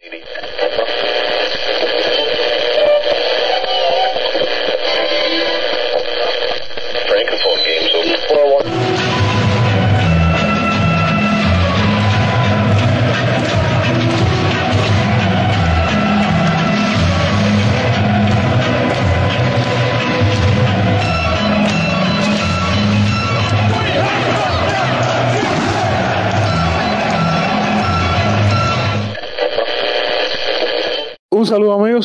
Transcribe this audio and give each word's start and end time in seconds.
Un 0.00 0.57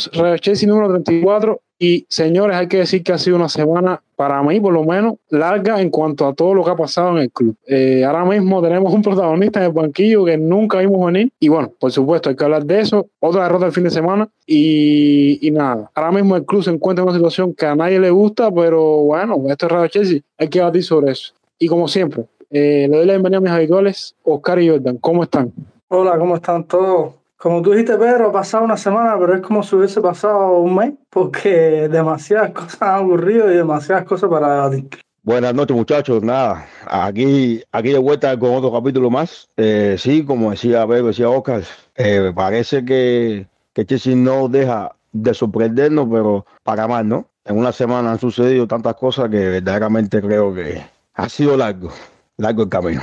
amigos, 0.08 0.10
Radio 0.14 0.38
Chelsea 0.38 0.68
número 0.68 0.90
34 0.90 1.62
y 1.80 2.06
señores, 2.08 2.56
hay 2.56 2.68
que 2.68 2.78
decir 2.78 3.04
que 3.04 3.12
ha 3.12 3.18
sido 3.18 3.36
una 3.36 3.50
semana 3.50 4.02
para 4.16 4.42
mí 4.42 4.60
por 4.60 4.74
lo 4.74 4.84
menos 4.84 5.16
larga 5.30 5.82
en 5.82 5.90
cuanto 5.90 6.26
a 6.26 6.34
todo 6.34 6.54
lo 6.54 6.64
que 6.64 6.72
ha 6.72 6.76
pasado 6.76 7.18
en 7.18 7.24
el 7.24 7.32
club. 7.32 7.56
Eh, 7.68 8.06
ahora 8.06 8.24
mismo 8.24 8.62
tenemos 8.62 8.94
un 8.94 9.02
protagonista 9.02 9.60
en 9.60 9.66
el 9.66 9.72
banquillo 9.72 10.24
que 10.24 10.38
nunca 10.38 10.80
vimos 10.80 11.06
venir 11.06 11.32
y 11.40 11.50
bueno, 11.50 11.72
por 11.80 11.92
supuesto 11.92 12.30
hay 12.30 12.36
que 12.36 12.44
hablar 12.44 12.66
de 12.66 12.80
eso, 12.80 13.08
otra 13.20 13.44
derrota 13.44 13.66
el 13.66 13.72
fin 13.74 13.84
de 13.84 13.90
semana 13.90 14.30
y, 14.46 15.46
y 15.46 15.52
nada, 15.52 15.92
ahora 15.94 16.12
mismo 16.12 16.36
el 16.36 16.46
club 16.46 16.64
se 16.64 16.72
encuentra 16.72 17.04
en 17.04 17.10
una 17.10 17.18
situación 17.18 17.54
que 17.54 17.66
a 17.66 17.76
nadie 17.76 18.00
le 18.00 18.12
gusta, 18.12 18.50
pero 18.52 18.82
bueno, 19.04 19.44
esto 19.50 19.66
es 19.66 19.72
Radio 19.72 19.88
Chelsea, 19.88 20.20
hay 20.38 20.48
que 20.48 20.60
debatir 20.60 20.84
sobre 20.84 21.12
eso. 21.12 21.34
Y 21.60 21.68
como 21.68 21.88
siempre, 21.88 22.24
eh, 22.50 22.88
le 22.90 22.98
doy 22.98 23.06
la 23.06 23.14
bienvenida 23.14 23.38
a 23.40 23.42
mis 23.42 23.52
habituales, 23.52 24.16
Oscar 24.24 24.62
y 24.62 24.70
Jordan, 24.70 24.98
¿cómo 24.98 25.24
están? 25.24 25.52
Hola, 25.90 26.18
¿cómo 26.18 26.36
están 26.36 26.64
todos? 26.66 27.23
Como 27.44 27.62
tú 27.62 27.72
dijiste, 27.72 27.98
Pedro, 27.98 28.30
ha 28.30 28.32
pasado 28.32 28.64
una 28.64 28.78
semana, 28.78 29.18
pero 29.20 29.36
es 29.36 29.42
como 29.42 29.64
si 29.64 29.76
hubiese 29.76 30.00
pasado 30.00 30.60
un 30.60 30.76
mes, 30.76 30.94
porque 31.10 31.90
demasiadas 31.92 32.52
cosas 32.52 32.82
han 32.82 33.04
ocurrido 33.04 33.52
y 33.52 33.56
demasiadas 33.58 34.06
cosas 34.06 34.30
para 34.30 34.54
debatir. 34.54 34.88
Buenas 35.24 35.54
noches, 35.54 35.76
muchachos. 35.76 36.24
Nada, 36.24 36.66
aquí, 36.88 37.62
aquí 37.74 37.90
de 37.90 37.98
vuelta 37.98 38.40
con 38.40 38.54
otro 38.54 38.72
capítulo 38.72 39.10
más. 39.10 39.50
Eh, 39.58 39.98
sí, 40.00 40.24
como 40.24 40.52
decía 40.52 40.88
Pedro, 40.88 41.08
decía 41.08 41.30
Oscar, 41.30 41.64
eh, 41.96 42.32
parece 42.34 42.86
que, 42.86 43.46
que 43.74 43.86
Chelsea 43.86 44.16
no 44.16 44.48
deja 44.48 44.96
de 45.12 45.34
sorprendernos, 45.34 46.08
pero 46.10 46.46
para 46.64 46.88
mal, 46.88 47.10
¿no? 47.10 47.28
En 47.44 47.58
una 47.58 47.74
semana 47.74 48.14
han 48.14 48.20
sucedido 48.20 48.68
tantas 48.68 48.96
cosas 48.96 49.30
que 49.30 49.50
verdaderamente 49.50 50.22
creo 50.22 50.54
que 50.54 50.82
ha 51.16 51.28
sido 51.28 51.58
largo, 51.58 51.90
largo 52.38 52.64
el 52.64 52.70
camino. 52.70 53.02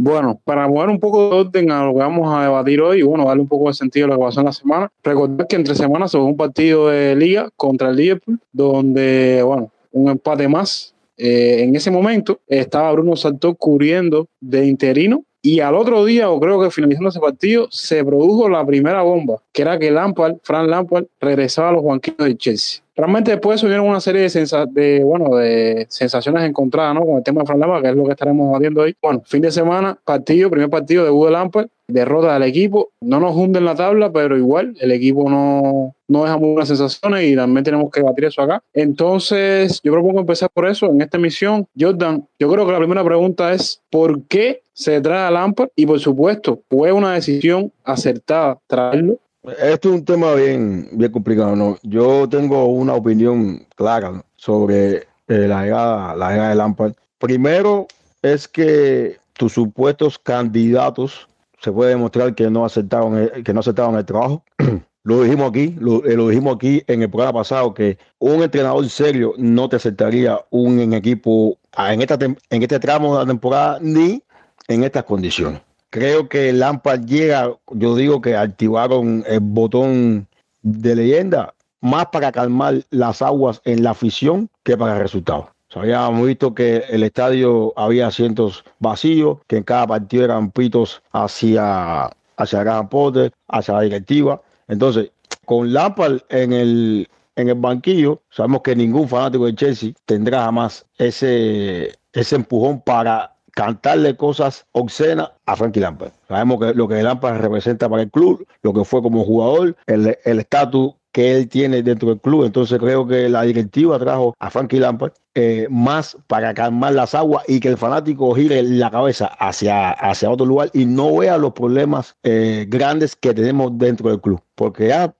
Bueno, 0.00 0.40
para 0.44 0.68
mover 0.68 0.90
un 0.90 1.00
poco 1.00 1.28
de 1.28 1.40
orden 1.40 1.72
a 1.72 1.84
lo 1.84 1.92
que 1.92 1.98
vamos 1.98 2.32
a 2.32 2.44
debatir 2.44 2.80
hoy 2.80 3.00
y 3.00 3.02
bueno, 3.02 3.24
darle 3.24 3.42
un 3.42 3.48
poco 3.48 3.66
de 3.66 3.74
sentido 3.74 4.06
a 4.06 4.08
lo 4.10 4.14
que 4.14 4.22
pasó 4.22 4.38
en 4.38 4.46
la 4.46 4.52
semana, 4.52 4.92
recordar 5.02 5.48
que 5.48 5.56
entre 5.56 5.74
semanas 5.74 6.12
se 6.12 6.18
un 6.18 6.36
partido 6.36 6.88
de 6.88 7.16
liga 7.16 7.50
contra 7.56 7.90
el 7.90 7.96
Liverpool, 7.96 8.38
donde, 8.52 9.42
bueno, 9.42 9.72
un 9.90 10.08
empate 10.08 10.46
más. 10.46 10.94
Eh, 11.16 11.64
en 11.64 11.74
ese 11.74 11.90
momento 11.90 12.38
estaba 12.46 12.92
Bruno 12.92 13.16
Saltó 13.16 13.56
cubriendo 13.56 14.28
de 14.40 14.66
interino 14.66 15.24
y 15.42 15.58
al 15.58 15.74
otro 15.74 16.04
día, 16.04 16.30
o 16.30 16.38
creo 16.38 16.60
que 16.60 16.70
finalizando 16.70 17.08
ese 17.08 17.18
partido, 17.18 17.66
se 17.72 18.04
produjo 18.04 18.48
la 18.48 18.64
primera 18.64 19.02
bomba, 19.02 19.42
que 19.52 19.62
era 19.62 19.80
que 19.80 19.90
Lampard, 19.90 20.36
Fran 20.44 20.70
Lampard, 20.70 21.06
regresaba 21.20 21.70
a 21.70 21.72
los 21.72 21.84
banquillos 21.84 22.18
de 22.18 22.36
Chelsea. 22.36 22.82
Realmente 22.98 23.30
después 23.30 23.60
subieron 23.60 23.86
una 23.86 24.00
serie 24.00 24.28
de, 24.28 25.04
bueno, 25.04 25.36
de 25.36 25.86
sensaciones 25.88 26.42
encontradas, 26.42 26.96
¿no? 26.96 27.06
Con 27.06 27.18
el 27.18 27.22
tema 27.22 27.42
de 27.42 27.46
Fran 27.46 27.60
Lampard, 27.60 27.82
que 27.82 27.90
es 27.90 27.94
lo 27.94 28.04
que 28.04 28.10
estaremos 28.10 28.48
debatiendo 28.48 28.80
hoy. 28.82 28.96
Bueno, 29.00 29.22
fin 29.24 29.40
de 29.40 29.52
semana, 29.52 29.96
partido, 30.04 30.50
primer 30.50 30.68
partido 30.68 31.04
de 31.04 31.10
Hugo 31.12 31.30
Lampard, 31.30 31.68
derrota 31.86 32.34
del 32.34 32.42
equipo. 32.42 32.90
No 33.00 33.20
nos 33.20 33.36
hunde 33.36 33.60
en 33.60 33.66
la 33.66 33.76
tabla, 33.76 34.10
pero 34.10 34.36
igual 34.36 34.76
el 34.80 34.90
equipo 34.90 35.30
no, 35.30 35.94
no 36.08 36.24
deja 36.24 36.38
muy 36.38 36.48
buenas 36.48 36.66
sensaciones 36.66 37.22
y 37.22 37.36
también 37.36 37.62
tenemos 37.62 37.88
que 37.92 38.00
debatir 38.00 38.24
eso 38.24 38.42
acá. 38.42 38.64
Entonces, 38.74 39.80
yo 39.84 39.92
propongo 39.92 40.18
empezar 40.18 40.50
por 40.52 40.66
eso 40.66 40.86
en 40.86 41.00
esta 41.00 41.18
emisión. 41.18 41.68
Jordan, 41.78 42.26
yo 42.40 42.50
creo 42.50 42.66
que 42.66 42.72
la 42.72 42.78
primera 42.78 43.04
pregunta 43.04 43.52
es: 43.52 43.80
¿por 43.90 44.24
qué 44.24 44.62
se 44.72 45.00
trae 45.00 45.28
a 45.28 45.30
Lampard? 45.30 45.68
Y 45.76 45.86
por 45.86 46.00
supuesto, 46.00 46.62
¿fue 46.68 46.90
una 46.90 47.14
decisión 47.14 47.70
acertada 47.84 48.58
traerlo? 48.66 49.18
Esto 49.42 49.88
es 49.90 49.94
un 49.94 50.04
tema 50.04 50.34
bien, 50.34 50.88
bien 50.92 51.12
complicado, 51.12 51.54
¿no? 51.54 51.78
Yo 51.82 52.28
tengo 52.28 52.66
una 52.66 52.94
opinión 52.94 53.64
clara 53.76 54.24
sobre 54.36 55.06
eh, 55.28 55.46
la, 55.46 55.62
llegada, 55.62 56.16
la 56.16 56.48
de 56.48 56.54
Lampard. 56.54 56.94
Primero 57.18 57.86
es 58.20 58.48
que 58.48 59.18
tus 59.34 59.52
supuestos 59.52 60.18
candidatos 60.18 61.28
se 61.60 61.72
puede 61.72 61.90
demostrar 61.90 62.34
que 62.34 62.50
no 62.50 62.64
aceptaron 62.64 63.16
el, 63.16 63.44
que 63.44 63.54
no 63.54 63.60
aceptaron 63.60 63.96
el 63.96 64.04
trabajo. 64.04 64.42
lo 65.04 65.22
dijimos 65.22 65.50
aquí, 65.50 65.76
lo, 65.78 66.04
eh, 66.04 66.16
lo, 66.16 66.28
dijimos 66.28 66.56
aquí 66.56 66.82
en 66.86 67.02
el 67.02 67.10
programa 67.10 67.40
pasado 67.40 67.72
que 67.72 67.96
un 68.18 68.42
entrenador 68.42 68.88
serio 68.88 69.34
no 69.38 69.68
te 69.68 69.76
aceptaría 69.76 70.40
un 70.50 70.92
equipo 70.92 71.56
en 71.76 72.02
esta 72.02 72.18
en 72.20 72.62
este 72.62 72.80
tramo 72.80 73.14
de 73.14 73.24
la 73.24 73.26
temporada 73.26 73.78
ni 73.80 74.22
en 74.66 74.84
estas 74.84 75.04
condiciones. 75.04 75.67
Creo 75.90 76.28
que 76.28 76.52
Lampard 76.52 77.06
llega, 77.06 77.56
yo 77.70 77.96
digo 77.96 78.20
que 78.20 78.36
activaron 78.36 79.24
el 79.26 79.40
botón 79.40 80.28
de 80.62 80.94
leyenda 80.94 81.54
más 81.80 82.06
para 82.06 82.32
calmar 82.32 82.82
las 82.90 83.22
aguas 83.22 83.60
en 83.64 83.82
la 83.82 83.90
afición 83.90 84.50
que 84.64 84.76
para 84.76 84.94
el 84.94 85.00
resultado. 85.00 85.50
O 85.74 85.80
habíamos 85.80 86.26
visto 86.26 86.54
que 86.54 86.84
el 86.88 87.02
estadio 87.02 87.72
había 87.76 88.06
asientos 88.06 88.64
vacíos, 88.78 89.38
que 89.46 89.58
en 89.58 89.62
cada 89.64 89.86
partido 89.86 90.24
eran 90.24 90.50
pitos 90.50 91.02
hacia, 91.12 92.10
hacia 92.36 92.64
Gran 92.64 92.88
Potter, 92.88 93.32
hacia 93.48 93.74
la 93.74 93.82
directiva. 93.82 94.42
Entonces, 94.66 95.10
con 95.44 95.72
Lampard 95.72 96.20
en 96.30 96.52
el, 96.52 97.08
en 97.36 97.48
el 97.48 97.54
banquillo, 97.54 98.20
sabemos 98.30 98.62
que 98.62 98.74
ningún 98.74 99.08
fanático 99.08 99.46
de 99.46 99.54
Chelsea 99.54 99.92
tendrá 100.06 100.44
jamás 100.44 100.86
ese, 100.96 101.94
ese 102.12 102.36
empujón 102.36 102.80
para 102.80 103.36
cantarle 103.58 104.16
cosas 104.16 104.66
obscenas 104.70 105.32
a 105.46 105.56
Frankie 105.56 105.80
Lampard. 105.80 106.12
Sabemos 106.28 106.60
que 106.60 106.74
lo 106.74 106.86
que 106.86 107.02
Lampard 107.02 107.40
representa 107.40 107.88
para 107.88 108.02
el 108.02 108.10
club, 108.12 108.46
lo 108.62 108.72
que 108.72 108.84
fue 108.84 109.02
como 109.02 109.24
jugador, 109.24 109.76
el 109.86 110.16
estatus 110.24 110.94
que 111.10 111.32
él 111.34 111.48
tiene 111.48 111.82
dentro 111.82 112.10
del 112.10 112.20
club. 112.20 112.44
Entonces 112.44 112.78
creo 112.78 113.04
que 113.04 113.28
la 113.28 113.42
directiva 113.42 113.98
trajo 113.98 114.36
a 114.38 114.48
Frankie 114.48 114.78
Lampard 114.78 115.10
eh, 115.34 115.66
más 115.70 116.16
para 116.28 116.54
calmar 116.54 116.92
las 116.92 117.16
aguas 117.16 117.42
y 117.48 117.58
que 117.58 117.66
el 117.66 117.76
fanático 117.76 118.32
gire 118.32 118.62
la 118.62 118.92
cabeza 118.92 119.26
hacia, 119.26 119.90
hacia 119.90 120.30
otro 120.30 120.46
lugar 120.46 120.70
y 120.72 120.86
no 120.86 121.16
vea 121.16 121.36
los 121.36 121.52
problemas 121.52 122.14
eh, 122.22 122.64
grandes 122.68 123.16
que 123.16 123.34
tenemos 123.34 123.76
dentro 123.76 124.10
del 124.10 124.20
club. 124.20 124.40
Porque 124.54 124.86
ya, 124.86 125.12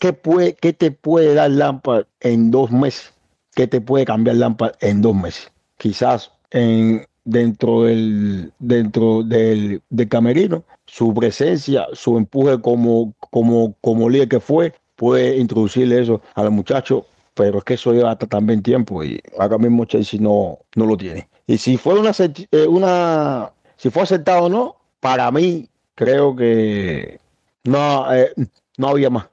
¿qué, 0.00 0.12
puede, 0.12 0.54
¿qué 0.54 0.72
te 0.72 0.90
puede 0.90 1.34
dar 1.34 1.52
Lampard 1.52 2.06
en 2.18 2.50
dos 2.50 2.72
meses? 2.72 3.14
¿Qué 3.54 3.68
te 3.68 3.80
puede 3.80 4.04
cambiar 4.04 4.34
Lampard 4.34 4.72
en 4.80 5.00
dos 5.00 5.14
meses? 5.14 5.52
Quizás 5.78 6.32
en, 6.50 7.06
dentro 7.24 7.84
del 7.84 8.52
dentro 8.58 9.22
del, 9.22 9.82
del, 9.90 10.08
camerino 10.08 10.64
su 10.86 11.14
presencia 11.14 11.86
su 11.92 12.16
empuje 12.18 12.60
como 12.60 13.14
como 13.30 13.74
como 13.80 14.08
líder 14.08 14.28
que 14.28 14.40
fue 14.40 14.74
puede 14.96 15.38
introducirle 15.38 16.02
eso 16.02 16.20
a 16.34 16.42
los 16.42 16.52
muchachos 16.52 17.04
pero 17.34 17.58
es 17.58 17.64
que 17.64 17.74
eso 17.74 17.92
lleva 17.92 18.16
también 18.16 18.62
tiempo 18.62 19.02
y 19.02 19.20
ahora 19.38 19.58
mismo 19.58 19.86
Chelsea 19.86 20.20
no 20.20 20.58
no 20.76 20.86
lo 20.86 20.96
tiene 20.96 21.28
y 21.46 21.58
si 21.58 21.76
fue 21.76 21.98
una 21.98 22.12
una 22.68 23.50
si 23.76 23.90
fue 23.90 24.02
aceptado 24.02 24.44
o 24.44 24.48
no 24.48 24.76
para 25.00 25.30
mí 25.30 25.68
creo 25.94 26.36
que 26.36 27.18
no 27.64 28.12
eh, 28.14 28.32
no 28.76 28.88
había 28.88 29.08
más 29.10 29.26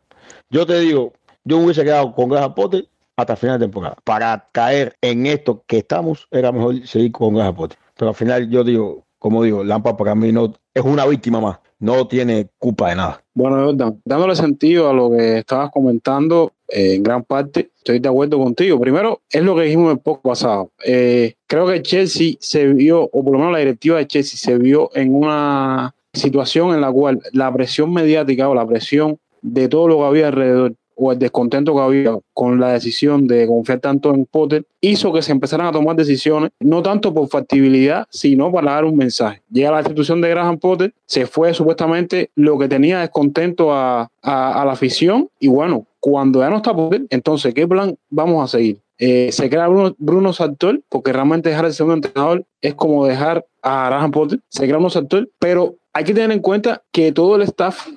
yo 0.49 0.65
te 0.65 0.79
digo 0.79 1.13
yo 1.43 1.57
hubiese 1.57 1.83
quedado 1.83 2.13
con 2.13 2.29
Graham 2.29 2.53
Potter 2.53 2.87
hasta 3.17 3.35
final 3.35 3.59
de 3.59 3.65
temporada. 3.65 3.97
Para 4.03 4.47
caer 4.51 4.95
en 5.01 5.25
esto 5.25 5.63
que 5.67 5.79
estamos, 5.79 6.27
era 6.31 6.51
mejor 6.51 6.85
seguir 6.87 7.11
con 7.11 7.35
Graham 7.35 7.55
Potter. 7.55 7.77
Pero 8.01 8.09
al 8.09 8.15
final 8.15 8.49
yo 8.49 8.63
digo, 8.63 9.05
como 9.19 9.43
digo, 9.43 9.63
Lampa 9.63 9.95
para 9.95 10.15
mí 10.15 10.31
no 10.31 10.51
es 10.73 10.83
una 10.83 11.05
víctima 11.05 11.39
más, 11.39 11.59
no 11.77 12.07
tiene 12.07 12.47
culpa 12.57 12.89
de 12.89 12.95
nada. 12.95 13.23
Bueno, 13.35 13.73
dándole 14.03 14.35
sentido 14.35 14.89
a 14.89 14.93
lo 14.93 15.11
que 15.11 15.37
estabas 15.37 15.69
comentando, 15.69 16.51
eh, 16.67 16.95
en 16.95 17.03
gran 17.03 17.21
parte 17.21 17.69
estoy 17.77 17.99
de 17.99 18.09
acuerdo 18.09 18.39
contigo. 18.39 18.79
Primero, 18.79 19.21
es 19.29 19.43
lo 19.43 19.55
que 19.55 19.65
dijimos 19.65 19.91
el 19.91 19.99
poco 19.99 20.29
pasado. 20.29 20.71
Eh, 20.83 21.35
creo 21.45 21.67
que 21.67 21.83
Chelsea 21.83 22.37
se 22.39 22.73
vio, 22.73 23.03
o 23.03 23.23
por 23.23 23.33
lo 23.33 23.37
menos 23.37 23.53
la 23.53 23.59
directiva 23.59 23.99
de 23.99 24.07
Chelsea 24.07 24.39
se 24.39 24.57
vio 24.57 24.89
en 24.95 25.13
una 25.13 25.93
situación 26.11 26.73
en 26.73 26.81
la 26.81 26.91
cual 26.91 27.21
la 27.33 27.53
presión 27.53 27.93
mediática 27.93 28.49
o 28.49 28.55
la 28.55 28.65
presión 28.65 29.19
de 29.43 29.67
todo 29.67 29.87
lo 29.87 29.97
que 29.99 30.05
había 30.05 30.27
alrededor 30.29 30.73
o 30.95 31.11
el 31.11 31.19
descontento 31.19 31.73
que 31.73 31.81
había 31.81 32.17
con 32.33 32.59
la 32.59 32.73
decisión 32.73 33.27
de 33.27 33.47
confiar 33.47 33.79
tanto 33.79 34.13
en 34.13 34.25
Potter 34.25 34.65
hizo 34.79 35.11
que 35.11 35.21
se 35.21 35.31
empezaran 35.31 35.67
a 35.67 35.71
tomar 35.71 35.95
decisiones, 35.95 36.51
no 36.59 36.81
tanto 36.81 37.13
por 37.13 37.27
factibilidad, 37.27 38.07
sino 38.09 38.51
para 38.51 38.73
dar 38.73 38.85
un 38.85 38.95
mensaje. 38.95 39.41
Llega 39.51 39.71
la 39.71 39.79
institución 39.79 40.21
de 40.21 40.29
Graham 40.29 40.57
Potter, 40.57 40.93
se 41.05 41.25
fue 41.25 41.53
supuestamente 41.53 42.29
lo 42.35 42.57
que 42.57 42.67
tenía 42.67 42.99
descontento 42.99 43.73
a, 43.73 44.09
a, 44.21 44.65
la 44.65 44.71
afición 44.71 45.29
y 45.39 45.47
bueno, 45.47 45.85
cuando 45.99 46.39
ya 46.39 46.49
no 46.49 46.57
está 46.57 46.73
Potter, 46.73 47.05
entonces, 47.09 47.53
¿qué 47.53 47.67
plan 47.67 47.95
vamos 48.09 48.43
a 48.43 48.57
seguir? 48.57 48.79
Eh, 48.97 49.31
se 49.31 49.49
crea 49.49 49.67
Bruno, 49.67 49.95
Bruno 49.97 50.33
Sartor, 50.33 50.81
porque 50.89 51.11
realmente 51.11 51.49
dejar 51.49 51.65
el 51.65 51.73
segundo 51.73 51.95
entrenador 51.95 52.45
es 52.61 52.75
como 52.75 53.05
dejar 53.05 53.45
a 53.63 53.87
Graham 53.87 54.11
Potter, 54.11 54.39
se 54.49 54.63
crea 54.63 54.75
Bruno 54.75 54.89
Sartor, 54.89 55.29
pero 55.39 55.75
hay 55.93 56.03
que 56.03 56.13
tener 56.13 56.31
en 56.31 56.39
cuenta 56.39 56.83
que 56.91 57.11
todo 57.11 57.35
el 57.35 57.41
staff 57.43 57.87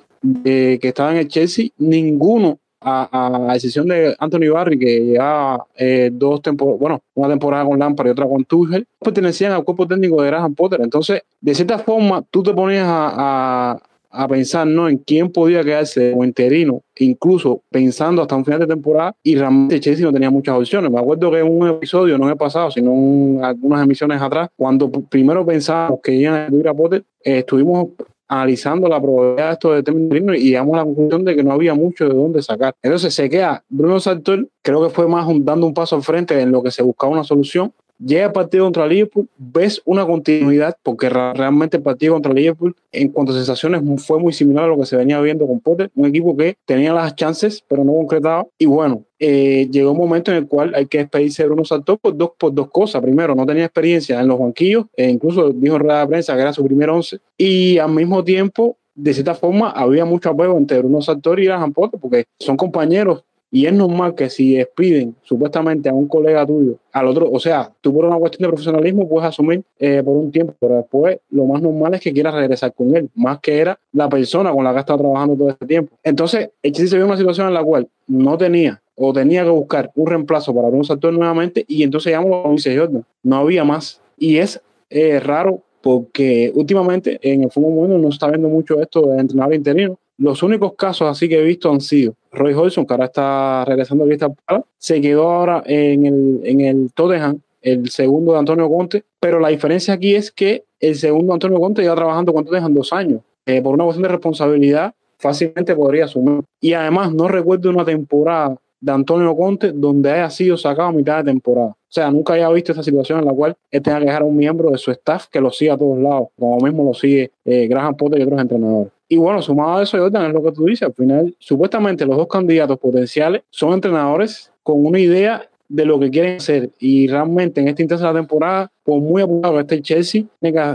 que 0.43 0.79
estaba 0.81 1.11
en 1.11 1.17
el 1.17 1.27
Chelsea, 1.27 1.69
ninguno 1.77 2.59
a, 2.85 3.49
a 3.49 3.55
excepción 3.55 3.87
de 3.87 4.15
Anthony 4.19 4.51
Barry, 4.53 4.77
que 4.77 4.99
llevaba 4.99 5.65
eh, 5.75 6.11
dos 6.13 6.41
temporadas, 6.41 6.79
bueno, 6.79 7.01
una 7.15 7.29
temporada 7.29 7.65
con 7.65 7.79
Lampard 7.79 8.07
y 8.07 8.11
otra 8.11 8.27
con 8.27 8.45
Tuchel, 8.45 8.85
pertenecían 8.99 9.51
al 9.53 9.63
cuerpo 9.63 9.87
técnico 9.87 10.21
de 10.21 10.27
Graham 10.27 10.53
Potter. 10.53 10.81
Entonces, 10.81 11.23
de 11.41 11.55
cierta 11.55 11.79
forma, 11.79 12.23
tú 12.29 12.43
te 12.43 12.53
ponías 12.53 12.87
a, 12.87 13.79
a, 14.11 14.27
pensar 14.27 14.67
¿no? 14.67 14.87
en 14.87 14.97
quién 14.99 15.31
podía 15.31 15.63
quedarse 15.63 16.13
o 16.15 16.23
interino, 16.23 16.83
incluso 16.99 17.61
pensando 17.71 18.21
hasta 18.21 18.35
un 18.35 18.45
final 18.45 18.59
de 18.59 18.67
temporada, 18.67 19.15
y 19.23 19.35
realmente 19.35 19.79
Chelsea 19.79 20.05
no 20.05 20.13
tenía 20.13 20.29
muchas 20.29 20.55
opciones. 20.55 20.91
Me 20.91 20.99
acuerdo 20.99 21.31
que 21.31 21.39
en 21.39 21.47
un 21.47 21.67
episodio, 21.67 22.19
no 22.19 22.25
en 22.25 22.31
el 22.31 22.37
pasado, 22.37 22.69
sino 22.69 22.91
en 22.91 23.43
algunas 23.43 23.83
emisiones 23.83 24.21
atrás, 24.21 24.49
cuando 24.55 24.91
primero 24.91 25.43
pensábamos 25.43 26.01
que 26.03 26.13
iban 26.13 26.53
a 26.53 26.55
ir 26.55 26.67
a 26.67 26.73
Potter, 26.73 27.03
eh, 27.23 27.39
estuvimos 27.39 27.87
analizando 28.27 28.87
la 28.87 29.01
probabilidad 29.01 29.47
de 29.47 29.53
esto 29.53 29.73
de 29.73 29.83
término 29.83 30.33
y 30.33 30.49
llegamos 30.49 30.73
a 30.75 30.77
la 30.77 30.83
conclusión 30.83 31.25
de 31.25 31.35
que 31.35 31.43
no 31.43 31.51
había 31.51 31.73
mucho 31.73 32.07
de 32.07 32.15
dónde 32.15 32.41
sacar. 32.41 32.75
Entonces 32.81 33.13
se 33.13 33.29
queda 33.29 33.63
Bruno 33.69 33.99
Sartor, 33.99 34.47
creo 34.61 34.83
que 34.83 34.89
fue 34.89 35.07
más 35.07 35.27
dando 35.41 35.67
un 35.67 35.73
paso 35.73 35.95
al 35.95 36.03
frente 36.03 36.39
en 36.39 36.51
lo 36.51 36.63
que 36.63 36.71
se 36.71 36.83
buscaba 36.83 37.13
una 37.13 37.23
solución. 37.23 37.73
Llega 37.97 38.25
el 38.25 38.31
partido 38.33 38.65
contra 38.65 38.85
Liverpool, 38.87 39.29
ves 39.37 39.81
una 39.85 40.05
continuidad, 40.05 40.75
porque 40.83 41.09
realmente 41.09 41.77
el 41.77 41.83
partido 41.83 42.13
contra 42.13 42.33
Liverpool, 42.33 42.75
en 42.91 43.07
cuanto 43.09 43.31
a 43.31 43.35
sensaciones, 43.35 43.81
fue 44.05 44.19
muy 44.19 44.33
similar 44.33 44.65
a 44.65 44.67
lo 44.67 44.77
que 44.77 44.85
se 44.85 44.97
venía 44.97 45.19
viendo 45.21 45.47
con 45.47 45.61
Potter, 45.61 45.89
un 45.95 46.05
equipo 46.05 46.35
que 46.35 46.57
tenía 46.65 46.93
las 46.93 47.15
chances, 47.15 47.63
pero 47.67 47.85
no 47.85 47.93
concretaba. 47.93 48.45
Y 48.57 48.65
bueno, 48.65 49.03
eh, 49.17 49.69
llegó 49.71 49.91
un 49.91 49.97
momento 49.97 50.31
en 50.31 50.37
el 50.37 50.47
cual 50.47 50.75
hay 50.75 50.87
que 50.87 50.97
despedirse 50.97 51.43
de 51.43 51.47
Bruno 51.47 51.63
Sartor 51.63 51.97
por 51.97 52.17
dos, 52.17 52.31
por 52.37 52.53
dos 52.53 52.69
cosas. 52.69 53.01
Primero, 53.01 53.33
no 53.33 53.45
tenía 53.45 53.63
experiencia 53.63 54.19
en 54.19 54.27
los 54.27 54.39
banquillos, 54.39 54.87
e 54.97 55.09
incluso 55.09 55.51
dijo 55.51 55.75
en 55.75 55.81
rueda 55.81 56.01
de 56.01 56.07
prensa 56.07 56.35
que 56.35 56.41
era 56.41 56.51
su 56.51 56.65
primer 56.65 56.89
once, 56.89 57.19
y 57.37 57.77
al 57.77 57.91
mismo 57.91 58.25
tiempo, 58.25 58.77
de 58.93 59.13
cierta 59.13 59.35
forma, 59.35 59.71
había 59.71 60.03
mucho 60.03 60.29
apego 60.29 60.57
entre 60.57 60.79
Bruno 60.79 61.01
Sartor 61.01 61.39
y 61.39 61.45
Graham 61.45 61.71
Potter, 61.71 61.99
porque 61.99 62.25
son 62.39 62.57
compañeros 62.57 63.23
y 63.51 63.65
es 63.65 63.73
normal 63.73 64.15
que 64.15 64.29
si 64.29 64.55
despiden 64.55 65.15
supuestamente 65.23 65.89
a 65.89 65.93
un 65.93 66.07
colega 66.07 66.45
tuyo, 66.45 66.77
al 66.91 67.07
otro, 67.07 67.29
o 67.31 67.39
sea, 67.39 67.71
tú 67.81 67.93
por 67.93 68.05
una 68.05 68.17
cuestión 68.17 68.43
de 68.43 68.49
profesionalismo 68.49 69.07
puedes 69.07 69.29
asumir 69.29 69.63
eh, 69.79 70.01
por 70.03 70.17
un 70.17 70.31
tiempo, 70.31 70.53
pero 70.59 70.75
después 70.75 71.19
lo 71.29 71.45
más 71.45 71.61
normal 71.61 71.93
es 71.93 72.01
que 72.01 72.11
quieras 72.11 72.33
regresar 72.33 72.73
con 72.73 72.95
él, 72.95 73.09
más 73.15 73.39
que 73.39 73.59
era 73.59 73.79
la 73.93 74.09
persona 74.09 74.51
con 74.51 74.63
la 74.63 74.71
que 74.71 74.77
ha 74.77 74.79
estado 74.81 74.99
trabajando 74.99 75.35
todo 75.35 75.49
este 75.49 75.65
tiempo. 75.65 75.95
Entonces, 76.03 76.49
el 76.61 76.75
se 76.75 76.95
vio 76.97 77.05
una 77.05 77.17
situación 77.17 77.47
en 77.47 77.53
la 77.53 77.63
cual 77.63 77.87
no 78.07 78.37
tenía 78.37 78.81
o 78.95 79.13
tenía 79.13 79.43
que 79.43 79.49
buscar 79.49 79.91
un 79.95 80.07
reemplazo 80.07 80.53
para 80.53 80.67
un 80.67 80.85
actor 80.89 81.13
nuevamente 81.13 81.65
y 81.67 81.83
entonces 81.83 82.11
ya 82.11 82.21
como 82.21 82.51
dice 82.51 82.77
Jordan, 82.77 83.05
no 83.23 83.35
había 83.37 83.63
más. 83.63 84.01
Y 84.17 84.37
es 84.37 84.61
eh, 84.89 85.19
raro 85.19 85.61
porque 85.81 86.51
últimamente 86.55 87.19
en 87.21 87.43
el 87.43 87.51
fútbol 87.51 87.73
mundo 87.73 87.97
no 87.97 88.09
se 88.09 88.15
está 88.15 88.27
viendo 88.29 88.49
mucho 88.49 88.81
esto 88.81 89.07
de 89.07 89.19
entrenador 89.19 89.53
interino. 89.53 89.99
Los 90.17 90.43
únicos 90.43 90.73
casos 90.73 91.09
así 91.09 91.27
que 91.27 91.39
he 91.39 91.43
visto 91.43 91.69
han 91.69 91.81
sido 91.81 92.15
Roy 92.35 92.53
Hodgson, 92.53 92.85
que 92.85 92.93
ahora 92.93 93.05
está 93.05 93.65
regresando 93.65 94.03
a 94.03 94.07
Vista 94.07 94.31
se 94.77 95.01
quedó 95.01 95.29
ahora 95.29 95.63
en 95.65 96.05
el, 96.05 96.41
en 96.43 96.61
el 96.61 96.91
Tottenham, 96.93 97.39
el 97.61 97.89
segundo 97.89 98.33
de 98.33 98.39
Antonio 98.39 98.69
Conte, 98.69 99.03
pero 99.19 99.39
la 99.39 99.49
diferencia 99.49 99.93
aquí 99.95 100.15
es 100.15 100.31
que 100.31 100.63
el 100.79 100.95
segundo 100.95 101.33
Antonio 101.33 101.59
Conte 101.59 101.81
lleva 101.81 101.95
trabajando 101.95 102.33
con 102.33 102.45
Tottenham 102.45 102.73
dos 102.73 102.93
años. 102.93 103.21
Eh, 103.45 103.61
por 103.61 103.73
una 103.73 103.83
cuestión 103.83 104.03
de 104.03 104.09
responsabilidad, 104.09 104.93
fácilmente 105.17 105.75
podría 105.75 106.05
asumir. 106.05 106.43
Y 106.61 106.73
además 106.73 107.13
no 107.13 107.27
recuerdo 107.27 107.69
una 107.69 107.85
temporada 107.85 108.55
de 108.79 108.91
Antonio 108.91 109.35
Conte 109.35 109.71
donde 109.71 110.11
haya 110.11 110.29
sido 110.29 110.57
sacado 110.57 110.89
a 110.89 110.91
mitad 110.91 111.17
de 111.17 111.31
temporada. 111.31 111.69
O 111.69 111.91
sea, 111.95 112.11
nunca 112.11 112.33
haya 112.33 112.49
visto 112.49 112.71
esta 112.71 112.83
situación 112.83 113.19
en 113.19 113.25
la 113.25 113.33
cual 113.33 113.55
él 113.71 113.81
tenga 113.81 113.99
que 113.99 114.05
dejar 114.05 114.21
a 114.21 114.25
un 114.25 114.35
miembro 114.35 114.69
de 114.69 114.77
su 114.77 114.91
staff 114.91 115.27
que 115.27 115.39
lo 115.39 115.51
siga 115.51 115.73
a 115.73 115.77
todos 115.77 115.97
lados, 115.97 116.27
como 116.37 116.57
mismo 116.59 116.83
lo 116.83 116.93
sigue 116.93 117.31
eh, 117.45 117.67
Graham 117.67 117.95
Potter 117.95 118.19
y 118.19 118.23
otros 118.23 118.41
entrenadores. 118.41 118.91
Y 119.07 119.17
bueno, 119.17 119.41
sumado 119.41 119.77
a 119.77 119.83
eso, 119.83 119.97
Jordan, 119.97 120.27
es 120.27 120.33
lo 120.33 120.43
que 120.43 120.51
tú 120.51 120.65
dices. 120.65 120.83
Al 120.83 120.93
final, 120.93 121.35
supuestamente 121.39 122.05
los 122.05 122.17
dos 122.17 122.27
candidatos 122.27 122.79
potenciales 122.79 123.43
son 123.49 123.73
entrenadores 123.73 124.51
con 124.63 124.83
una 124.83 124.99
idea 124.99 125.47
de 125.67 125.85
lo 125.85 125.99
que 125.99 126.09
quieren 126.09 126.37
hacer. 126.37 126.71
Y 126.79 127.07
realmente 127.07 127.61
en 127.61 127.67
esta 127.67 127.97
de 127.97 128.03
la 128.03 128.13
temporada, 128.13 128.71
por 128.83 128.99
muy 129.01 129.21
apurado 129.21 129.55
que 129.55 129.61
esté 129.61 129.75
el 129.75 129.81
Chelsea, 129.81 130.23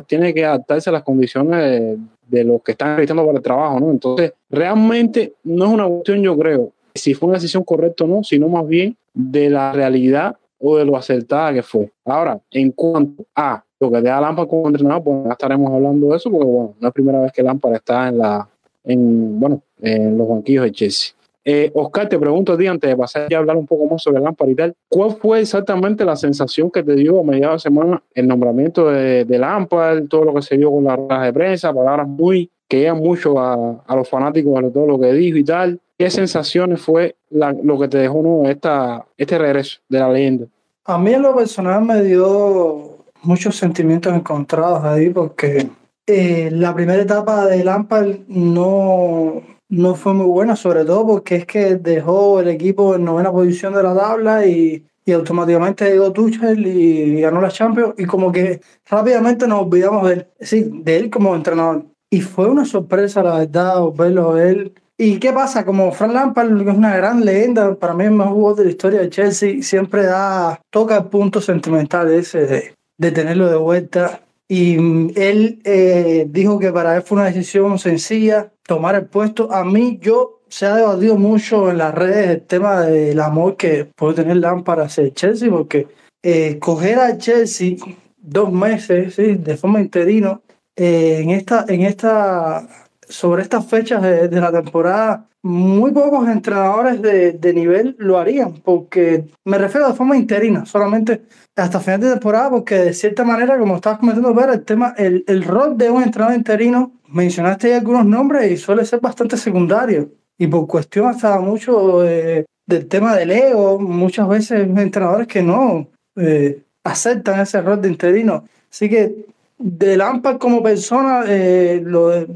tiene 0.06 0.34
que, 0.34 0.44
adaptarse 0.44 0.90
a 0.90 0.92
las 0.92 1.02
condiciones 1.02 1.98
de, 2.28 2.44
los 2.44 2.62
que 2.62 2.72
están 2.72 2.96
realizando 2.96 3.26
para 3.26 3.38
el 3.38 3.42
trabajo, 3.42 3.80
¿no? 3.80 3.90
Entonces, 3.90 4.32
realmente 4.48 5.34
no 5.44 5.66
es 5.66 5.72
una 5.72 5.88
cuestión, 5.88 6.22
yo 6.22 6.38
creo, 6.38 6.72
si 6.94 7.14
fue 7.14 7.28
una 7.28 7.38
decisión 7.38 7.64
correcta 7.64 8.04
o 8.04 8.06
no, 8.06 8.22
sino 8.22 8.48
más 8.48 8.66
bien 8.66 8.96
de 9.12 9.50
la 9.50 9.72
realidad 9.72 10.36
o 10.58 10.76
de 10.76 10.84
lo 10.84 10.96
acertada 10.96 11.52
que 11.52 11.62
fue. 11.62 11.90
Ahora, 12.04 12.40
en 12.52 12.70
cuanto 12.70 13.24
a 13.34 13.64
lo 13.80 13.90
que 13.90 14.02
da 14.02 14.20
Lampard 14.20 14.46
como 14.46 14.68
entrenador, 14.68 15.02
pues 15.02 15.24
ya 15.24 15.32
estaremos 15.32 15.72
hablando 15.72 16.08
de 16.08 16.16
eso, 16.16 16.30
porque 16.30 16.46
bueno, 16.46 16.68
no 16.68 16.74
es 16.76 16.82
la 16.82 16.90
primera 16.90 17.20
vez 17.20 17.32
que 17.32 17.42
Lampard 17.42 17.74
está 17.74 18.08
en 18.08 18.18
la, 18.18 18.48
en, 18.84 19.40
bueno, 19.40 19.62
en 19.80 20.18
los 20.18 20.28
banquillos 20.28 20.64
de 20.64 20.72
Chelsea. 20.72 21.14
Eh, 21.42 21.70
Oscar, 21.74 22.06
te 22.06 22.18
pregunto 22.18 22.52
a 22.52 22.58
ti, 22.58 22.66
antes 22.66 22.90
de 22.90 22.96
pasar 22.96 23.26
ya 23.30 23.38
hablar 23.38 23.56
un 23.56 23.66
poco 23.66 23.86
más 23.86 24.02
sobre 24.02 24.20
Lampard 24.20 24.50
y 24.50 24.54
tal, 24.54 24.74
¿cuál 24.88 25.12
fue 25.12 25.40
exactamente 25.40 26.04
la 26.04 26.14
sensación 26.14 26.70
que 26.70 26.82
te 26.82 26.94
dio 26.94 27.18
a 27.20 27.22
mediados 27.22 27.62
de 27.62 27.70
semana 27.70 28.02
el 28.14 28.28
nombramiento 28.28 28.90
de, 28.90 29.24
de 29.24 29.38
Lampard, 29.38 30.06
todo 30.08 30.26
lo 30.26 30.34
que 30.34 30.42
se 30.42 30.58
vio 30.58 30.70
con 30.70 30.84
las 30.84 30.96
ruedas 30.96 31.22
de 31.22 31.32
prensa, 31.32 31.72
palabras 31.72 32.06
muy 32.06 32.50
que 32.68 32.80
llegan 32.80 32.98
mucho 32.98 33.38
a, 33.40 33.82
a 33.86 33.96
los 33.96 34.08
fanáticos 34.08 34.62
de 34.62 34.70
todo 34.70 34.86
lo 34.86 35.00
que 35.00 35.12
dijo 35.14 35.38
y 35.38 35.44
tal? 35.44 35.80
¿Qué 35.98 36.08
sensaciones 36.10 36.80
fue 36.80 37.16
lo 37.30 37.78
que 37.78 37.88
te 37.88 37.98
dejó 37.98 38.22
¿no? 38.22 38.48
Esta, 38.48 39.04
este 39.16 39.38
regreso 39.38 39.80
de 39.88 39.98
la 39.98 40.10
leyenda? 40.10 40.46
A 40.84 40.98
mí 40.98 41.12
en 41.12 41.22
lo 41.22 41.34
personal 41.34 41.84
me 41.84 42.02
dio 42.02 42.89
muchos 43.22 43.56
sentimientos 43.56 44.14
encontrados 44.14 44.84
ahí 44.84 45.10
porque 45.10 45.68
eh, 46.06 46.50
la 46.52 46.74
primera 46.74 47.02
etapa 47.02 47.46
de 47.46 47.62
Lampard 47.64 48.20
no, 48.28 49.42
no 49.68 49.94
fue 49.94 50.14
muy 50.14 50.26
buena, 50.26 50.56
sobre 50.56 50.84
todo 50.84 51.06
porque 51.06 51.36
es 51.36 51.46
que 51.46 51.76
dejó 51.76 52.40
el 52.40 52.48
equipo 52.48 52.94
en 52.94 53.04
novena 53.04 53.30
posición 53.30 53.74
de 53.74 53.82
la 53.82 53.94
tabla 53.94 54.46
y, 54.46 54.84
y 55.04 55.12
automáticamente 55.12 55.90
llegó 55.90 56.12
Tuchel 56.12 56.66
y 56.66 57.20
ganó 57.20 57.40
la 57.40 57.50
Champions 57.50 57.94
y 57.96 58.04
como 58.04 58.32
que 58.32 58.60
rápidamente 58.88 59.46
nos 59.46 59.62
olvidamos 59.62 60.08
de 60.08 60.14
él, 60.14 60.26
sí, 60.40 60.70
de 60.82 60.96
él 60.96 61.10
como 61.10 61.34
entrenador. 61.34 61.84
Y 62.10 62.22
fue 62.22 62.48
una 62.48 62.64
sorpresa, 62.64 63.22
la 63.22 63.38
verdad, 63.38 63.80
verlo 63.96 64.32
a 64.32 64.42
él. 64.42 64.74
¿Y 64.98 65.18
qué 65.18 65.32
pasa? 65.32 65.64
Como 65.64 65.92
Frank 65.92 66.12
Lampard, 66.12 66.68
es 66.68 66.76
una 66.76 66.96
gran 66.96 67.24
leyenda, 67.24 67.74
para 67.76 67.94
mí 67.94 68.04
es 68.04 68.10
más 68.10 68.28
jugador 68.28 68.58
de 68.58 68.64
la 68.64 68.70
historia 68.70 69.00
de 69.00 69.08
Chelsea, 69.08 69.62
siempre 69.62 70.04
da, 70.04 70.60
toca 70.70 70.98
el 70.98 71.04
punto 71.04 71.40
sentimental 71.40 72.12
ese 72.12 72.46
de, 72.46 72.74
de 73.00 73.12
tenerlo 73.12 73.48
de 73.48 73.56
vuelta. 73.56 74.20
Y 74.46 74.76
mm, 74.78 75.12
él 75.16 75.60
eh, 75.64 76.26
dijo 76.28 76.58
que 76.58 76.70
para 76.70 76.96
él 76.96 77.02
fue 77.02 77.16
una 77.16 77.28
decisión 77.28 77.78
sencilla 77.78 78.52
tomar 78.66 78.94
el 78.94 79.06
puesto. 79.06 79.50
A 79.52 79.64
mí, 79.64 79.98
yo 80.02 80.42
se 80.48 80.66
ha 80.66 80.76
debatido 80.76 81.16
mucho 81.16 81.70
en 81.70 81.78
las 81.78 81.94
redes 81.94 82.28
el 82.28 82.42
tema 82.42 82.82
del 82.82 83.20
amor 83.20 83.56
que 83.56 83.86
puede 83.86 84.16
tener 84.16 84.36
Lampard 84.36 84.80
hacia 84.80 85.04
el 85.04 85.14
Chelsea, 85.14 85.50
porque 85.50 85.88
eh, 86.22 86.58
coger 86.58 86.98
a 86.98 87.16
Chelsea 87.16 87.76
dos 88.18 88.52
meses 88.52 89.14
¿sí? 89.14 89.36
de 89.36 89.56
forma 89.56 89.80
interino 89.80 90.42
eh, 90.76 91.20
en 91.22 91.30
esta, 91.30 91.64
en 91.68 91.82
esta, 91.82 92.68
sobre 93.08 93.42
estas 93.42 93.66
fechas 93.66 94.02
de 94.02 94.40
la 94.40 94.52
temporada 94.52 95.29
muy 95.42 95.90
pocos 95.92 96.28
entrenadores 96.28 97.00
de, 97.00 97.32
de, 97.32 97.54
nivel 97.54 97.96
lo 97.98 98.18
harían, 98.18 98.54
porque 98.54 99.24
me 99.44 99.58
refiero 99.58 99.88
de 99.88 99.94
forma 99.94 100.16
interina, 100.16 100.66
solamente 100.66 101.22
hasta 101.56 101.80
final 101.80 102.00
de 102.00 102.10
temporada, 102.10 102.50
porque 102.50 102.76
de 102.76 102.92
cierta 102.92 103.24
manera, 103.24 103.58
como 103.58 103.76
estabas 103.76 104.00
comentando, 104.00 104.34
ver 104.34 104.50
el 104.50 104.64
tema, 104.64 104.94
el, 104.98 105.24
el 105.26 105.44
rol 105.44 105.78
de 105.78 105.90
un 105.90 106.02
entrenador 106.02 106.36
interino, 106.36 106.92
mencionaste 107.08 107.68
ahí 107.68 107.72
algunos 107.74 108.06
nombres 108.06 108.50
y 108.50 108.56
suele 108.56 108.84
ser 108.84 109.00
bastante 109.00 109.36
secundario. 109.36 110.10
Y 110.38 110.46
por 110.46 110.66
cuestión 110.66 111.06
hasta 111.06 111.38
mucho 111.40 112.00
del 112.00 112.88
tema 112.88 113.14
del 113.16 113.30
ego, 113.30 113.78
muchas 113.78 114.28
veces 114.28 114.60
entrenadores 114.60 115.26
que 115.26 115.42
no 115.42 115.88
eh, 116.16 116.62
aceptan 116.84 117.40
ese 117.40 117.60
rol 117.60 117.82
de 117.82 117.88
interino. 117.88 118.44
Así 118.70 118.88
que 118.88 119.26
de 119.58 119.96
Lampard 119.96 120.38
como 120.38 120.62
persona 120.62 121.24
eh, 121.26 121.82
lo 121.84 122.26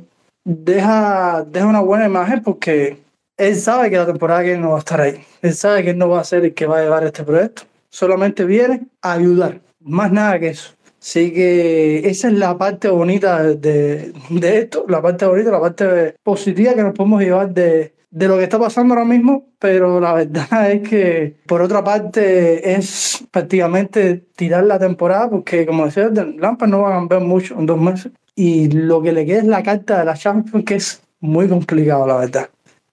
deja, 0.44 1.44
deja 1.44 1.66
una 1.66 1.80
buena 1.80 2.06
imagen 2.06 2.42
porque 2.42 2.98
él 3.36 3.56
sabe 3.56 3.90
que 3.90 3.96
la 3.96 4.06
temporada 4.06 4.42
que 4.42 4.52
él 4.52 4.60
no 4.60 4.70
va 4.70 4.76
a 4.76 4.78
estar 4.80 5.00
ahí. 5.00 5.24
Él 5.42 5.54
sabe 5.54 5.82
que 5.82 5.90
él 5.90 5.98
no 5.98 6.08
va 6.08 6.20
a 6.20 6.24
ser 6.24 6.44
el 6.44 6.54
que 6.54 6.66
va 6.66 6.78
a 6.78 6.82
llevar 6.82 7.04
este 7.04 7.24
proyecto. 7.24 7.62
Solamente 7.90 8.44
viene 8.44 8.86
a 9.02 9.12
ayudar, 9.12 9.60
más 9.80 10.12
nada 10.12 10.38
que 10.38 10.48
eso. 10.48 10.72
Así 11.00 11.32
que 11.32 12.08
esa 12.08 12.28
es 12.28 12.34
la 12.34 12.56
parte 12.56 12.88
bonita 12.88 13.42
de, 13.42 14.12
de 14.30 14.58
esto, 14.58 14.86
la 14.88 15.02
parte 15.02 15.26
bonita, 15.26 15.50
la 15.50 15.60
parte 15.60 16.16
positiva 16.22 16.74
que 16.74 16.82
nos 16.82 16.94
podemos 16.94 17.20
llevar 17.20 17.52
de, 17.52 17.92
de 18.10 18.28
lo 18.28 18.38
que 18.38 18.44
está 18.44 18.58
pasando 18.58 18.94
ahora 18.94 19.04
mismo, 19.04 19.48
pero 19.58 20.00
la 20.00 20.14
verdad 20.14 20.70
es 20.70 20.88
que 20.88 21.36
por 21.46 21.60
otra 21.60 21.84
parte 21.84 22.74
es 22.74 23.22
prácticamente 23.30 24.24
tirar 24.34 24.64
la 24.64 24.78
temporada 24.78 25.28
porque 25.28 25.66
como 25.66 25.84
decía, 25.84 26.08
Lampard 26.08 26.70
no 26.70 26.82
va 26.82 26.90
a 26.90 26.98
cambiar 26.98 27.20
mucho 27.20 27.54
en 27.58 27.66
dos 27.66 27.78
meses 27.78 28.12
y 28.34 28.68
lo 28.70 29.02
que 29.02 29.12
le 29.12 29.26
queda 29.26 29.38
es 29.38 29.44
la 29.46 29.62
carta 29.62 30.00
de 30.00 30.04
la 30.04 30.14
Champions, 30.14 30.64
que 30.64 30.74
es 30.76 31.02
muy 31.20 31.48
complicado, 31.48 32.06
la 32.06 32.16
verdad. 32.18 32.50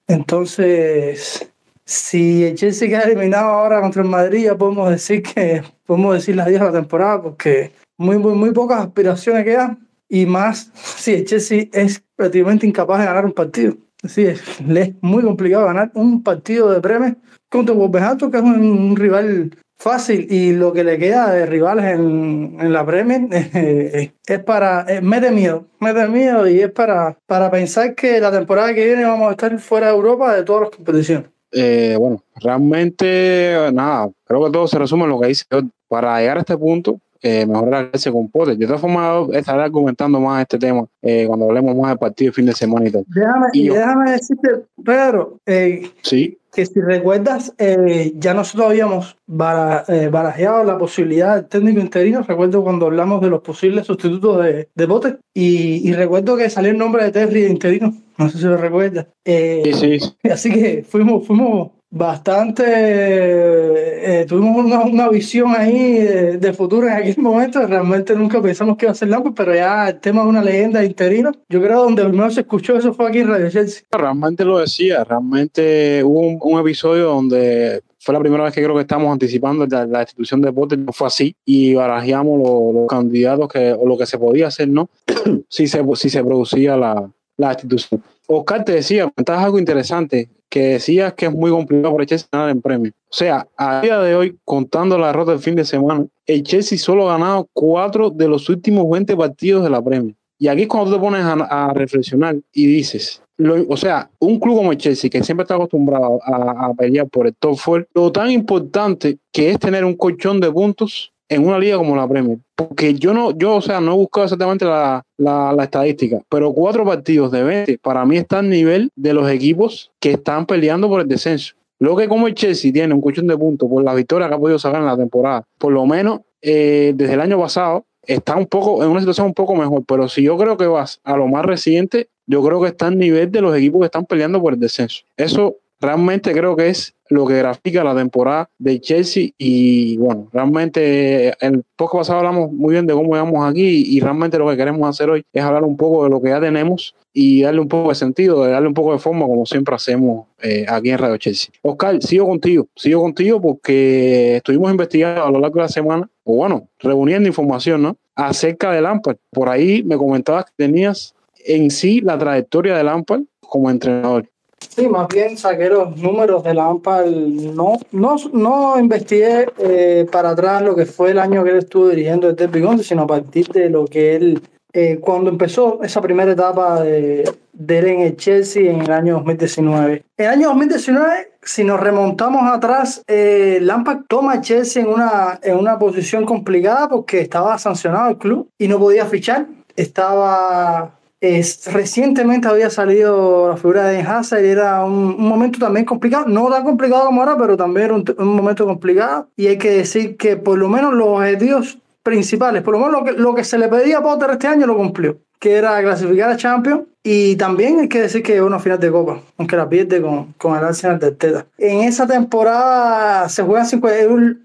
Entonces, 0.08 1.52
si 1.86 2.46
el 2.46 2.56
Chelsea 2.56 2.88
queda 2.88 3.02
eliminado 3.02 3.50
ahora 3.50 3.82
contra 3.82 4.02
el 4.02 4.10
Madrid, 4.10 4.46
ya 4.46 4.58
podemos 4.58 4.90
decir 4.90 5.24
que 5.24 5.64
podemos 5.86 6.14
decir 6.16 6.40
adiós 6.40 6.62
a 6.62 6.66
la 6.66 6.72
temporada, 6.72 7.22
porque 7.22 7.72
muy, 7.98 8.18
muy, 8.18 8.34
muy 8.34 8.52
pocas 8.52 8.82
aspiraciones 8.82 9.44
quedan, 9.44 9.88
y 10.08 10.26
más 10.26 10.72
si 10.74 11.14
el 11.14 11.26
Chelsea 11.26 11.66
es 11.72 12.04
prácticamente 12.16 12.68
incapaz 12.68 13.00
de 13.00 13.06
ganar 13.06 13.26
un 13.26 13.34
partido. 13.34 13.76
Sí, 14.04 14.24
es, 14.24 14.42
es 14.68 14.94
muy 15.02 15.24
complicado 15.24 15.66
ganar 15.66 15.92
un 15.94 16.24
partido 16.24 16.72
de 16.72 16.82
premios 16.82 17.14
contra 17.50 17.76
Wolverhampton, 17.76 18.32
que 18.32 18.38
es 18.38 18.44
un, 18.44 18.96
rival 18.96 19.56
fácil 19.82 20.28
y 20.30 20.54
lo 20.54 20.72
que 20.72 20.84
le 20.84 21.00
queda 21.00 21.32
de 21.32 21.46
rivales 21.46 21.86
en, 21.86 22.58
en 22.60 22.72
la 22.72 22.86
Premier 22.86 23.22
eh, 23.32 24.14
es 24.26 24.40
para, 24.44 24.86
eh, 24.88 25.02
mete 25.02 25.32
miedo, 25.32 25.66
mete 25.80 26.08
miedo 26.08 26.48
y 26.48 26.62
es 26.62 26.72
para, 26.72 27.18
para 27.26 27.50
pensar 27.50 27.96
que 27.96 28.20
la 28.20 28.32
temporada 28.32 28.74
que 28.74 28.86
viene 28.86 29.06
vamos 29.06 29.30
a 29.30 29.32
estar 29.32 29.58
fuera 29.60 29.88
de 29.88 29.94
Europa 29.94 30.36
de 30.36 30.44
todas 30.44 30.62
las 30.64 30.72
competiciones. 30.72 31.30
Eh, 31.52 31.96
bueno, 32.00 32.24
realmente 32.36 33.70
nada, 33.74 34.10
creo 34.24 34.46
que 34.46 34.52
todo 34.52 34.68
se 34.68 34.78
resume 34.78 35.04
en 35.04 35.10
lo 35.10 35.20
que 35.20 35.28
dice. 35.28 35.46
Para 35.88 36.20
llegar 36.20 36.38
a 36.38 36.42
este 36.42 36.58
punto, 36.58 37.00
eh, 37.24 37.46
mejorar 37.46 37.90
ese 37.94 38.12
compote. 38.12 38.56
De 38.56 38.66
todas 38.66 38.82
formas, 38.82 39.30
estaré 39.34 39.62
argumentando 39.62 40.20
más 40.20 40.42
este 40.42 40.58
tema 40.58 40.88
eh, 41.04 41.26
cuando 41.28 41.46
hablemos 41.46 41.76
más 41.76 41.90
del 41.90 42.00
partido 42.00 42.30
de 42.30 42.34
fin 42.34 42.46
de 42.48 42.54
semana 42.54 42.88
y 42.88 42.92
tal. 42.92 43.04
Déjame, 43.08 43.48
y 43.54 43.70
déjame 43.70 44.12
decirte, 44.12 44.50
Pedro, 44.84 45.40
eh, 45.46 45.92
sí. 46.02 46.38
Que 46.52 46.66
si 46.66 46.82
recuerdas, 46.82 47.54
eh, 47.58 48.14
ya 48.16 48.34
nosotros 48.34 48.70
habíamos 48.70 49.18
barajeado 49.28 50.64
la 50.64 50.78
posibilidad 50.78 51.36
del 51.36 51.46
técnico 51.48 51.80
interino. 51.80 52.24
Recuerdo 52.24 52.64
cuando 52.64 52.88
hablamos 52.88 53.22
de 53.22 53.30
los 53.30 53.42
posibles 53.42 53.88
sustitutos 53.88 54.44
de, 54.44 54.70
de 54.74 54.86
Bote 54.86 55.18
y, 55.34 55.88
y, 55.90 55.94
recuerdo 55.94 56.36
que 56.36 56.50
salió 56.50 56.72
el 56.72 56.78
nombre 56.78 57.06
de 57.06 57.12
Terry 57.12 57.44
de 57.44 57.50
interino. 57.50 57.94
No 58.18 58.30
sé 58.30 58.38
si 58.38 58.44
lo 58.44 58.58
recuerdas. 58.58 59.08
sí, 59.26 59.74
sí. 59.74 60.00
Así 60.30 60.52
que 60.52 60.84
fuimos, 60.84 61.26
fuimos 61.26 61.72
bastante, 61.92 62.64
eh, 62.66 64.26
tuvimos 64.26 64.66
una, 64.66 64.80
una, 64.86 65.10
visión 65.10 65.54
ahí 65.56 65.98
de, 66.38 66.54
futuro 66.54 66.88
en 66.88 66.94
aquel 66.94 67.18
momento, 67.18 67.68
realmente 67.68 68.16
nunca 68.16 68.42
pensamos 68.42 68.78
que 68.78 68.86
iba 68.86 68.94
a 68.94 68.96
ser 68.96 69.10
Lampard, 69.10 69.34
pero 69.34 69.54
ya 69.54 69.90
el 69.90 70.00
tema 70.00 70.24
de 70.24 70.30
una 70.30 70.42
leyenda 70.42 70.84
interina, 70.86 71.32
yo 71.50 71.62
creo 71.62 71.84
donde 71.84 72.06
primero 72.06 72.32
se 72.32 72.42
escuchó 72.42 72.78
eso 72.78 72.94
fue 72.94 73.10
aquí 73.10 73.20
en 73.20 73.28
Radio 73.28 73.50
Chelsea. 73.50 73.84
Realmente 73.92 74.46
lo 74.46 74.60
decía, 74.60 75.04
realmente 75.04 76.02
hubo 76.04 76.22
un, 76.22 76.40
un 76.42 76.62
episodio 76.62 77.08
donde 77.08 77.84
fue 78.00 78.14
la 78.14 78.22
primera 78.22 78.46
vez 78.46 78.54
que 78.54 78.64
creo 78.64 78.76
que 78.76 78.82
estamos 78.82 79.12
anticipando 79.12 79.68
la, 79.68 79.86
la 79.86 80.02
institución 80.02 80.42
de 80.42 80.54
Potter, 80.54 80.80
no 80.80 80.94
fue 80.94 81.08
así, 81.08 81.36
y 81.46 81.74
barajeamos 81.74 82.40
los, 82.40 82.74
los 82.74 82.88
candidatos 82.88 83.50
que, 83.50 83.74
o 83.74 83.86
lo 83.86 83.98
que 83.98 84.06
se 84.06 84.18
podía 84.18 84.48
hacer, 84.48 84.70
¿no? 84.70 84.90
si, 85.50 85.68
se, 85.68 85.84
si 85.96 86.10
se 86.10 86.24
producía 86.24 86.78
la, 86.78 87.12
la 87.38 87.52
institución. 87.52 88.02
Oscar 88.38 88.64
te 88.64 88.74
decía, 88.74 89.10
comentabas 89.10 89.46
algo 89.46 89.60
interesante, 89.60 90.30
que 90.50 90.60
decías 90.74 91.14
que 91.14 91.28
es 91.28 91.32
muy 91.32 91.52
complicado 91.52 91.94
para 91.94 92.04
el 92.04 92.10
Chelsea 92.10 92.28
ganar 92.32 92.50
en 92.50 92.62
premio. 92.62 92.92
O 93.10 93.14
sea, 93.14 93.48
a 93.58 93.82
día 93.82 94.00
de 94.00 94.16
hoy, 94.16 94.38
contando 94.44 94.98
la 94.98 95.08
derrota 95.08 95.32
del 95.32 95.40
fin 95.40 95.56
de 95.56 95.66
semana, 95.66 96.06
el 96.26 96.44
Chelsea 96.44 96.78
solo 96.78 97.10
ha 97.10 97.18
ganado 97.18 97.50
cuatro 97.54 98.10
de 98.10 98.28
los 98.28 98.50
últimos 98.50 98.90
20 98.90 99.16
partidos 99.16 99.64
de 99.64 99.70
la 99.70 99.82
premio. 99.82 100.16
Y 100.38 100.48
aquí 100.48 100.64
es 100.64 100.68
cuando 100.68 100.94
te 100.94 101.00
pones 101.00 101.24
a, 101.24 101.34
a 101.34 101.74
reflexionar 101.74 102.36
y 102.52 102.66
dices, 102.66 103.22
lo, 103.38 103.56
o 103.70 103.78
sea, 103.78 104.10
un 104.20 104.40
club 104.40 104.58
como 104.58 104.72
el 104.72 104.78
Chelsea, 104.78 105.10
que 105.10 105.24
siempre 105.24 105.44
está 105.44 105.56
acostumbrado 105.56 106.20
a, 106.24 106.68
a 106.68 106.74
pelear 106.74 107.08
por 107.10 107.28
el 107.28 107.36
top 107.36 107.58
4, 107.64 107.88
lo 107.94 108.12
tan 108.12 108.32
importante 108.32 109.20
que 109.32 109.52
es 109.52 109.60
tener 109.60 109.86
un 109.86 109.96
colchón 109.96 110.40
de 110.40 110.52
puntos 110.52 111.14
en 111.32 111.48
una 111.48 111.58
liga 111.58 111.78
como 111.78 111.96
la 111.96 112.08
Premier. 112.08 112.38
Porque 112.56 112.94
yo 112.94 113.14
no, 113.14 113.32
yo, 113.32 113.56
o 113.56 113.62
sea, 113.62 113.80
no 113.80 113.94
he 113.94 113.96
buscado 113.96 114.26
exactamente 114.26 114.66
la, 114.66 115.02
la, 115.18 115.64
estadística, 115.64 116.20
pero 116.30 116.52
cuatro 116.52 116.84
partidos 116.86 117.32
de 117.32 117.42
20 117.42 117.78
para 117.78 118.06
mí 118.06 118.18
está 118.18 118.40
al 118.40 118.50
nivel 118.50 118.90
de 118.98 119.14
los 119.14 119.30
equipos 119.30 119.92
que 120.00 120.12
están 120.12 120.46
peleando 120.46 120.90
por 120.90 121.00
el 121.00 121.08
descenso. 121.08 121.56
Luego 121.80 121.98
que 121.98 122.10
como 122.10 122.28
el 122.28 122.36
Chelsea 122.36 122.74
tiene 122.74 122.94
un 122.94 123.02
colchón 123.02 123.28
de 123.28 123.38
puntos 123.38 123.70
por 123.70 123.82
la 123.82 123.94
victoria 123.94 124.28
que 124.28 124.36
ha 124.36 124.38
podido 124.38 124.60
sacar 124.60 124.82
en 124.82 124.88
la 124.88 124.98
temporada, 124.98 125.44
por 125.58 125.72
lo 125.72 125.86
menos 125.86 126.20
eh, 126.42 126.92
desde 126.96 127.14
el 127.14 127.22
año 127.22 127.40
pasado, 127.40 127.86
está 128.06 128.36
un 128.36 128.46
poco 128.46 128.84
en 128.84 128.90
una 128.90 129.00
situación 129.00 129.28
un 129.28 129.34
poco 129.34 129.56
mejor. 129.56 129.84
Pero 129.88 130.10
si 130.10 130.24
yo 130.24 130.38
creo 130.38 130.58
que 130.58 130.68
vas 130.68 131.00
a 131.06 131.16
lo 131.16 131.28
más 131.28 131.46
reciente, 131.46 132.10
yo 132.28 132.44
creo 132.44 132.62
que 132.62 132.68
está 132.68 132.88
al 132.88 132.98
nivel 132.98 133.32
de 133.32 133.42
los 133.42 133.56
equipos 133.56 133.80
que 133.80 133.86
están 133.86 134.06
peleando 134.06 134.42
por 134.42 134.54
el 134.54 134.60
descenso. 134.60 135.04
Eso 135.16 135.56
realmente 135.82 136.32
creo 136.32 136.56
que 136.56 136.70
es 136.70 136.94
lo 137.10 137.28
que 137.28 137.38
grafica 137.38 137.84
la 137.84 137.96
temporada 137.96 138.50
de 138.58 138.80
Chelsea 138.80 139.32
y 139.38 139.98
bueno, 139.98 140.30
realmente 140.32 141.34
el 141.46 141.64
poco 141.76 141.98
pasado 141.98 142.20
hablamos 142.20 142.54
muy 142.54 142.74
bien 142.74 142.88
de 142.88 142.94
cómo 142.94 143.12
llegamos 143.14 143.50
aquí 143.50 143.84
y 143.86 144.00
realmente 144.00 144.38
lo 144.38 144.50
que 144.50 144.56
queremos 144.56 144.88
hacer 144.88 145.10
hoy 145.10 145.24
es 145.34 145.44
hablar 145.44 145.64
un 145.64 145.76
poco 145.76 146.06
de 146.06 146.10
lo 146.10 146.22
que 146.22 146.30
ya 146.30 146.40
tenemos 146.40 146.96
y 147.14 147.42
darle 147.42 147.60
un 147.60 147.68
poco 147.68 147.90
de 147.90 147.96
sentido, 147.96 148.46
darle 148.46 148.68
un 148.68 148.74
poco 148.74 148.94
de 148.94 149.00
forma 149.00 149.26
como 149.26 149.46
siempre 149.46 149.76
hacemos 149.76 150.28
eh, 150.42 150.66
aquí 150.70 150.92
en 150.92 150.98
Radio 150.98 151.18
Chelsea. 151.18 151.52
Oscar, 151.62 152.02
sigo 152.02 152.28
contigo, 152.28 152.68
sigo 152.76 153.02
contigo 153.02 153.42
porque 153.42 154.38
estuvimos 154.38 154.72
investigando 154.72 155.26
a 155.26 155.32
lo 155.32 155.40
largo 155.40 155.56
de 155.56 155.64
la 155.64 155.70
semana, 155.70 156.10
o 156.24 156.36
bueno, 156.36 156.68
reuniendo 156.80 157.28
información. 157.28 157.98
Acerca 158.14 158.72
de 158.72 158.82
Lampard. 158.82 159.18
Por 159.32 159.50
ahí 159.50 159.84
me 159.84 159.98
comentabas 159.98 160.46
que 160.46 160.52
tenías 160.58 161.16
en 161.46 161.72
sí 161.72 162.02
la 162.02 162.18
trayectoria 162.18 162.78
de 162.78 162.84
Lampard 162.84 163.22
como 163.40 163.70
entrenador. 163.70 164.30
Sí, 164.74 164.88
más 164.88 165.10
bien 165.10 165.38
saqué 165.38 165.68
los 165.68 165.98
números 165.98 166.44
de 166.46 166.54
la. 166.54 166.64
No, 166.64 167.78
no, 167.92 168.16
no 168.32 168.80
investigué 168.80 169.46
eh, 169.58 170.08
para 170.10 170.30
atrás 170.30 170.62
lo 170.62 170.76
que 170.76 170.86
fue 170.86 171.12
el 171.12 171.20
año 171.20 171.44
que 171.44 171.50
él 171.50 171.58
estuvo 171.58 171.90
dirigiendo 171.90 172.30
el 172.30 172.38
Derby 172.38 172.64
sino 172.82 173.02
a 173.02 173.08
partir 173.08 173.48
de 173.50 173.70
lo 173.70 173.86
que 173.86 174.16
él, 174.16 174.42
eh, 174.72 174.98
cuando 175.02 175.30
empezó 175.30 175.84
esa 175.84 176.00
primera 176.00 176.32
etapa 176.32 176.82
de, 176.82 177.30
de 177.52 177.80
él 177.80 177.88
en 177.88 178.00
el 178.00 178.16
Chelsea 178.16 178.72
en 178.72 178.82
el 178.82 178.92
año 178.92 179.16
2019. 179.16 180.06
En 180.18 180.26
el 180.26 180.32
año 180.32 180.48
2019, 180.48 181.34
si 181.42 181.66
nos 181.66 181.78
remontamos 181.78 182.44
atrás, 182.44 183.04
eh, 183.08 183.60
Lampard 183.62 184.06
toma 184.08 184.36
a 184.36 184.42
Chelsea 184.42 184.82
en 184.84 184.88
una, 184.88 185.38
en 185.44 185.58
una 185.58 185.78
posición 185.80 186.26
complicada 186.26 186.88
porque 186.88 187.20
estaba 187.20 187.58
sancionado 187.58 188.12
el 188.12 188.18
club 188.18 188.48
y 188.58 188.70
no 188.70 188.80
podía 188.80 189.06
fichar. 189.06 189.48
Estaba 189.76 191.01
es, 191.22 191.72
recientemente 191.72 192.48
había 192.48 192.72
salido 192.72 193.50
la 193.50 193.58
figura 193.58 193.86
de 193.86 194.02
Hazard 194.02 194.44
y 194.44 194.48
era 194.50 194.84
un, 194.84 195.16
un, 195.20 195.28
momento 195.28 195.60
también 195.60 195.86
complicado, 195.86 196.26
no 196.28 196.50
tan 196.50 196.64
complicado 196.64 197.06
como 197.06 197.22
ahora, 197.22 197.38
pero 197.38 197.56
también 197.56 197.86
era 197.86 197.94
un, 197.94 198.16
un, 198.18 198.36
momento 198.36 198.66
complicado. 198.66 199.30
Y 199.38 199.46
hay 199.46 199.60
que 199.60 199.70
decir 199.70 200.18
que 200.18 200.36
por 200.36 200.58
lo 200.58 200.68
menos 200.68 200.94
los 200.96 201.08
objetivos 201.08 201.78
principales, 202.02 202.64
por 202.64 202.74
lo 202.74 202.80
menos 202.80 202.94
lo 202.94 203.04
que, 203.06 203.12
lo 203.14 203.36
que 203.36 203.44
se 203.44 203.60
le 203.60 203.68
pedía 203.68 204.00
a 204.00 204.04
Potter 204.04 204.32
este 204.32 204.48
año 204.48 204.66
lo 204.66 204.76
cumplió, 204.76 205.20
que 205.40 205.54
era 205.54 205.80
clasificar 205.82 206.32
a 206.32 206.38
Champions. 206.38 206.82
Y 207.04 207.36
también 207.36 207.80
hay 207.80 207.88
que 207.88 208.02
decir 208.02 208.24
que 208.24 208.36
es 208.36 208.42
una 208.42 208.60
final 208.60 208.80
de 208.80 208.92
Copa, 208.92 209.22
aunque 209.38 209.56
la 209.56 209.70
pierde 209.70 210.02
con, 210.02 210.34
con 210.34 210.58
el 210.58 210.64
Arsenal 210.64 211.00
de 211.00 211.12
Teta. 211.12 211.46
En 211.58 211.82
esa 211.82 212.08
temporada 212.08 213.30
se 213.30 213.44
juega, 213.44 213.66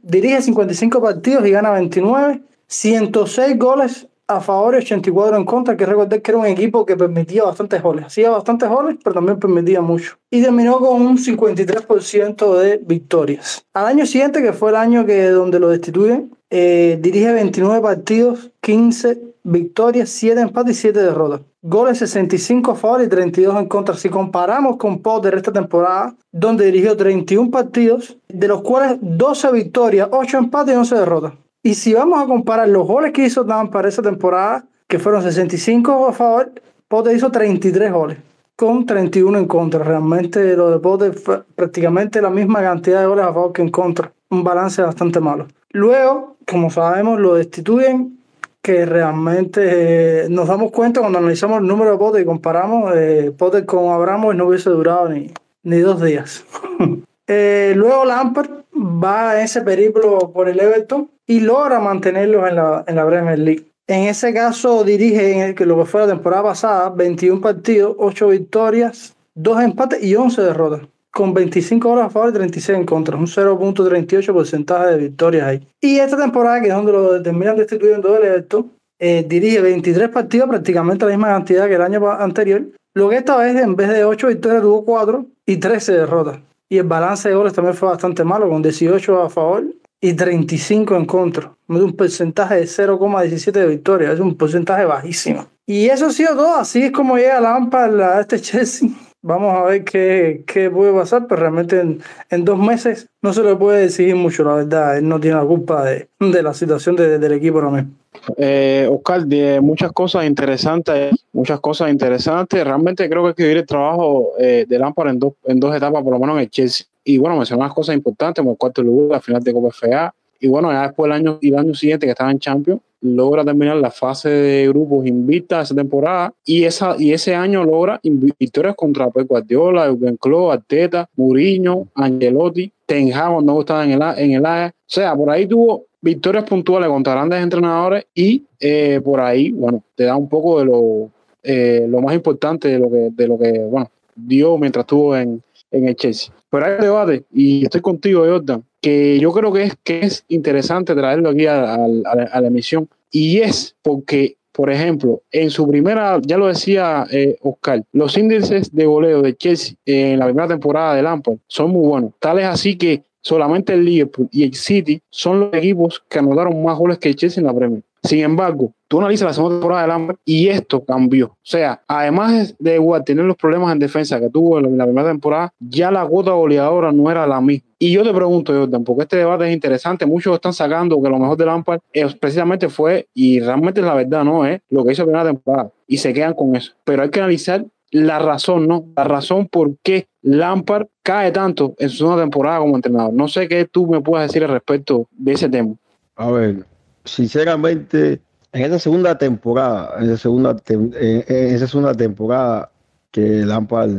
dirige 0.02 0.42
55 0.42 1.02
partidos 1.02 1.47
y 1.47 1.50
gana 1.50 1.71
29, 1.71 2.40
106 2.66 3.59
goles 3.59 4.06
a 4.28 4.40
favor 4.40 4.75
y 4.75 4.78
84 4.78 5.37
en 5.37 5.45
contra. 5.45 5.76
Que 5.76 5.87
recordar 5.87 6.21
que 6.23 6.30
era 6.30 6.38
un 6.38 6.47
equipo 6.47 6.85
que 6.85 6.97
permitía 6.97 7.45
bastantes 7.45 7.83
goles. 7.83 8.06
Hacía 8.06 8.30
bastantes 8.30 8.68
goles, 8.68 8.97
pero 9.02 9.14
también 9.14 9.38
permitía 9.38 9.80
mucho. 9.80 10.16
Y 10.30 10.42
terminó 10.42 10.78
con 10.78 11.02
un 11.02 11.18
53% 11.18 12.59
de 12.59 12.80
victorias. 12.85 13.64
Al 13.75 13.87
año 13.87 14.06
siguiente, 14.06 14.42
que 14.42 14.52
fue 14.52 14.71
el 14.71 14.76
año 14.76 15.06
que 15.06 15.28
donde 15.28 15.61
lo 15.61 15.68
destituyen, 15.68 16.37
eh, 16.50 16.99
dirige 17.00 17.33
29 17.33 17.80
partidos, 17.80 18.50
15 18.61 19.18
victorias, 19.42 20.09
7 20.11 20.40
empates 20.40 20.78
y 20.78 20.80
7 20.80 21.00
derrotas. 21.00 21.40
Goles 21.62 21.99
65 21.99 22.71
a 22.71 22.75
favor 22.76 23.02
y 23.02 23.09
32 23.09 23.59
en 23.59 23.66
contra. 23.66 23.97
Si 23.97 24.09
comparamos 24.09 24.76
con 24.76 25.00
Potter 25.00 25.35
esta 25.35 25.52
temporada, 25.52 26.14
donde 26.30 26.66
dirigió 26.66 26.97
31 26.97 27.50
partidos, 27.50 28.16
de 28.28 28.49
los 28.49 28.62
cuales 28.62 28.99
12 29.00 29.52
victorias, 29.52 30.09
8 30.12 30.38
empates 30.38 30.75
y 30.75 30.76
11 30.76 30.95
derrotas. 30.95 31.33
Y 31.66 31.75
si 31.75 31.94
vamos 31.94 32.23
a 32.23 32.26
comparar 32.26 32.68
los 32.68 32.87
goles 32.87 33.11
que 33.11 33.25
hizo 33.25 33.42
Dan 33.42 33.70
para 33.70 33.88
esa 33.88 34.00
temporada, 34.00 34.64
que 34.87 35.00
fueron 35.00 35.20
65 35.20 36.06
a 36.06 36.12
favor, 36.12 36.52
Potter 36.87 37.16
hizo 37.16 37.32
33 37.32 37.92
goles, 37.92 38.18
con 38.54 38.87
31 38.87 39.37
en 39.37 39.46
contra. 39.46 39.82
Realmente 39.82 40.54
lo 40.56 40.70
de 40.70 40.78
Potter 40.78 41.14
fue 41.14 41.42
prácticamente 41.56 42.23
la 42.23 42.30
misma 42.30 42.62
cantidad 42.62 43.00
de 43.00 43.08
goles 43.08 43.25
a 43.25 43.32
favor 43.32 43.52
que 43.52 43.62
en 43.62 43.70
contra. 43.70 44.12
Un 44.30 44.44
balance 44.44 44.80
bastante 44.80 45.18
malo. 45.18 45.49
Luego, 45.70 46.37
como 46.49 46.70
sabemos, 46.70 47.18
lo 47.18 47.35
destituyen, 47.35 48.16
que 48.62 48.87
realmente 48.87 50.26
eh, 50.26 50.28
nos 50.28 50.46
damos 50.46 50.70
cuenta 50.70 51.00
cuando 51.00 51.18
analizamos 51.18 51.58
el 51.62 51.66
número 51.66 51.90
de 51.90 51.99
Potter 51.99 52.23
y 52.23 52.26
comparamos, 52.26 52.92
eh, 52.94 53.35
Potter 53.37 53.66
con 53.66 53.92
Abramos 53.92 54.37
no 54.37 54.46
hubiese 54.46 54.70
durado 54.70 55.08
ni, 55.08 55.32
ni 55.64 55.80
dos 55.80 56.00
días. 56.00 56.44
eh, 57.26 57.73
luego 57.75 58.04
Lampard 58.04 58.50
va 58.73 59.30
a 59.30 59.42
ese 59.42 59.62
periplo 59.62 60.30
por 60.30 60.49
el 60.49 60.61
Everton 60.61 61.11
y 61.26 61.40
logra 61.40 61.80
mantenerlos 61.80 62.49
en 62.49 62.56
la, 62.56 62.85
en 62.87 62.97
la 62.97 63.06
Premier 63.06 63.38
League. 63.38 63.66
En 63.88 64.09
ese 64.09 64.35
caso 64.35 64.83
dirige 64.85 65.33
en 65.33 65.40
el, 65.40 65.54
que 65.54 65.64
lo 65.64 65.78
que 65.78 65.85
fue 65.85 66.00
la 66.02 66.09
temporada 66.09 66.42
pasada 66.42 66.90
21 66.90 67.40
partidos, 67.40 67.95
8 67.99 68.28
victorias, 68.28 69.14
2 69.35 69.62
empates 69.62 70.02
y 70.02 70.16
11 70.16 70.42
derrotas, 70.42 70.80
con 71.12 71.33
25 71.33 71.88
goles 71.88 72.04
a 72.06 72.11
favor 72.11 72.30
y 72.30 72.33
36 72.35 72.78
en 72.78 72.85
contra, 72.85 73.16
un 73.16 73.26
0.38% 73.26 74.87
de 74.87 74.97
victorias 74.97 75.47
ahí. 75.47 75.68
Y 75.80 75.99
esta 75.99 76.16
temporada, 76.16 76.61
que 76.61 76.68
es 76.68 76.75
donde 76.75 76.92
lo 76.92 77.23
terminan 77.23 77.56
destituyendo 77.56 78.12
del 78.12 78.25
Everton, 78.25 78.73
eh, 78.99 79.25
dirige 79.28 79.61
23 79.61 80.09
partidos, 80.09 80.49
prácticamente 80.49 81.04
la 81.04 81.12
misma 81.12 81.28
cantidad 81.28 81.68
que 81.68 81.75
el 81.75 81.83
año 81.83 82.11
anterior, 82.11 82.64
lo 82.95 83.09
que 83.09 83.16
esta 83.16 83.37
vez 83.37 83.54
en 83.56 83.76
vez 83.76 83.90
de 83.90 84.04
8 84.04 84.28
victorias 84.28 84.62
tuvo 84.62 84.85
4 84.85 85.26
y 85.47 85.59
13 85.59 85.92
derrotas. 85.92 86.40
Y 86.68 86.78
el 86.78 86.87
balance 86.87 87.28
de 87.28 87.37
goles 87.37 87.52
también 87.52 87.76
fue 87.76 87.88
bastante 87.88 88.25
malo, 88.25 88.49
con 88.49 88.62
18 88.62 89.23
a 89.23 89.30
favor 89.30 89.64
y 90.07 90.15
35 90.15 90.97
en 90.97 91.05
contra. 91.05 91.53
Un 91.67 91.93
porcentaje 91.95 92.55
de 92.55 92.65
0,17 92.65 93.51
de 93.51 93.67
victoria. 93.67 94.13
Es 94.13 94.21
un 94.21 94.37
porcentaje 94.37 94.85
bajísimo. 94.85 95.47
Y 95.67 95.87
eso 95.87 96.07
ha 96.07 96.13
sido 96.13 96.37
todo. 96.37 96.57
Así 96.57 96.85
es 96.85 96.93
como 96.93 97.17
llega 97.17 97.41
Lampard 97.41 98.01
a 98.01 98.21
este 98.21 98.41
Chelsea. 98.41 98.89
Vamos 99.21 99.53
a 99.53 99.65
ver 99.65 99.83
qué, 99.83 100.45
qué 100.47 100.71
puede 100.71 100.93
pasar, 100.93 101.27
pero 101.27 101.41
realmente 101.41 101.81
en, 101.81 102.01
en, 102.31 102.45
dos 102.45 102.57
meses 102.57 103.09
no 103.21 103.33
se 103.33 103.43
le 103.43 103.57
puede 103.57 103.81
decir 103.81 104.15
mucho, 104.15 104.45
la 104.45 104.55
verdad. 104.55 104.99
Él 104.99 105.09
no 105.09 105.19
tiene 105.19 105.39
la 105.39 105.45
culpa 105.45 105.85
de, 105.85 106.09
de 106.21 106.43
la 106.45 106.55
situación 106.55 106.95
de, 106.95 107.19
del 107.19 107.33
equipo 107.33 107.59
ahora 107.59 107.71
mismo. 107.73 107.91
Eh, 108.37 108.89
Oscar, 108.89 109.27
de 109.27 109.61
muchas 109.61 109.91
cosas 109.91 110.25
interesantes, 110.27 111.17
muchas 111.33 111.59
cosas 111.59 111.91
interesantes. 111.91 112.63
Realmente 112.63 113.11
creo 113.11 113.23
que 113.25 113.29
hay 113.31 113.35
que 113.35 113.43
vivir 113.43 113.59
el 113.59 113.67
trabajo 113.67 114.35
eh, 114.39 114.67
de 114.69 114.79
Lampard 114.79 115.09
en 115.09 115.19
dos, 115.19 115.33
en 115.45 115.59
dos 115.59 115.75
etapas, 115.75 116.05
por 116.05 116.13
lo 116.13 116.21
menos 116.21 116.37
en 116.37 116.43
el 116.43 116.51
Chelsea. 116.51 116.87
Y 117.09 117.19
bueno, 117.19 117.37
mencionó 117.37 117.63
unas 117.63 117.73
cosas 117.73 117.95
importantes, 117.95 118.43
como 118.43 118.53
el 118.53 118.59
cuarto 118.59 118.83
lugar, 118.83 119.13
la 119.13 119.21
final 119.21 119.41
de 119.41 119.53
Copa 119.53 119.71
FA. 119.71 120.15
Y 120.41 120.49
bueno, 120.49 120.73
ya 120.73 120.83
después 120.83 121.07
el 121.07 121.13
año, 121.13 121.39
y 121.41 121.51
el 121.51 121.59
año 121.59 121.73
siguiente 121.73 122.05
que 122.05 122.11
estaba 122.11 122.33
en 122.33 122.41
Champions, 122.41 122.81
logra 123.01 123.45
terminar 123.45 123.77
la 123.77 123.93
fase 123.93 124.29
de 124.29 124.69
grupos 124.69 125.07
invicta 125.07 125.61
esa 125.61 125.75
temporada 125.75 126.33
y, 126.45 126.65
esa, 126.65 126.97
y 126.99 127.13
ese 127.13 127.35
año 127.37 127.65
logra 127.65 128.01
victorias 128.03 128.75
contra 128.75 129.09
Pep 129.11 129.29
Guardiola, 129.29 129.87
Jürgen 129.89 130.17
Klopp, 130.17 130.51
Arteta, 130.51 131.09
Mourinho, 131.15 131.87
Angelotti, 131.95 132.73
Ten 132.87 133.13
Hag 133.13 133.41
no 133.45 133.61
estaba 133.61 133.85
en 133.85 133.93
el, 133.93 134.03
en 134.19 134.33
el. 134.33 134.45
O 134.45 134.73
sea, 134.87 135.15
por 135.15 135.31
ahí 135.31 135.47
tuvo 135.47 135.85
victorias 136.01 136.43
puntuales 136.45 136.89
contra 136.89 137.15
grandes 137.15 137.41
entrenadores 137.41 138.07
y 138.13 138.45
eh, 138.59 139.01
por 139.05 139.21
ahí, 139.21 139.53
bueno, 139.53 139.83
te 139.95 140.05
da 140.05 140.17
un 140.17 140.29
poco 140.29 140.59
de 140.59 140.65
lo, 140.65 141.11
eh, 141.45 141.87
lo 141.89 142.01
más 142.01 142.15
importante 142.17 142.67
de 142.67 142.79
lo 142.81 142.91
que, 142.91 143.11
de 143.13 143.29
lo 143.29 143.39
que, 143.39 143.53
bueno, 143.59 143.91
dio 144.17 144.59
mientras 144.59 144.85
estuvo 144.85 145.17
en, 145.17 145.43
en 145.70 145.88
el 145.88 145.96
Chelsea. 145.96 146.35
Pero 146.50 146.66
hay 146.66 146.73
un 146.75 146.80
debate, 146.80 147.25
y 147.32 147.64
estoy 147.64 147.80
contigo, 147.80 148.25
Jordan, 148.26 148.64
que 148.80 149.18
yo 149.18 149.32
creo 149.32 149.52
que 149.52 149.64
es, 149.64 149.75
que 149.82 150.00
es 150.00 150.25
interesante 150.28 150.94
traerlo 150.94 151.30
aquí 151.30 151.46
a, 151.46 151.75
a, 151.75 151.85
a 152.32 152.40
la 152.40 152.46
emisión, 152.46 152.88
y 153.11 153.38
es 153.38 153.75
porque, 153.82 154.37
por 154.52 154.70
ejemplo, 154.70 155.23
en 155.30 155.50
su 155.50 155.66
primera, 155.68 156.20
ya 156.23 156.37
lo 156.38 156.46
decía 156.46 157.06
eh, 157.11 157.37
Oscar, 157.42 157.82
los 157.92 158.16
índices 158.16 158.75
de 158.75 158.87
goleo 158.87 159.23
de 159.23 159.37
Chelsea 159.37 159.75
en 159.85 160.18
la 160.18 160.26
primera 160.26 160.49
temporada 160.49 160.94
de 160.94 161.02
Lampard 161.02 161.38
son 161.46 161.70
muy 161.70 161.87
buenos. 161.87 162.12
Tal 162.18 162.38
es 162.38 162.46
así 162.46 162.76
que 162.76 163.02
solamente 163.20 163.75
el 163.75 163.85
Liverpool 163.85 164.28
y 164.30 164.44
el 164.44 164.54
City 164.54 165.00
son 165.11 165.40
los 165.40 165.54
equipos 165.54 166.02
que 166.08 166.18
anotaron 166.18 166.62
más 166.62 166.78
goles 166.78 166.99
que 166.99 167.08
el 167.08 167.16
Chelsea 167.16 167.40
en 167.40 167.46
la 167.46 167.54
Premier. 167.54 167.82
Sin 168.07 168.21
embargo, 168.21 168.73
tú 168.89 168.99
analizas 168.99 169.27
la 169.27 169.33
segunda 169.35 169.57
temporada 169.57 169.83
del 169.83 169.91
Lampard 169.91 170.17
y 170.25 170.49
esto 170.49 170.85
cambió. 170.85 171.27
O 171.27 171.39
sea, 171.43 171.83
además 171.89 172.55
de 172.59 172.75
igual 172.77 173.05
tener 173.05 173.25
los 173.25 173.37
problemas 173.37 173.73
en 173.73 173.79
defensa 173.79 174.21
que 174.21 174.31
tuvo 174.31 174.59
en 174.59 174.79
la 174.79 174.85
primera 174.85 175.09
temporada, 175.09 175.53
ya 175.59 175.91
la 175.91 176.07
cuota 176.07 176.33
goleadora 176.33 176.93
no 176.93 177.11
era 177.11 177.27
la 177.27 177.41
misma. 177.41 177.67
Y 177.79 177.93
yo 177.93 178.03
te 178.03 178.15
pregunto, 178.15 178.55
Jordan, 178.55 178.85
porque 178.85 179.03
este 179.03 179.17
debate 179.19 179.49
es 179.49 179.53
interesante, 179.53 180.07
muchos 180.07 180.35
están 180.35 180.55
sacando 180.55 181.03
que 181.03 181.11
lo 181.11 181.19
mejor 181.19 181.37
de 181.37 181.45
Lampard 181.45 181.81
es, 181.93 182.15
precisamente 182.15 182.69
fue, 182.69 183.07
y 183.13 183.41
realmente 183.41 183.81
es 183.81 183.87
la 183.87 183.95
verdad, 183.95 184.25
¿no? 184.25 184.47
Es 184.47 184.63
lo 184.71 184.85
que 184.85 184.93
hizo 184.93 185.03
la 185.03 185.07
primera 185.07 185.25
temporada. 185.27 185.71
Y 185.87 185.99
se 185.99 186.15
quedan 186.15 186.33
con 186.35 186.57
eso. 186.57 186.73
Pero 186.85 187.03
hay 187.03 187.11
que 187.11 187.21
analizar 187.21 187.67
la 187.91 188.19
razón, 188.19 188.67
¿no? 188.67 188.85
La 188.97 189.05
razón 189.05 189.47
por 189.47 189.77
qué 189.83 190.07
Lampard 190.23 190.87
cae 191.03 191.31
tanto 191.33 191.75
en 191.79 191.89
su 191.89 191.99
segunda 191.99 192.23
temporada 192.23 192.61
como 192.61 192.77
entrenador. 192.77 193.13
No 193.13 193.29
sé 193.29 193.47
qué 193.47 193.65
tú 193.65 193.87
me 193.87 194.01
puedes 194.01 194.29
decir 194.29 194.43
al 194.43 194.51
respecto 194.51 195.07
de 195.13 195.33
ese 195.33 195.49
tema. 195.49 195.75
A 196.17 196.31
ver, 196.31 196.65
sinceramente, 197.07 198.21
en 198.53 198.63
esa 198.63 198.79
segunda 198.79 199.17
temporada, 199.17 199.95
en 199.99 200.05
esa 200.05 200.19
segunda, 200.19 200.57
en 200.69 200.93
esa 201.29 201.95
temporada 201.95 202.71
que 203.11 203.45
Lampard 203.45 203.91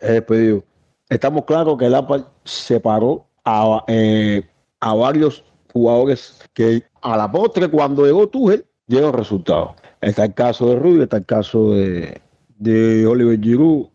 es 0.00 0.12
despedido, 0.12 0.64
estamos 1.08 1.44
claros 1.44 1.76
que 1.78 1.90
Lampard 1.90 2.24
separó 2.44 3.26
a, 3.44 3.84
eh, 3.88 4.42
a 4.80 4.94
varios 4.94 5.44
jugadores 5.72 6.38
que 6.54 6.82
a 7.00 7.16
la 7.16 7.30
postre, 7.30 7.68
cuando 7.68 8.04
llegó 8.04 8.28
Tuchel, 8.28 8.64
llegó 8.86 9.12
resultados. 9.12 9.72
Está 10.00 10.24
el 10.24 10.34
caso 10.34 10.68
de 10.68 10.76
Rubio, 10.76 11.02
está 11.04 11.18
el 11.18 11.26
caso 11.26 11.72
de, 11.72 12.20
de 12.58 13.06
Oliver 13.06 13.40
Giroud, 13.40 13.86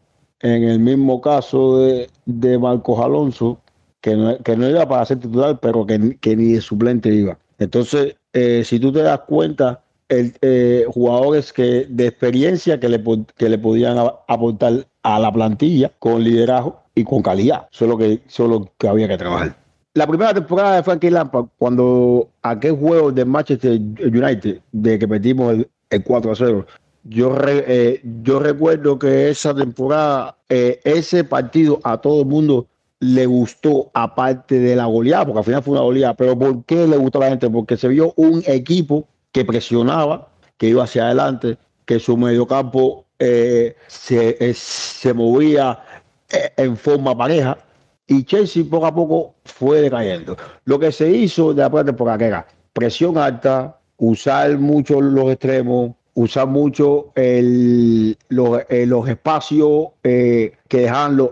en 0.42 0.64
el 0.64 0.80
mismo 0.80 1.22
caso 1.22 1.80
de, 1.80 2.10
de 2.26 2.58
Marcos 2.58 3.00
Alonso, 3.00 3.62
que 4.02 4.16
no, 4.16 4.38
que 4.40 4.56
no 4.56 4.70
iba 4.70 4.88
para 4.88 5.06
ser 5.06 5.20
titular, 5.20 5.60
pero 5.60 5.86
que, 5.86 6.18
que 6.20 6.36
ni 6.36 6.54
de 6.54 6.62
suplente 6.62 7.10
iba. 7.10 7.38
Entonces, 7.60 8.16
eh, 8.38 8.64
si 8.64 8.80
tú 8.80 8.92
te 8.92 9.02
das 9.02 9.22
cuenta, 9.22 9.82
el, 10.10 10.34
eh, 10.42 10.86
jugadores 10.88 11.52
que 11.52 11.88
de 11.90 12.08
experiencia 12.08 12.80
que 12.80 12.88
le, 12.88 13.04
que 13.36 13.50
le 13.50 13.58
podían 13.58 13.98
aportar 14.28 14.86
a 15.02 15.20
la 15.20 15.32
plantilla 15.32 15.92
con 15.98 16.24
liderazgo 16.24 16.84
y 16.94 17.04
con 17.04 17.24
calidad. 17.24 17.68
Eso 17.72 17.86
es 17.86 17.90
lo 17.90 17.98
que, 17.98 18.22
solo 18.28 18.72
que 18.78 18.88
había 18.88 19.08
que 19.08 19.18
trabajar. 19.18 19.56
La 19.96 20.06
primera 20.06 20.34
temporada 20.34 20.76
de 20.76 20.84
Frankie 20.84 21.10
Lampard, 21.10 21.48
cuando 21.58 22.30
aquel 22.44 22.74
juego 22.74 23.12
de 23.12 23.26
Manchester 23.26 23.72
United, 23.74 24.60
de 24.72 25.00
que 25.00 25.08
metimos 25.08 25.54
el, 25.54 25.70
el 25.90 26.04
4 26.04 26.32
a 26.32 26.36
0, 26.36 26.68
yo, 27.06 27.36
eh, 27.48 28.02
yo 28.22 28.40
recuerdo 28.40 29.00
que 29.00 29.30
esa 29.30 29.56
temporada, 29.56 30.38
ese 30.48 31.24
partido 31.24 31.80
a 31.84 31.98
todo 31.98 32.22
el 32.22 32.28
mundo 32.28 32.68
le 33.00 33.26
gustó, 33.26 33.92
aparte 33.94 34.60
de 34.60 34.76
la 34.76 34.86
goleada, 34.86 35.26
porque 35.26 35.40
al 35.40 35.46
final 35.46 35.64
fue 35.64 35.74
una 35.74 35.82
goleada. 35.82 36.14
Pero 36.16 36.38
¿por 36.38 36.66
qué 36.66 36.88
le 36.88 36.98
gustó 36.98 37.20
a 37.20 37.26
la 37.26 37.30
gente? 37.30 37.50
Porque 37.50 37.78
se 37.78 37.88
vio 37.88 38.14
un 38.16 38.44
equipo 38.46 39.08
que 39.32 39.46
presionaba, 39.46 40.30
que 40.58 40.70
iba 40.70 40.84
hacia 40.84 41.06
adelante, 41.06 41.58
que 41.86 42.00
su 42.00 42.18
mediocampo 42.18 43.06
eh, 43.20 43.76
se, 43.88 44.38
eh, 44.40 44.54
se 44.54 45.14
movía 45.14 45.80
eh, 46.30 46.52
en 46.58 46.76
forma 46.78 47.16
pareja. 47.18 47.58
Y 48.08 48.24
Chelsea 48.24 48.64
poco 48.70 48.86
a 48.86 48.96
poco 48.96 49.36
fue 49.46 49.82
decayendo. 49.82 50.38
Lo 50.66 50.80
que 50.80 50.92
se 50.92 51.10
hizo 51.10 51.54
de 51.54 51.62
la 51.62 51.70
primera 51.70 51.86
temporada 51.86 52.26
era 52.26 52.48
presión 52.74 53.18
alta, 53.18 53.80
usar 53.98 54.58
mucho 54.58 55.02
los 55.02 55.32
extremos, 55.32 55.92
usar 56.14 56.48
mucho 56.48 57.12
el, 57.16 58.18
los, 58.30 58.62
eh, 58.70 58.86
los, 58.86 59.08
espacios 59.10 59.90
que 60.02 60.54
dejan 60.70 61.18
los, 61.18 61.32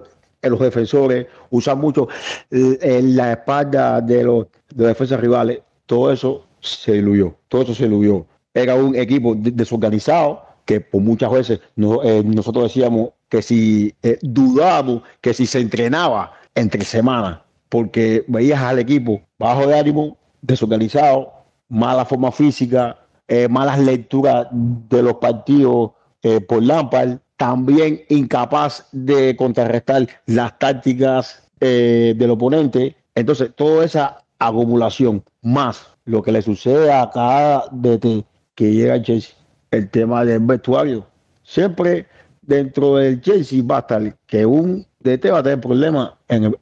los, 0.49 0.59
defensores, 0.59 1.27
usar 1.49 1.77
mucho 1.77 2.07
en 2.51 3.15
la 3.15 3.33
espalda 3.33 4.01
de 4.01 4.23
los, 4.23 4.47
de 4.73 4.87
defensas 4.87 5.19
rivales. 5.19 5.61
Todo 5.85 6.11
eso 6.11 6.45
se 6.61 6.93
diluyó, 6.93 7.35
todo 7.47 7.63
eso 7.63 7.75
se 7.75 7.83
diluyó. 7.83 8.25
Era 8.53 8.75
un 8.75 8.95
equipo 8.95 9.35
desorganizado 9.35 10.43
que 10.65 10.81
por 10.81 11.01
muchas 11.01 11.31
veces 11.31 11.59
no, 11.75 12.03
eh, 12.03 12.23
nosotros 12.23 12.65
decíamos 12.65 13.09
que 13.29 13.41
si 13.41 13.93
eh, 14.01 14.17
dudábamos 14.21 15.03
que 15.21 15.33
si 15.33 15.45
se 15.45 15.59
entrenaba 15.59 16.33
entre 16.55 16.83
semanas, 16.85 17.39
porque 17.69 18.23
veías 18.27 18.61
al 18.61 18.79
equipo 18.79 19.21
bajo 19.37 19.67
de 19.67 19.77
ánimo, 19.77 20.17
desorganizado, 20.41 21.33
mala 21.69 22.05
forma 22.05 22.31
física, 22.31 22.97
eh, 23.27 23.47
malas 23.47 23.79
lecturas 23.79 24.47
de 24.51 25.01
los 25.01 25.15
partidos 25.15 25.91
eh, 26.21 26.39
por 26.41 26.63
Lampard, 26.63 27.17
también 27.37 28.01
incapaz 28.09 28.87
de 28.91 29.35
contrarrestar 29.35 30.07
las 30.25 30.57
tácticas 30.57 31.43
eh, 31.59 32.13
del 32.17 32.31
oponente. 32.31 32.95
Entonces, 33.13 33.51
toda 33.55 33.85
esa 33.85 34.23
acumulación, 34.39 35.23
más 35.41 35.87
lo 36.05 36.21
que 36.21 36.31
le 36.31 36.41
sucede 36.41 36.91
a 36.91 37.09
cada 37.11 37.65
DT 37.71 38.25
que 38.53 38.71
llega 38.71 38.95
a 38.95 39.01
Chelsea, 39.01 39.35
el 39.71 39.89
tema 39.89 40.23
del 40.23 40.39
vestuario. 40.39 41.05
Siempre 41.43 42.07
dentro 42.41 42.97
del 42.97 43.21
Chelsea 43.21 43.61
va 43.63 43.77
a 43.77 43.79
estar 43.79 44.15
que 44.27 44.45
un 44.45 44.85
DT 44.99 45.31
va 45.31 45.39
a 45.39 45.43
tener 45.43 45.59
problemas 45.59 46.11
en 46.27 46.45
el, 46.45 46.59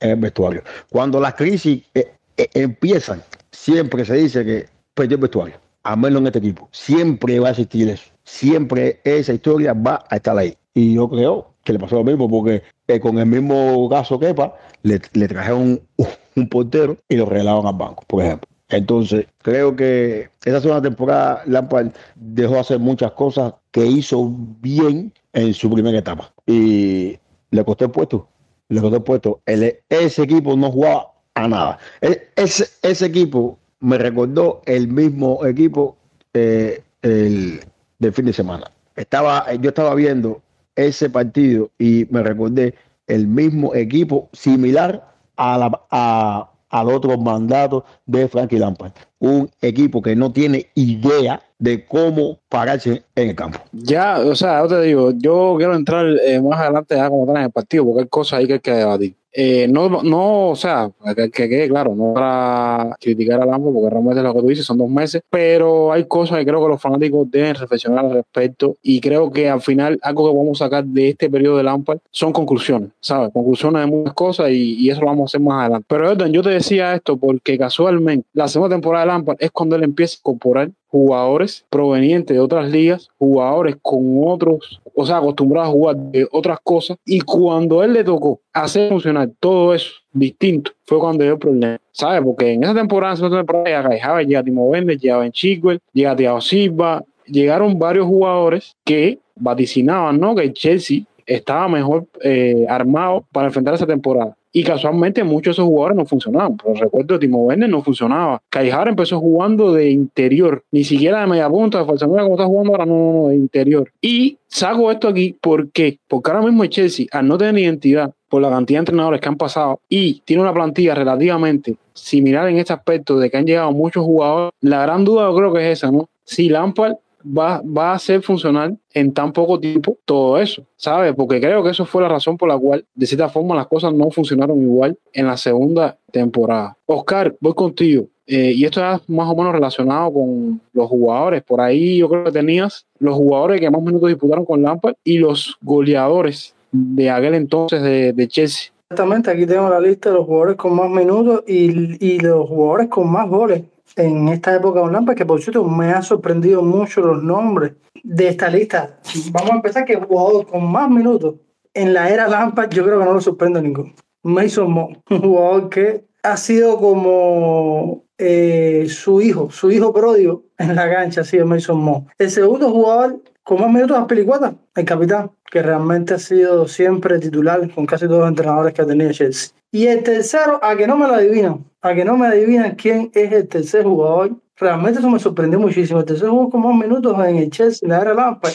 en 0.00 0.10
el 0.10 0.16
vestuario. 0.16 0.62
Cuando 0.90 1.20
las 1.20 1.34
crisis 1.34 1.82
eh, 1.94 2.12
eh, 2.36 2.48
empiezan, 2.54 3.22
siempre 3.50 4.04
se 4.04 4.14
dice 4.14 4.44
que 4.44 4.68
perdió 4.94 5.16
el 5.16 5.22
vestuario 5.22 5.69
al 5.82 5.98
menos 5.98 6.20
en 6.20 6.26
este 6.26 6.38
equipo. 6.38 6.68
Siempre 6.72 7.38
va 7.40 7.48
a 7.48 7.50
existir 7.52 7.88
eso. 7.88 8.10
Siempre 8.24 9.00
esa 9.04 9.32
historia 9.32 9.72
va 9.72 10.04
a 10.08 10.16
estar 10.16 10.36
ahí. 10.36 10.56
Y 10.74 10.94
yo 10.94 11.08
creo 11.08 11.54
que 11.64 11.72
le 11.72 11.78
pasó 11.78 11.96
lo 11.96 12.04
mismo 12.04 12.28
porque 12.28 12.62
eh, 12.88 13.00
con 13.00 13.18
el 13.18 13.26
mismo 13.26 13.88
caso 13.88 14.18
Kepa 14.18 14.54
le, 14.82 15.00
le 15.12 15.28
trajeron 15.28 15.80
un, 15.96 16.08
un, 16.36 16.48
portero 16.48 16.96
y 17.08 17.16
lo 17.16 17.26
regalaron 17.26 17.66
al 17.66 17.74
banco, 17.74 18.04
por 18.06 18.22
ejemplo. 18.24 18.48
Entonces, 18.68 19.26
creo 19.42 19.74
que 19.74 20.30
esa 20.44 20.60
segunda 20.60 20.80
temporada 20.80 21.42
Lampard 21.46 21.90
dejó 22.14 22.60
hacer 22.60 22.78
muchas 22.78 23.12
cosas 23.12 23.54
que 23.72 23.84
hizo 23.84 24.32
bien 24.60 25.12
en 25.32 25.54
su 25.54 25.70
primera 25.70 25.98
etapa. 25.98 26.32
Y 26.46 27.18
le 27.50 27.64
costó 27.64 27.86
el 27.86 27.90
puesto. 27.90 28.28
Le 28.68 28.80
costó 28.80 28.96
el 28.96 29.02
puesto. 29.02 29.40
Ese 29.46 30.22
equipo 30.22 30.56
no 30.56 30.70
jugaba 30.70 31.12
a 31.34 31.48
nada. 31.48 31.78
E, 32.00 32.28
ese, 32.36 32.68
ese 32.82 33.06
equipo 33.06 33.58
me 33.80 33.98
recordó 33.98 34.62
el 34.66 34.88
mismo 34.88 35.44
equipo 35.44 35.96
eh, 36.34 36.82
el, 37.02 37.60
del 37.98 38.12
fin 38.12 38.26
de 38.26 38.32
semana. 38.32 38.70
Estaba, 38.96 39.52
yo 39.54 39.70
estaba 39.70 39.94
viendo 39.94 40.42
ese 40.76 41.10
partido 41.10 41.70
y 41.78 42.06
me 42.10 42.22
recordé 42.22 42.74
el 43.06 43.26
mismo 43.26 43.74
equipo 43.74 44.28
similar 44.32 45.04
a, 45.36 45.58
la, 45.58 45.80
a 45.90 46.50
al 46.70 46.88
otro 46.88 47.18
mandato 47.18 47.84
de 48.06 48.28
Frankie 48.28 48.58
Lampard. 48.58 48.92
Un 49.18 49.50
equipo 49.60 50.00
que 50.00 50.16
no 50.16 50.32
tiene 50.32 50.68
idea 50.74 51.42
de 51.58 51.84
cómo 51.84 52.38
pararse 52.48 53.02
en 53.14 53.30
el 53.30 53.36
campo. 53.36 53.58
Ya, 53.72 54.18
o 54.20 54.34
sea, 54.34 54.62
yo 54.62 54.68
te 54.68 54.80
digo, 54.82 55.12
yo 55.16 55.56
quiero 55.58 55.74
entrar 55.74 56.06
eh, 56.24 56.40
más 56.40 56.60
adelante 56.60 56.96
ya 56.96 57.10
como 57.10 57.36
en 57.36 57.42
el 57.42 57.50
partido, 57.50 57.84
porque 57.84 58.02
hay 58.02 58.08
cosas 58.08 58.38
ahí 58.38 58.46
que 58.46 58.54
hay 58.54 58.60
que 58.60 58.72
debatir. 58.72 59.14
Eh, 59.32 59.68
no, 59.68 59.88
no, 60.02 60.50
o 60.50 60.56
sea, 60.56 60.90
que 61.14 61.30
quede 61.30 61.68
claro, 61.68 61.94
no 61.94 62.14
para 62.14 62.96
criticar 63.00 63.40
a 63.40 63.46
Lampard, 63.46 63.72
porque 63.72 63.90
realmente 63.90 64.22
lo 64.22 64.34
que 64.34 64.40
tú 64.40 64.48
dices 64.48 64.66
son 64.66 64.78
dos 64.78 64.90
meses, 64.90 65.22
pero 65.30 65.92
hay 65.92 66.04
cosas 66.04 66.38
que 66.38 66.46
creo 66.46 66.62
que 66.62 66.68
los 66.68 66.80
fanáticos 66.80 67.30
deben 67.30 67.54
reflexionar 67.54 68.04
al 68.06 68.12
respecto 68.12 68.76
y 68.82 69.00
creo 69.00 69.30
que 69.30 69.48
al 69.48 69.60
final 69.60 69.98
algo 70.02 70.30
que 70.30 70.36
vamos 70.36 70.60
a 70.60 70.64
sacar 70.64 70.84
de 70.84 71.10
este 71.10 71.30
periodo 71.30 71.58
de 71.58 71.62
Lampard 71.62 71.98
son 72.10 72.32
conclusiones, 72.32 72.90
¿sabes? 73.00 73.30
Conclusiones 73.32 73.82
de 73.82 73.86
muchas 73.86 74.14
cosas 74.14 74.50
y, 74.50 74.90
eso 74.90 75.00
lo 75.02 75.06
vamos 75.06 75.22
a 75.22 75.30
hacer 75.30 75.40
más 75.40 75.60
adelante. 75.60 75.86
Pero 75.88 76.08
Jordan, 76.08 76.32
yo 76.32 76.42
te 76.42 76.50
decía 76.50 76.94
esto 76.94 77.16
porque 77.16 77.56
casualmente 77.56 78.26
la 78.32 78.48
segunda 78.48 78.74
temporada 78.74 79.04
de 79.04 79.12
Lampard 79.12 79.36
es 79.38 79.52
cuando 79.52 79.76
él 79.76 79.84
empieza 79.84 80.16
a 80.16 80.18
incorporar 80.18 80.70
jugadores 80.90 81.64
provenientes 81.70 82.36
de 82.36 82.40
otras 82.40 82.68
ligas, 82.68 83.10
jugadores 83.18 83.76
con 83.80 84.22
otros, 84.26 84.80
o 84.94 85.06
sea, 85.06 85.18
acostumbrados 85.18 85.68
a 85.68 85.72
jugar 85.72 85.96
de 85.96 86.26
otras 86.32 86.58
cosas. 86.62 86.98
Y 87.04 87.20
cuando 87.20 87.84
él 87.84 87.92
le 87.92 88.04
tocó 88.04 88.40
hacer 88.52 88.88
funcionar 88.88 89.19
todo 89.26 89.74
eso 89.74 89.92
distinto, 90.12 90.72
fue 90.86 90.98
cuando 90.98 91.24
dio 91.24 91.34
el 91.34 91.38
problema. 91.38 91.78
¿Sabes? 91.92 92.22
Porque 92.22 92.52
en 92.52 92.62
esa 92.62 92.74
temporada, 92.74 93.14
en 93.14 93.24
esa 93.24 93.36
temporada, 93.36 93.88
llega 93.88 94.22
llega 94.22 94.42
Timo 94.42 94.64
Werner, 94.66 94.98
llega 94.98 95.18
Ben 95.18 95.32
Chigwell, 95.32 95.80
llega 95.92 96.16
Thiago 96.16 96.40
Silva, 96.40 97.04
llegaron 97.26 97.78
varios 97.78 98.06
jugadores 98.06 98.76
que 98.84 99.18
vaticinaban, 99.36 100.18
¿no? 100.18 100.34
Que 100.34 100.52
Chelsea 100.52 101.02
estaba 101.26 101.68
mejor 101.68 102.06
eh, 102.22 102.66
armado 102.68 103.24
para 103.32 103.46
enfrentar 103.46 103.74
esa 103.74 103.86
temporada. 103.86 104.36
Y 104.52 104.64
casualmente 104.64 105.22
muchos 105.22 105.56
de 105.56 105.62
esos 105.62 105.66
jugadores 105.66 105.96
no 105.96 106.06
funcionaban. 106.06 106.56
Pero 106.56 106.74
recuerdo 106.74 107.18
Timo 107.18 107.44
Werner 107.44 107.68
no 107.68 107.82
funcionaba. 107.82 108.42
Caijara 108.48 108.90
empezó 108.90 109.20
jugando 109.20 109.72
de 109.72 109.90
interior, 109.90 110.64
ni 110.72 110.84
siquiera 110.84 111.20
de 111.20 111.26
media 111.26 111.48
punta, 111.48 111.78
de 111.78 111.84
falsa 111.84 112.06
como 112.06 112.32
está 112.32 112.46
jugando 112.46 112.72
ahora, 112.72 112.86
no, 112.86 113.12
no, 113.12 113.28
de 113.28 113.36
interior. 113.36 113.90
Y 114.00 114.38
saco 114.48 114.90
esto 114.90 115.08
aquí 115.08 115.36
¿por 115.40 115.68
porque 116.08 116.30
ahora 116.30 116.42
mismo 116.42 116.64
el 116.64 116.70
Chelsea, 116.70 117.06
al 117.12 117.28
no 117.28 117.38
tener 117.38 117.58
identidad 117.58 118.12
por 118.28 118.42
la 118.42 118.50
cantidad 118.50 118.78
de 118.78 118.82
entrenadores 118.82 119.20
que 119.20 119.28
han 119.28 119.36
pasado 119.36 119.80
y 119.88 120.20
tiene 120.24 120.42
una 120.42 120.54
plantilla 120.54 120.94
relativamente 120.94 121.76
similar 121.94 122.48
en 122.48 122.58
este 122.58 122.72
aspecto 122.72 123.18
de 123.18 123.30
que 123.30 123.36
han 123.36 123.46
llegado 123.46 123.72
muchos 123.72 124.04
jugadores, 124.04 124.52
la 124.60 124.82
gran 124.82 125.04
duda 125.04 125.28
yo 125.28 125.36
creo 125.36 125.52
que 125.52 125.70
es 125.70 125.78
esa, 125.78 125.90
¿no? 125.90 126.08
Si 126.24 126.48
Lampard 126.48 126.94
va, 127.24 127.62
va 127.62 127.92
a 127.92 127.94
hacer 127.94 128.22
funcionar 128.22 128.74
en 128.92 129.12
tan 129.12 129.32
poco 129.32 129.58
tiempo 129.58 129.98
todo 130.04 130.38
eso, 130.38 130.64
¿sabes? 130.76 131.14
Porque 131.14 131.40
creo 131.40 131.62
que 131.62 131.70
eso 131.70 131.84
fue 131.84 132.02
la 132.02 132.08
razón 132.08 132.36
por 132.36 132.48
la 132.48 132.58
cual, 132.58 132.84
de 132.94 133.06
cierta 133.06 133.28
forma, 133.28 133.54
las 133.54 133.66
cosas 133.66 133.92
no 133.92 134.10
funcionaron 134.10 134.60
igual 134.62 134.98
en 135.12 135.26
la 135.26 135.36
segunda 135.36 135.96
temporada. 136.10 136.76
Oscar, 136.86 137.34
voy 137.40 137.54
contigo. 137.54 138.06
Eh, 138.26 138.52
y 138.54 138.64
esto 138.64 138.80
es 138.80 139.08
más 139.08 139.28
o 139.28 139.34
menos 139.34 139.52
relacionado 139.52 140.12
con 140.12 140.60
los 140.72 140.88
jugadores. 140.88 141.42
Por 141.42 141.60
ahí 141.60 141.98
yo 141.98 142.08
creo 142.08 142.24
que 142.24 142.30
tenías 142.30 142.86
los 143.00 143.14
jugadores 143.14 143.60
que 143.60 143.70
más 143.70 143.82
minutos 143.82 144.08
disputaron 144.08 144.44
con 144.44 144.62
Lampard 144.62 144.94
y 145.02 145.18
los 145.18 145.56
goleadores 145.62 146.54
de 146.70 147.10
aquel 147.10 147.34
entonces 147.34 147.82
de, 147.82 148.12
de 148.12 148.28
Chelsea. 148.28 148.72
Exactamente, 148.88 149.30
aquí 149.30 149.46
tengo 149.46 149.68
la 149.68 149.80
lista 149.80 150.10
de 150.10 150.16
los 150.16 150.26
jugadores 150.26 150.56
con 150.56 150.74
más 150.74 150.90
minutos 150.90 151.42
y, 151.46 152.04
y 152.04 152.18
los 152.20 152.48
jugadores 152.48 152.88
con 152.88 153.10
más 153.10 153.28
goles 153.28 153.62
en 153.96 154.28
esta 154.28 154.54
época 154.54 154.80
con 154.80 154.92
Lampard, 154.92 155.16
que 155.16 155.26
por 155.26 155.40
cierto 155.40 155.64
me 155.64 155.90
ha 155.90 156.02
sorprendido 156.02 156.62
mucho 156.62 157.00
los 157.00 157.22
nombres 157.22 157.72
de 158.02 158.28
esta 158.28 158.48
lista. 158.48 158.98
Vamos 159.32 159.50
a 159.50 159.56
empezar 159.56 159.84
que 159.84 159.96
jugador 159.96 160.46
con 160.46 160.70
más 160.70 160.90
minutos 160.90 161.34
en 161.74 161.94
la 161.94 162.10
era 162.10 162.28
Lampard, 162.28 162.70
yo 162.70 162.84
creo 162.84 162.98
que 162.98 163.04
no 163.04 163.12
lo 163.12 163.20
sorprende 163.20 163.62
ninguno. 163.62 163.92
Mason 164.22 164.70
Mo, 164.70 164.90
un 165.10 165.20
jugador 165.20 165.68
que 165.70 166.04
ha 166.22 166.36
sido 166.36 166.78
como 166.78 168.04
eh, 168.18 168.86
su 168.88 169.22
hijo, 169.22 169.50
su 169.50 169.70
hijo 169.70 169.92
pródigo 169.92 170.44
en 170.58 170.74
la 170.74 170.90
cancha, 170.90 171.22
ha 171.22 171.24
sido 171.24 171.46
Mason 171.46 171.78
Mo. 171.78 172.06
El 172.18 172.30
segundo 172.30 172.70
jugador 172.70 173.22
con 173.50 173.60
más 173.60 173.72
minutos 173.72 173.98
de 173.98 174.06
Pelicuata, 174.06 174.54
el 174.76 174.84
capitán, 174.84 175.32
que 175.50 175.60
realmente 175.60 176.14
ha 176.14 176.20
sido 176.20 176.68
siempre 176.68 177.18
titular 177.18 177.68
con 177.74 177.84
casi 177.84 178.06
todos 178.06 178.20
los 178.20 178.28
entrenadores 178.28 178.72
que 178.72 178.82
ha 178.82 178.86
tenido 178.86 179.10
Chelsea. 179.10 179.52
Y 179.72 179.88
el 179.88 180.04
tercero, 180.04 180.60
a 180.62 180.76
que 180.76 180.86
no 180.86 180.96
me 180.96 181.08
lo 181.08 181.14
adivinan, 181.14 181.64
a 181.82 181.92
que 181.92 182.04
no 182.04 182.16
me 182.16 182.28
adivinan 182.28 182.76
quién 182.76 183.10
es 183.12 183.32
el 183.32 183.48
tercer 183.48 183.82
jugador. 183.82 184.36
Realmente 184.56 185.00
eso 185.00 185.10
me 185.10 185.18
sorprendió 185.18 185.58
muchísimo. 185.58 185.98
El 185.98 186.06
tercer 186.06 186.28
jugador 186.28 186.52
con 186.52 186.62
más 186.62 186.76
minutos 186.76 187.18
en 187.26 187.38
el 187.38 187.50
Chelsea, 187.50 187.88
la 187.88 188.00
era 188.00 188.14
Lampard. 188.14 188.52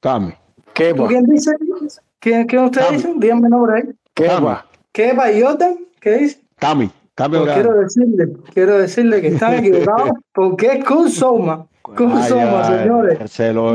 Cami. 0.00 0.34
¿Qué 0.74 0.94
¿Quién 1.08 1.24
dice? 1.24 1.52
¿Quién, 2.18 2.46
quién 2.46 2.64
ustedes 2.64 2.90
dicen? 2.90 3.18
Díganme 3.18 3.48
nombre 3.48 3.74
ahí. 3.74 3.84
¿Qué 4.92 5.14
va? 5.14 5.32
¿Y 5.32 5.40
Jordan? 5.40 5.78
¿Qué 5.98 6.18
dice? 6.18 6.42
Cami. 6.56 6.90
Pues 7.16 7.54
quiero 7.54 7.80
decirle, 7.80 8.28
quiero 8.52 8.78
decirle 8.78 9.22
que 9.22 9.28
están 9.28 9.54
equivocados 9.54 10.10
porque 10.34 10.66
es 10.66 10.84
con 10.84 11.08
Soma. 11.08 11.66
Con 11.80 12.22
Soma, 12.22 12.64
señores. 12.64 13.30
Se 13.30 13.54
lo 13.54 13.70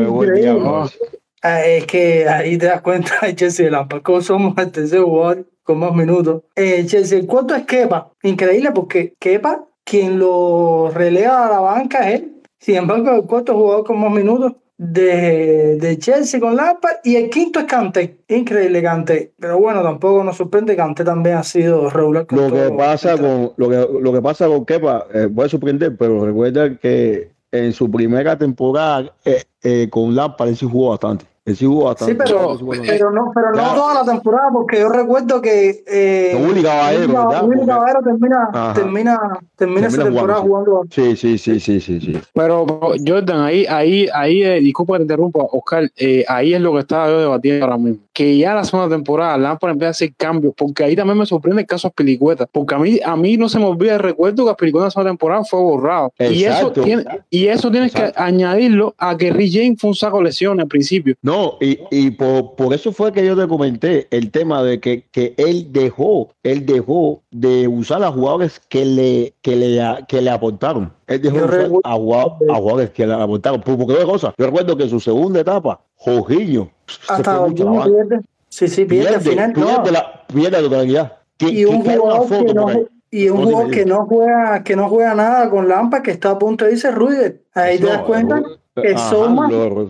ah, 1.42 1.62
Es 1.66 1.88
que 1.88 2.30
ahí 2.30 2.58
te 2.60 2.68
das 2.68 2.82
cuenta 2.82 3.14
de 3.24 3.36
Chelsea 3.36 3.72
Lampard. 3.72 4.04
Con 4.04 4.22
Soma, 4.22 4.54
el 4.58 4.72
tercer 4.72 5.02
jugador 5.02 5.48
con 5.64 5.80
más 5.80 5.94
minutos. 5.94 6.44
Eh, 6.56 6.86
Chelsea, 6.86 7.24
¿cuánto 7.26 7.56
es 7.56 7.66
Kepa? 7.66 8.12
Increíble 8.22 8.72
porque 8.74 9.16
Kepa, 9.18 9.66
quien 9.84 10.20
lo 10.20 10.92
releva 10.94 11.48
a 11.48 11.50
la 11.50 11.60
banca 11.62 12.12
es 12.12 12.22
él. 12.22 12.42
Sin 12.60 12.76
embargo, 12.76 13.10
el 13.16 13.24
cuarto 13.24 13.56
jugador 13.56 13.86
con 13.86 14.00
más 14.00 14.12
minutos 14.12 14.54
de, 14.84 15.78
de 15.78 16.00
Chelsea 16.00 16.40
con 16.40 16.56
Lampard 16.56 16.98
y 17.04 17.16
el 17.16 17.30
quinto 17.30 17.60
es 17.60 17.66
Kante. 17.66 18.18
Increíble 18.28 18.82
Kante. 18.82 19.32
Pero 19.40 19.60
bueno, 19.60 19.84
tampoco 19.84 20.24
nos 20.24 20.38
sorprende. 20.38 20.76
Kante 20.76 21.04
también 21.04 21.38
ha 21.38 21.44
sido 21.44 21.88
regular. 21.92 22.26
Con 22.26 22.50
lo, 22.50 22.52
que 22.52 22.76
pasa 22.76 23.16
con, 23.16 23.54
lo, 23.58 23.70
que, 23.70 23.88
lo 24.02 24.12
que 24.12 24.22
pasa 24.24 24.48
con 24.48 24.66
Kepa 24.66 25.06
eh, 25.14 25.30
puede 25.34 25.50
sorprender, 25.50 25.96
pero 25.98 26.26
recuerda 26.26 26.76
que 26.78 27.30
en 27.52 27.74
su 27.74 27.92
primera 27.92 28.36
temporada 28.36 29.14
eh, 29.24 29.44
eh, 29.62 29.88
con 29.92 30.16
Lampard 30.16 30.50
él 30.50 30.58
sí 30.58 30.68
jugó 30.68 30.90
bastante. 30.90 31.26
Sí, 31.56 32.14
pero, 32.14 32.58
pero 32.86 33.12
no, 33.12 33.32
pero 33.34 33.52
no 33.52 33.74
toda 33.74 34.04
la 34.04 34.12
temporada, 34.12 34.50
porque 34.52 34.80
yo 34.80 34.90
recuerdo 34.90 35.42
que 35.42 35.84
eh, 35.88 36.44
Willy 36.46 36.64
Caballero, 36.64 37.30
Willy 37.44 37.66
Caballero 37.66 38.00
termina, 38.04 38.74
termina, 38.74 39.20
termina, 39.56 39.88
esa 39.88 40.04
temporada 40.04 40.42
jugando. 40.42 40.84
Sí, 40.90 41.16
sí, 41.16 41.38
sí, 41.38 41.60
sí, 41.60 41.80
sí, 41.80 42.00
sí. 42.00 42.20
Pero 42.34 42.66
Jordan, 43.06 43.42
ahí, 43.42 43.66
ahí, 43.68 44.08
ahí, 44.14 44.44
eh, 44.44 44.60
disculpa 44.60 44.94
que 44.94 45.00
te 45.00 45.04
interrumpa, 45.04 45.40
Oscar, 45.52 45.90
eh, 45.98 46.24
ahí 46.28 46.54
es 46.54 46.62
lo 46.62 46.74
que 46.74 46.80
estaba 46.80 47.08
yo 47.08 47.20
debatiendo 47.20 47.66
ahora 47.66 47.78
mismo. 47.78 48.04
Que 48.14 48.38
ya 48.38 48.54
la 48.54 48.64
segunda 48.64 48.94
temporada 48.94 49.38
Lampard 49.38 49.72
empieza 49.72 49.88
a 49.88 49.92
hacer 49.92 50.14
cambios, 50.16 50.54
porque 50.56 50.84
ahí 50.84 50.96
también 50.96 51.18
me 51.18 51.26
sorprende 51.26 51.62
el 51.62 51.68
caso 51.68 51.88
de 51.88 51.94
Pelicueta, 51.94 52.46
porque 52.46 52.76
a 52.76 52.80
mí, 52.80 53.00
a 53.04 53.16
mí 53.16 53.38
no 53.38 53.50
se 53.50 53.60
me 53.60 53.66
olvida 53.66 53.96
el 53.96 54.00
recuerdo 54.00 54.48
que 54.48 54.56
Pelicueta 54.56 54.84
en 54.84 54.88
la 54.88 54.92
segunda 54.92 55.12
temporada 55.12 55.44
fue 55.44 55.60
borrado. 55.60 56.14
y 56.20 56.44
eso, 56.44 56.72
tiene, 56.72 57.06
y 57.30 57.48
eso 57.48 57.72
tienes 57.72 57.94
que 57.94 58.12
añadirlo 58.16 58.94
a 58.98 59.18
que 59.18 59.32
Rick 59.32 59.54
James 59.54 59.80
fue 59.80 59.90
un 59.90 59.96
saco 59.96 60.18
de 60.18 60.26
lesiones 60.26 60.64
al 60.64 60.68
principio. 60.68 61.16
No, 61.22 61.41
y, 61.60 61.80
y 61.92 62.12
por, 62.12 62.56
por, 62.56 62.74
eso 62.74 62.92
fue 62.92 63.12
que 63.12 63.26
yo 63.26 63.36
te 63.36 63.48
comenté 63.48 64.08
el 64.12 64.32
tema 64.32 64.64
de 64.64 64.80
que, 64.80 65.06
que 65.12 65.34
él 65.38 65.68
dejó, 65.72 66.30
él 66.44 66.66
dejó 66.66 67.22
de 67.32 67.68
usar 67.68 68.04
a 68.04 68.12
jugadores 68.12 68.60
que 68.70 68.86
le, 68.86 69.34
que 69.42 69.56
le, 69.56 69.82
que 70.08 70.22
le 70.22 70.30
aportaron. 70.30 70.94
Él 71.08 71.22
dejó 71.22 71.38
de 71.38 71.68
usar 71.70 71.82
a, 71.84 71.96
jugadores, 71.96 72.90
que 72.92 73.06
le 73.06 73.14
aportaron. 73.14 73.62
Por, 73.62 73.78
porque 73.78 74.04
cosa, 74.04 74.34
yo 74.38 74.46
recuerdo 74.46 74.76
que 74.78 74.84
en 74.84 74.90
su 74.90 75.00
segunda 75.00 75.42
etapa, 75.42 75.82
Jorginho 75.96 76.72
hasta 77.08 77.38
Jorginho 77.38 77.84
pierde. 77.84 78.22
Sí, 78.50 78.68
sí, 78.68 78.86
pierde, 78.86 79.16
al 79.16 79.22
final. 79.22 79.54
Pierde, 79.54 79.72
no. 79.72 79.92
la, 79.92 80.26
pierde 80.28 80.52
la 80.52 80.62
totalidad. 80.62 81.18
Y 81.40 81.66
un 81.66 81.82
jugador 81.82 82.46
que 82.46 82.54
no, 82.54 82.68
y 83.10 83.30
un 83.30 83.44
jugador 83.44 83.72
que 83.72 83.86
no 83.86 84.06
juega, 84.06 84.64
que 84.64 84.76
no 84.76 84.90
juega 84.90 85.16
nada 85.16 85.50
con 85.50 85.68
Lampa, 85.68 86.02
que 86.04 86.12
está 86.12 86.32
a 86.32 86.40
punto 86.40 86.66
de 86.66 86.74
irse 86.74 86.92
Ruider. 86.92 87.44
Ahí 87.54 87.80
te 87.80 87.88
das 87.88 88.04
cuenta 88.04 88.42
que 88.76 88.98
Soma, 88.98 89.50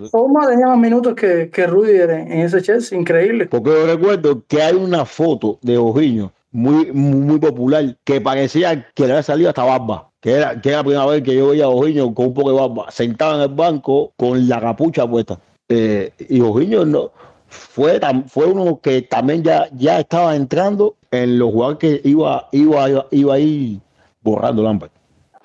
Soma, 0.09 0.47
tenía 0.47 0.67
más 0.67 0.77
minutos 0.77 1.13
que, 1.13 1.49
que 1.49 1.67
Rudiger 1.67 2.09
en, 2.09 2.31
ese 2.31 2.61
Chelsea, 2.61 2.97
increíble. 2.97 3.45
Porque 3.45 3.69
yo 3.69 3.85
recuerdo 3.85 4.43
que 4.47 4.61
hay 4.61 4.75
una 4.75 5.05
foto 5.05 5.59
de 5.61 5.77
Ojiño 5.77 6.31
muy, 6.51 6.91
muy, 6.91 7.39
popular 7.39 7.95
que 8.03 8.19
parecía 8.19 8.87
que 8.93 9.05
le 9.05 9.13
había 9.13 9.23
salido 9.23 9.49
hasta 9.49 9.63
barba. 9.63 10.09
Que 10.19 10.33
era, 10.33 10.59
que 10.61 10.69
era 10.69 10.79
la 10.79 10.83
primera 10.83 11.05
vez 11.05 11.23
que 11.23 11.35
yo 11.35 11.49
veía 11.49 11.65
a 11.65 11.69
Ojiño 11.69 12.13
con 12.13 12.27
un 12.27 12.33
poco 12.33 12.51
de 12.51 12.59
barba, 12.59 12.91
sentado 12.91 13.35
en 13.35 13.49
el 13.49 13.55
banco 13.55 14.13
con 14.17 14.47
la 14.47 14.59
capucha 14.59 15.07
puesta. 15.07 15.39
Eh, 15.69 16.11
y 16.29 16.41
Ojiño 16.41 16.85
no, 16.85 17.11
fue, 17.47 17.99
fue 18.27 18.45
uno 18.45 18.79
que 18.81 19.03
también 19.03 19.43
ya, 19.43 19.67
ya 19.73 19.99
estaba 19.99 20.35
entrando 20.35 20.95
en 21.11 21.37
los 21.37 21.51
jugadores 21.51 21.79
que 21.79 22.09
iba, 22.09 22.47
iba, 22.51 22.89
iba, 22.89 23.07
iba 23.11 23.33
a 23.33 23.39
ir 23.39 23.79
borrando 24.21 24.63
Lampard. 24.63 24.91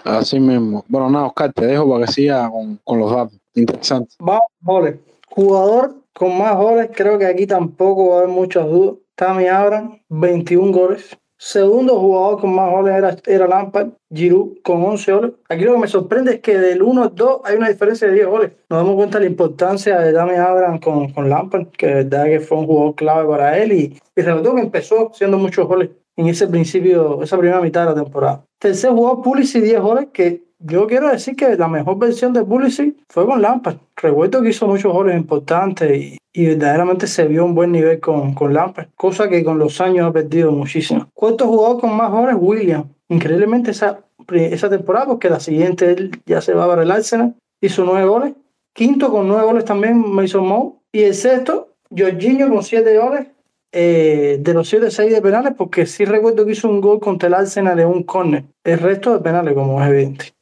Así 0.07 0.38
mismo. 0.38 0.85
Bueno, 0.88 1.11
nada, 1.11 1.27
Oscar, 1.27 1.53
te 1.53 1.66
dejo 1.66 1.90
para 1.90 2.07
que 2.07 2.12
siga 2.12 2.51
con, 2.85 2.99
los 2.99 3.11
datos. 3.11 3.38
Interesante. 3.55 4.14
Vamos, 4.21 4.47
goles. 4.61 4.97
Jugador 5.29 5.97
con 6.12 6.38
más 6.38 6.57
goles, 6.57 6.90
creo 6.95 7.19
que 7.19 7.27
aquí 7.27 7.47
tampoco 7.47 8.11
va 8.11 8.14
a 8.14 8.19
haber 8.21 8.31
muchas 8.31 8.66
dudas. 8.66 8.97
Tammy 9.16 9.47
Abraham, 9.49 9.99
21 10.09 10.73
goles. 10.73 11.19
Segundo 11.38 12.01
jugador 12.01 12.40
con 12.40 12.55
más 12.55 12.71
goles 12.71 12.95
era, 12.95 13.16
era 13.27 13.47
Lampard, 13.47 13.90
Giroud 14.14 14.59
con 14.62 14.83
11 14.83 15.12
goles. 15.12 15.33
Aquí 15.49 15.64
lo 15.64 15.75
que 15.75 15.81
me 15.81 15.88
sorprende 15.88 16.35
es 16.35 16.40
que 16.40 16.57
del 16.57 16.83
1 16.83 17.03
al 17.03 17.14
2 17.14 17.40
hay 17.45 17.57
una 17.57 17.69
diferencia 17.69 18.09
de 18.09 18.14
10 18.14 18.27
goles. 18.27 18.53
Nos 18.71 18.79
damos 18.79 18.95
cuenta 18.95 19.19
de 19.19 19.25
la 19.25 19.31
importancia 19.31 19.99
de 19.99 20.12
Dami 20.12 20.35
Abraham 20.35 20.79
con, 20.79 21.12
con 21.12 21.29
Lampard, 21.29 21.66
que 21.69 21.87
de 21.88 21.95
verdad 21.95 22.25
que 22.25 22.40
fue 22.40 22.59
un 22.59 22.66
jugador 22.66 22.95
clave 22.95 23.29
para 23.29 23.59
él 23.59 23.73
y, 23.73 24.01
y 24.14 24.23
sobre 24.23 24.42
todo 24.42 24.55
que 24.55 24.62
empezó 24.62 25.11
haciendo 25.11 25.37
muchos 25.37 25.66
goles 25.66 25.90
en 26.16 26.29
ese 26.29 26.48
principio, 26.48 27.22
esa 27.22 27.38
primera 27.38 27.61
mitad 27.61 27.83
de 27.83 27.94
la 27.94 28.02
temporada. 28.02 28.44
Tercer 28.59 28.90
jugador, 28.90 29.22
Pulisic, 29.22 29.62
10 29.62 29.81
goles, 29.81 30.09
que 30.12 30.46
yo 30.59 30.87
quiero 30.87 31.11
decir 31.11 31.37
que 31.37 31.57
la 31.57 31.68
mejor 31.68 31.98
versión 31.98 32.33
de 32.33 32.42
Pulisic 32.42 32.96
fue 33.09 33.26
con 33.26 33.42
Lampard. 33.42 33.76
Recuerdo 33.96 34.42
que 34.42 34.48
hizo 34.48 34.66
muchos 34.66 34.92
goles 34.92 35.16
importantes 35.16 36.18
y, 36.33 36.46
verdaderamente 36.46 37.07
se 37.07 37.26
vio 37.26 37.44
un 37.44 37.55
buen 37.55 37.72
nivel 37.72 37.98
con, 38.00 38.35
con 38.35 38.52
Lampard, 38.52 38.88
cosa 38.94 39.29
que 39.29 39.42
con 39.44 39.59
los 39.59 39.81
años 39.81 40.07
ha 40.07 40.12
perdido 40.12 40.52
muchísimo. 40.52 41.09
Cuarto 41.14 41.46
jugador 41.46 41.81
con 41.81 41.96
más 41.96 42.11
goles, 42.11 42.37
William. 42.38 42.85
Increíblemente 43.09 43.70
esa, 43.70 44.00
esa 44.33 44.68
temporada, 44.68 45.07
porque 45.07 45.31
la 45.31 45.40
siguiente 45.40 45.92
él 45.92 46.11
ya 46.26 46.40
se 46.40 46.52
va 46.55 46.66
para 46.66 46.83
el 46.83 46.90
Arsenal, 46.90 47.35
hizo 47.61 47.85
nueve 47.85 48.07
goles. 48.07 48.35
Quinto 48.74 49.11
con 49.11 49.29
nueve 49.29 49.44
goles 49.44 49.64
también 49.64 49.98
Mason 49.98 50.46
Mount. 50.46 50.76
Y 50.92 51.02
el 51.02 51.14
sexto, 51.14 51.74
Jorginho 51.96 52.50
con 52.50 52.62
siete 52.62 52.98
goles. 52.98 53.29
Eh, 53.72 54.38
de 54.40 54.55
los 54.55 54.68
siete, 54.68 54.90
seis 54.90 55.12
de 55.12 55.20
penales, 55.20 55.52
porque 55.57 55.87
sí 55.87 56.05
recuerdo 56.05 56.46
que 56.46 56.52
hizo 56.52 56.68
un 56.68 56.81
gol 56.81 57.00
contra 57.00 57.29
el 57.29 57.35
Arsenal 57.35 57.76
de 57.76 57.85
un 57.85 58.05
córner. 58.05 58.44
El 58.64 58.79
resto 58.79 59.12
de 59.12 59.20
penales, 59.20 59.55
como 59.55 59.83
es 59.83 59.88
evidente. 59.88 60.37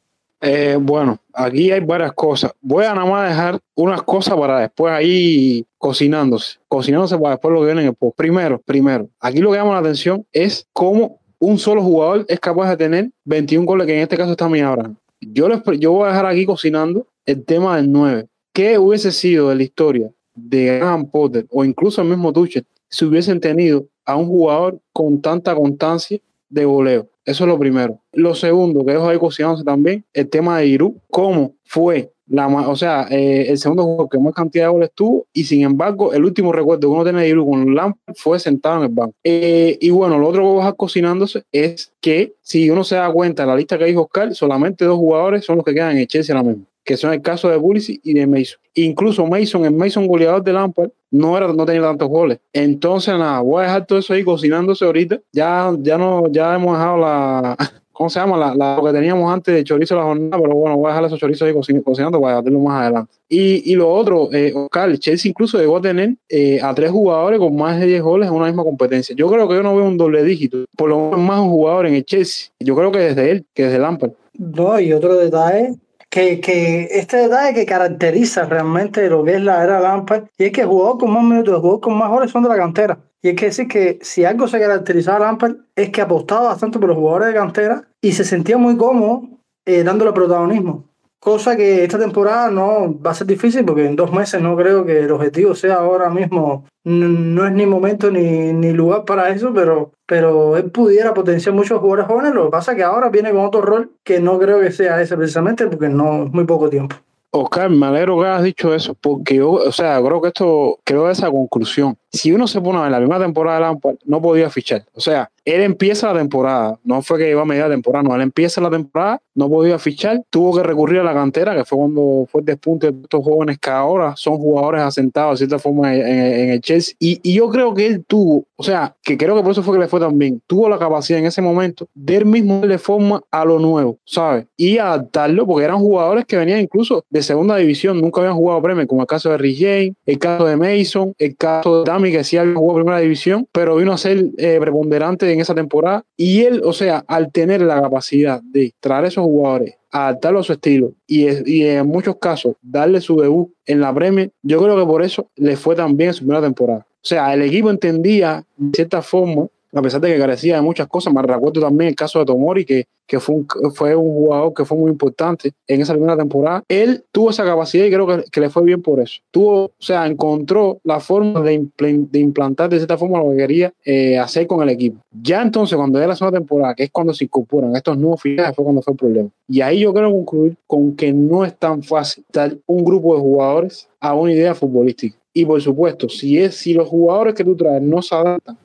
Eh, 0.47 0.77
bueno, 0.79 1.19
aquí 1.33 1.73
hay 1.73 1.81
varias 1.81 2.13
cosas. 2.13 2.53
Voy 2.61 2.85
a 2.85 2.95
nada 2.95 3.07
más 3.07 3.31
dejar 3.31 3.59
unas 3.75 4.03
cosas 4.03 4.37
para 4.37 4.61
después 4.61 4.93
ahí 4.93 5.65
cocinándose. 5.79 6.59
Cocinándose 6.69 7.17
para 7.17 7.31
después 7.31 7.55
lo 7.55 7.61
que 7.61 7.67
viene 7.67 7.81
en 7.81 7.89
el 7.89 7.95
post. 7.95 8.15
Primero, 8.15 8.61
primero, 8.61 9.09
aquí 9.21 9.39
lo 9.39 9.51
que 9.51 9.57
llama 9.57 9.73
la 9.73 9.79
atención 9.79 10.27
es 10.33 10.69
cómo 10.75 11.19
un 11.39 11.59
solo 11.59 11.83
jugador 11.83 12.27
es 12.29 12.39
capaz 12.41 12.69
de 12.71 12.77
tener 12.77 13.11
21 13.25 13.65
goles, 13.65 13.87
que 13.87 13.97
en 13.97 14.03
este 14.03 14.19
caso 14.19 14.33
está 14.33 14.47
mi 14.47 14.61
Abraham. 14.61 14.97
Yo, 15.21 15.49
yo 15.79 15.93
voy 15.93 16.05
a 16.05 16.09
dejar 16.09 16.27
aquí 16.27 16.45
cocinando 16.45 17.07
el 17.25 17.43
tema 17.45 17.77
del 17.77 17.91
9. 17.91 18.27
¿Qué 18.53 18.79
hubiese 18.79 19.13
sido 19.13 19.49
de 19.49 19.55
la 19.55 19.63
historia 19.63 20.11
de 20.35 20.79
Graham 20.79 21.11
Potter 21.11 21.47
o 21.51 21.65
incluso 21.65 22.03
el 22.03 22.09
mismo 22.09 22.33
Tuchel 22.33 22.67
si 22.95 23.05
hubiesen 23.05 23.41
tenido 23.41 23.87
a 24.05 24.17
un 24.17 24.29
jugador 24.29 24.79
con 24.93 25.21
tanta 25.21 25.55
constancia 25.55 26.21
de 26.49 26.65
goleo? 26.65 27.09
Eso 27.25 27.45
es 27.45 27.49
lo 27.49 27.59
primero. 27.59 27.99
Lo 28.13 28.37
segundo, 28.37 28.85
que 28.85 28.93
dejo 28.93 29.09
ahí 29.09 29.19
cocinándose 29.19 29.65
también, 29.65 30.05
el 30.13 30.29
tema 30.29 30.59
de 30.59 30.67
Irú. 30.67 31.01
¿Cómo 31.11 31.55
fue 31.65 32.13
la, 32.27 32.47
o 32.47 32.77
sea, 32.77 33.09
eh, 33.11 33.47
el 33.49 33.59
segundo 33.59 33.83
juego 33.83 34.09
que 34.09 34.19
más 34.19 34.33
cantidad 34.33 34.67
de 34.67 34.71
goles 34.71 34.91
tuvo 34.95 35.27
y 35.33 35.45
sin 35.45 35.63
embargo 35.63 36.15
el 36.15 36.25
último 36.25 36.53
recuerdo 36.53 36.81
que 36.81 36.87
uno 36.87 37.03
tiene 37.03 37.21
de 37.21 37.29
Irú 37.29 37.47
con 37.49 37.75
Lampard 37.75 38.15
fue 38.17 38.39
sentado 38.39 38.79
en 38.79 38.83
el 38.85 38.89
banco. 38.89 39.15
Eh, 39.25 39.77
y 39.81 39.91
bueno, 39.91 40.19
lo 40.19 40.29
otro 40.29 40.43
que 40.43 40.59
va 40.59 40.69
a 40.69 40.73
cocinándose 40.73 41.43
es 41.53 41.93
que 42.01 42.33
si 42.41 42.71
uno 42.71 42.85
se 42.85 42.95
da 42.95 43.11
cuenta 43.13 43.43
de 43.43 43.49
la 43.49 43.57
lista 43.57 43.77
que 43.77 43.87
dijo 43.87 44.03
Oscar, 44.03 44.35
solamente 44.35 44.85
dos 44.85 44.97
jugadores 44.97 45.45
son 45.45 45.57
los 45.57 45.65
que 45.65 45.75
quedan 45.75 45.93
en 45.93 45.99
el 45.99 46.07
Chelsea 46.07 46.35
ahora 46.35 46.49
mismo 46.49 46.67
que 46.85 46.97
son 46.97 47.13
el 47.13 47.23
caso 47.23 47.49
de 47.49 47.59
Pulisic 47.59 48.01
y 48.05 48.13
de 48.13 48.27
Mason. 48.27 48.59
Incluso 48.75 49.27
Mason, 49.27 49.65
el 49.65 49.73
Mason 49.73 50.07
goleador 50.07 50.45
de 50.45 50.53
Lampard, 50.53 50.91
no, 51.15 51.37
era, 51.37 51.53
no 51.53 51.65
tenía 51.65 51.83
tantos 51.83 52.09
goles. 52.09 52.41
Entonces, 52.53 53.17
nada, 53.17 53.41
voy 53.41 53.63
a 53.63 53.67
dejar 53.67 53.87
todo 53.87 54.01
eso 54.01 54.13
ahí 54.13 54.25
cocinándose 54.25 54.85
ahorita. 54.85 55.21
Ya, 55.33 55.73
ya, 55.79 55.97
no, 55.97 56.27
ya 56.29 56.57
hemos 56.57 56.77
dejado 56.77 56.97
la, 56.97 57.57
¿cómo 57.93 58.11
se 58.11 58.19
llama? 58.19 58.37
La, 58.37 58.77
lo 58.77 58.85
que 58.85 58.93
teníamos 58.93 59.33
antes 59.33 59.55
de 59.55 59.63
chorizo 59.63 59.95
la 59.95 60.03
jornada, 60.03 60.43
pero 60.43 60.57
bueno, 60.57 60.77
voy 60.77 60.87
a 60.87 60.89
dejar 60.89 61.05
esos 61.05 61.21
chorizos 61.21 61.47
ahí 61.47 61.83
cocinando 61.83 62.21
para 62.21 62.35
debatirlo 62.35 62.59
más 62.59 62.83
adelante. 62.83 63.13
Y, 63.29 63.71
y 63.71 63.77
lo 63.77 63.91
otro, 63.93 64.29
eh, 64.33 64.53
Oscar, 64.55 64.99
Chelsea 64.99 65.29
incluso 65.31 65.57
llegó 65.57 65.77
a 65.77 65.83
tener 65.83 66.17
eh, 66.29 66.61
a 66.61 66.75
tres 66.75 66.91
jugadores 66.91 67.39
con 67.39 67.55
más 67.55 67.79
de 67.79 67.87
10 67.87 68.03
goles 68.03 68.29
en 68.29 68.35
una 68.35 68.47
misma 68.47 68.65
competencia. 68.65 69.15
Yo 69.15 69.31
creo 69.31 69.49
que 69.49 69.55
yo 69.55 69.63
no 69.63 69.77
veo 69.77 69.87
un 69.87 69.97
doble 69.97 70.25
dígito, 70.25 70.65
por 70.77 70.91
lo 70.91 71.11
menos 71.11 71.21
más 71.21 71.39
un 71.39 71.51
jugador 71.51 71.87
en 71.87 71.95
el 71.95 72.05
Chelsea. 72.05 72.49
Yo 72.59 72.75
creo 72.75 72.91
que 72.91 72.99
desde 72.99 73.31
él, 73.31 73.47
que 73.55 73.65
desde 73.67 73.79
Lampard. 73.79 74.11
No, 74.37 74.81
y 74.81 74.93
otro 74.93 75.15
detalle 75.15 75.77
que, 76.15 76.41
que, 76.41 76.87
este 76.93 77.17
detalle 77.17 77.55
que 77.55 77.67
caracteriza 77.67 78.45
realmente 78.45 79.11
lo 79.11 79.25
que 79.25 79.35
es 79.35 79.43
la 79.43 79.65
era 79.65 79.81
Lampard 79.81 80.27
y 80.39 80.45
es 80.45 80.53
que 80.53 80.65
jugó 80.65 80.97
con 80.97 81.13
más 81.13 81.25
minutos, 81.25 81.61
jugó 81.61 81.81
con 81.81 81.99
más 81.99 82.09
goles 82.09 82.31
son 82.31 82.45
de 82.45 82.51
la 82.51 82.57
cantera. 82.57 83.01
Y 83.21 83.31
es 83.31 83.35
que 83.35 83.47
decir 83.47 83.67
que 83.67 83.99
si 84.01 84.25
algo 84.25 84.47
se 84.47 84.61
caracterizaba 84.61 85.17
a 85.17 85.21
Lampard 85.21 85.57
es 85.75 85.91
que 85.91 86.01
apostaba 86.01 86.51
bastante 86.51 86.79
por 86.79 86.89
los 86.89 86.97
jugadores 86.97 87.27
de 87.27 87.35
cantera 87.35 87.89
y 88.01 88.13
se 88.13 88.23
sentía 88.23 88.57
muy 88.57 88.77
cómodo 88.77 89.23
eh, 89.67 89.83
dándole 89.83 90.13
protagonismo. 90.13 90.89
Cosa 91.25 91.57
que 91.57 91.85
esta 91.85 91.99
temporada 91.99 92.51
no 92.51 93.01
va 93.01 93.13
a 93.13 93.15
ser 93.15 93.27
difícil 93.27 93.65
porque 93.65 93.87
en 93.87 93.97
dos 93.97 94.13
meses 94.13 94.43
no 94.43 94.55
creo 94.59 94.85
que 94.85 95.01
el 95.01 95.11
objetivo 95.11 95.55
sea 95.55 95.77
ahora 95.77 96.11
mismo. 96.11 96.67
No 96.85 97.47
es 97.47 97.53
ni 97.53 97.65
momento 97.65 98.11
ni, 98.11 98.53
ni 98.53 98.73
lugar 98.73 99.07
para 99.07 99.31
eso, 99.31 99.51
pero, 99.55 99.93
pero 100.05 100.59
él 100.59 100.71
pudiera 100.71 101.15
potenciar 101.15 101.55
muchos 101.55 101.81
jugadores 101.81 102.09
jóvenes. 102.09 102.35
Lo 102.35 102.45
que 102.45 102.51
pasa 102.51 102.73
es 102.73 102.77
que 102.77 102.85
ahora 102.85 103.09
viene 103.09 103.31
con 103.31 103.41
otro 103.41 103.63
rol 103.63 103.93
que 104.05 104.21
no 104.21 104.39
creo 104.39 104.61
que 104.61 104.71
sea 104.71 105.01
ese 105.01 105.17
precisamente 105.17 105.67
porque 105.67 105.89
no 105.89 106.25
es 106.25 106.31
muy 106.31 106.45
poco 106.45 106.69
tiempo. 106.69 106.97
Oscar, 107.31 107.71
me 107.71 107.87
alegro 107.87 108.21
que 108.21 108.27
hayas 108.27 108.43
dicho 108.43 108.75
eso, 108.75 108.95
porque 108.95 109.37
yo, 109.37 109.53
o 109.53 109.73
sea, 109.73 110.03
creo 110.03 110.21
que 110.21 110.29
esto, 110.29 110.79
creo 110.85 111.11
esa 111.11 111.31
conclusión. 111.31 111.97
Si 112.13 112.33
uno 112.33 112.47
se 112.47 112.61
pone 112.61 112.81
a 112.81 112.83
ver 112.83 112.91
la 112.91 113.01
misma 113.01 113.19
temporada 113.19 113.57
de 113.57 113.65
Lampard, 113.65 113.97
no 114.05 114.21
podía 114.21 114.51
fichar. 114.51 114.85
O 114.93 115.01
sea, 115.01 115.31
él 115.45 115.61
empieza 115.61 116.13
la 116.13 116.19
temporada, 116.19 116.79
no 116.85 117.03
fue 117.03 117.19
que 117.19 117.31
iba 117.31 117.43
a 117.43 117.45
media 117.45 117.69
temporada, 117.69 118.03
no, 118.03 118.15
él 118.15 118.23
empieza 118.23 118.61
la 118.61 118.71
temporada, 118.71 119.21
no 119.35 119.49
podía 119.49 119.79
fichar, 119.79 120.23
tuvo 120.31 120.57
que 120.57 120.63
recurrir 120.63 121.01
a 121.01 121.05
la 121.05 121.13
cantera, 121.13 121.55
que 121.55 121.65
fue 121.65 121.79
cuando 121.79 122.27
fue 122.31 122.41
el 122.41 122.47
despunte 122.47 122.91
de 122.91 123.03
estos 123.03 123.23
jóvenes 123.23 123.59
que 123.59 123.71
ahora 123.71 124.15
son 124.17 124.37
jugadores 124.37 124.83
asentados 124.83 125.39
de 125.39 125.47
cierta 125.47 125.59
forma 125.59 125.95
en, 125.95 126.51
el 126.51 126.61
Chelsea. 126.61 126.95
Y, 126.99 127.21
y, 127.23 127.35
yo 127.35 127.51
creo 127.51 127.75
que 127.75 127.87
él 127.87 128.05
tuvo, 128.07 128.45
o 128.57 128.63
sea, 128.63 128.95
que 129.03 129.19
creo 129.19 129.37
que 129.37 129.43
por 129.43 129.53
eso 129.53 129.63
fue 129.63 129.75
que 129.75 129.81
le 129.81 129.89
fue 129.89 130.01
tan 130.01 130.19
bien, 130.19 130.41
tuvo 130.47 130.69
la 130.69 130.79
capacidad 130.79 131.19
en 131.19 131.27
ese 131.27 131.43
momento 131.43 131.89
de 131.95 132.17
él 132.17 132.27
mismo 132.27 132.61
darle 132.61 132.79
forma 132.79 133.23
a 133.31 133.45
lo 133.45 133.59
nuevo, 133.59 133.99
¿sabes? 134.05 134.47
Y 134.57 134.79
adaptarlo, 134.79 135.47
porque 135.47 135.65
eran 135.65 135.79
jugadores 135.79 136.25
que 136.25 136.37
venían 136.37 136.61
incluso 136.61 137.05
de 137.11 137.23
segunda 137.23 137.57
división, 137.57 138.01
nunca 138.01 138.21
habían 138.21 138.37
jugado 138.37 138.63
Premier, 138.63 138.87
como 138.87 139.03
el 139.03 139.07
caso 139.07 139.31
de 139.31 139.39
Rick 139.39 139.59
James, 139.59 139.93
el 140.07 140.19
caso 140.19 140.47
de 140.47 140.57
Mason, 140.57 141.15
el 141.19 141.37
caso 141.37 141.83
de 141.83 141.91
Dami, 141.91 142.13
que 142.13 142.25
sí 142.25 142.37
había 142.37 142.55
jugado 142.55 142.77
primera 142.77 142.99
división, 143.01 143.47
pero 143.53 143.77
vino 143.77 143.93
a 143.93 143.99
ser 143.99 144.27
eh, 144.39 144.59
preponderante 144.61 145.34
en 145.35 145.41
esa 145.41 145.55
temporada. 145.55 146.05
Y 146.17 146.43
él, 146.43 146.63
o 146.65 146.73
sea, 146.73 147.05
al 147.07 147.31
tener 147.31 147.61
la 147.61 147.81
capacidad 147.81 148.41
de 148.43 148.73
traer 148.81 149.05
a 149.05 149.09
esos 149.09 149.25
jugadores, 149.25 149.77
adaptarlo 149.91 150.41
a 150.41 150.43
su 150.43 150.53
estilo 150.53 150.93
y, 151.07 151.27
en 151.27 151.87
muchos 151.87 152.17
casos 152.17 152.57
darle 152.63 153.01
su 153.01 153.17
debut 153.17 153.53
en 153.67 153.81
la 153.81 153.95
Premier, 153.95 154.33
yo 154.43 154.61
creo 154.63 154.77
que 154.77 154.87
por 154.87 155.03
eso 155.03 155.29
le 155.37 155.57
fue 155.57 155.77
tan 155.77 155.97
bien 155.97 156.09
en 156.09 156.15
su 156.15 156.25
primera 156.25 156.43
temporada. 156.43 156.87
O 157.05 157.07
sea, 157.07 157.35
el 157.35 157.43
equipo 157.43 157.71
entendía 157.71 158.45
de 158.57 158.71
cierta 158.75 159.03
forma 159.03 159.47
a 159.75 159.83
pesar 159.83 160.01
de 160.01 160.13
que 160.13 160.19
carecía 160.19 160.57
de 160.57 160.63
muchas 160.63 160.87
cosas. 160.87 161.13
Me 161.13 161.23
recuerdo 161.23 161.61
también 161.61 161.89
el 161.89 161.97
caso 161.97 162.19
de 162.19 162.25
Tomori, 162.25 162.65
que, 162.65 162.87
que 163.07 163.21
fue, 163.21 163.35
un, 163.35 163.47
fue 163.75 163.95
un 163.95 164.13
jugador 164.13 164.55
que 164.55 164.65
fue 164.65 164.79
muy 164.79 164.91
importante 164.91 165.53
en 165.67 165.81
esa 165.81 165.93
primera 165.93 166.17
temporada. 166.17 166.63
Él 166.69 167.05
tuvo 167.13 167.31
esa 167.31 167.45
capacidad 167.45 167.85
y 167.85 167.91
creo 167.91 168.07
que, 168.07 168.41
le 168.41 168.51
fue 168.51 168.63
bien 168.63 168.83
por 168.83 169.01
eso. 169.01 169.21
Tuvo, 169.31 169.65
o 169.65 169.73
sea, 169.79 170.07
encontró 170.07 170.79
la 170.85 171.01
forma 171.01 171.41
de, 171.41 171.67
de 171.79 172.19
implantar 172.19 172.69
de 172.69 172.77
cierta 172.77 172.97
forma 172.97 173.19
lo 173.19 173.31
que 173.31 173.37
quería 173.37 173.73
eh, 173.85 174.19
hacer 174.19 174.47
con 174.47 174.63
el 174.63 174.69
equipo. 174.69 175.01
Ya 175.11 175.43
entonces, 175.43 175.77
cuando 175.77 175.99
era 175.99 176.09
la 176.09 176.17
segunda 176.17 176.39
temporada, 176.39 176.75
que 176.75 176.85
es 176.85 176.91
cuando 176.91 177.13
se 177.13 177.25
incorporan 177.25 177.75
estos 177.75 177.99
nuevos 177.99 178.23
finales, 178.23 178.55
fue 178.55 178.65
cuando 178.65 178.83
fue 178.83 178.93
el 178.93 178.99
problema. 178.99 179.29
Y 179.49 179.61
ahí 179.61 179.81
yo 179.81 179.93
quiero 179.93 180.11
concluir 180.11 180.57
con 180.67 180.95
que 180.97 181.13
no 181.13 181.45
es 181.45 181.57
tan 181.57 181.83
fácil 181.83 182.25
dar 182.33 182.57
un 182.67 182.85
grupo 182.85 183.15
de 183.15 183.21
jugadores 183.21 183.89
a 184.01 184.15
una 184.15 184.33
idea 184.33 184.55
futbolística. 184.55 185.17
Y 185.37 185.45
por 185.45 185.61
supuesto, 185.61 186.09
si, 186.09 186.39
es, 186.39 186.57
si 186.57 186.75
los 186.75 186.89
jugadores 186.89 187.35
que 187.35 187.45
tú 187.45 187.57
traes 187.57 187.83
no 187.83 188.01
se 188.03 188.15
adaptan 188.15 188.57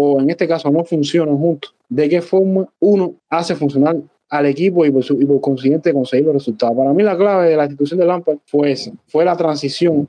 o 0.00 0.20
en 0.20 0.30
este 0.30 0.46
caso 0.46 0.70
no 0.70 0.84
funcionan 0.84 1.36
juntos, 1.36 1.74
¿de 1.88 2.08
qué 2.08 2.22
forma 2.22 2.68
uno 2.78 3.14
hace 3.28 3.56
funcionar 3.56 3.96
al 4.28 4.46
equipo 4.46 4.84
y 4.84 4.90
por, 4.90 5.02
su, 5.02 5.20
y 5.20 5.24
por 5.24 5.40
consiguiente 5.40 5.92
conseguir 5.92 6.26
los 6.26 6.34
resultados? 6.34 6.76
Para 6.76 6.92
mí 6.92 7.02
la 7.02 7.16
clave 7.16 7.50
de 7.50 7.56
la 7.56 7.64
institución 7.64 7.98
de 7.98 8.06
Lampard 8.06 8.38
fue 8.46 8.72
esa, 8.72 8.92
fue 9.08 9.24
la 9.24 9.36
transición 9.36 10.08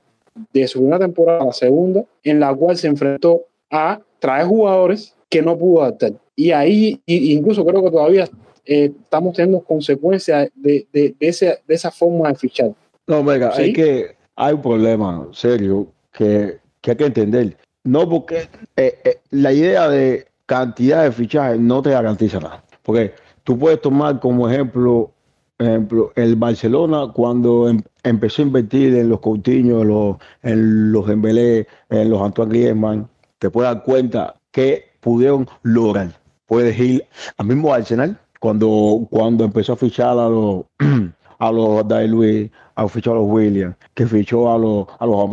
de 0.53 0.67
su 0.67 0.79
primera 0.79 0.99
temporada 0.99 1.41
a 1.41 1.45
la 1.47 1.53
segunda, 1.53 2.03
en 2.23 2.39
la 2.39 2.53
cual 2.53 2.77
se 2.77 2.87
enfrentó 2.87 3.45
a 3.71 3.99
traer 4.19 4.45
jugadores 4.45 5.15
que 5.27 5.41
no 5.41 5.57
pudo 5.57 5.81
adaptar. 5.81 6.13
Y 6.35 6.51
ahí, 6.51 7.01
incluso 7.07 7.65
creo 7.65 7.83
que 7.83 7.91
todavía 7.91 8.25
eh, 8.65 8.91
estamos 9.03 9.35
teniendo 9.35 9.61
consecuencias 9.63 10.49
de, 10.55 10.87
de, 10.93 11.15
de, 11.19 11.57
de, 11.67 11.75
esa 11.75 11.91
forma 11.91 12.29
de 12.29 12.35
fichar. 12.35 12.71
No, 13.07 13.23
venga, 13.23 13.51
hay 13.55 13.73
que 13.73 14.15
hay 14.35 14.53
un 14.53 14.61
problema 14.61 15.27
serio 15.31 15.87
que, 16.13 16.59
que 16.79 16.91
hay 16.91 16.97
que 16.97 17.05
entender. 17.05 17.57
No, 17.83 18.07
porque 18.09 18.49
eh, 18.75 18.99
eh, 19.03 19.21
la 19.31 19.53
idea 19.53 19.87
de 19.87 20.27
cantidad 20.45 21.03
de 21.03 21.11
fichajes 21.11 21.59
no 21.59 21.81
te 21.81 21.91
garantiza 21.91 22.39
nada. 22.39 22.63
Porque 22.83 23.13
tú 23.43 23.57
puedes 23.57 23.81
tomar 23.81 24.19
como 24.19 24.49
ejemplo, 24.49 25.11
ejemplo 25.57 26.11
el 26.15 26.35
Barcelona 26.35 27.11
cuando 27.13 27.69
em, 27.69 27.81
empezó 28.03 28.41
a 28.41 28.45
invertir 28.45 28.95
en 28.95 29.09
los 29.09 29.19
Coutinho, 29.21 29.81
en 29.81 29.87
los, 29.87 30.17
en 30.43 30.91
los 30.91 31.07
Dembélé, 31.07 31.67
en 31.89 32.09
los 32.09 32.21
Antoine 32.21 32.51
Griezmann, 32.51 33.09
te 33.37 33.49
puedes 33.49 33.73
dar 33.73 33.83
cuenta 33.83 34.35
que 34.51 34.85
pudieron 34.99 35.47
lograr. 35.63 36.11
Puedes 36.47 36.77
ir 36.79 37.05
al 37.37 37.45
mismo 37.45 37.73
Arsenal 37.73 38.19
cuando, 38.39 39.07
cuando 39.09 39.45
empezó 39.45 39.73
a 39.73 39.77
fichar 39.77 40.17
a 40.17 40.27
los 40.27 40.65
a 41.39 41.51
los 41.51 41.87
David 41.87 42.09
Luis, 42.09 42.51
a 42.75 42.87
fichar 42.89 43.13
a 43.13 43.17
los 43.17 43.27
Williams, 43.29 43.75
que 43.93 44.05
fichó 44.05 44.51
a 44.51 44.57
los 44.57 44.87
a 44.99 45.05
los 45.05 45.29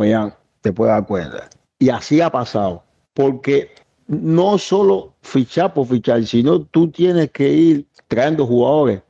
te 0.61 0.71
puedes 0.71 0.93
dar 0.93 1.05
cuenta 1.05 1.49
y 1.79 1.89
así 1.89 2.21
ha 2.21 2.29
pasado, 2.29 2.83
porque 3.13 3.71
no 4.07 4.57
solo 4.57 5.13
fichar 5.21 5.73
por 5.73 5.87
fichar, 5.87 6.23
sino 6.25 6.61
tú 6.61 6.89
tienes 6.89 7.31
que 7.31 7.49
ir 7.49 7.85
trayendo 8.07 8.45
jugadores 8.45 9.01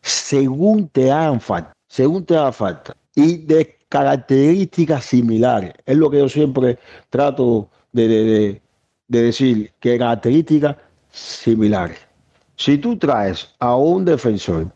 según 0.00 0.88
te 0.88 1.10
hagan 1.10 1.40
falta, 1.40 1.72
según 1.88 2.24
te 2.24 2.36
haga 2.36 2.52
falta, 2.52 2.96
y 3.14 3.38
de 3.38 3.76
características 3.88 5.04
similares. 5.04 5.72
Es 5.84 5.96
lo 5.96 6.10
que 6.10 6.18
yo 6.18 6.28
siempre 6.28 6.78
trato 7.10 7.68
de, 7.92 8.60
decir, 9.08 9.72
que 9.80 9.98
características 9.98 10.76
similares. 11.10 11.98
Si 12.56 12.78
tú 12.78 12.96
traes 12.96 13.54
a 13.58 13.76
un 13.76 14.04
defensor 14.04 14.70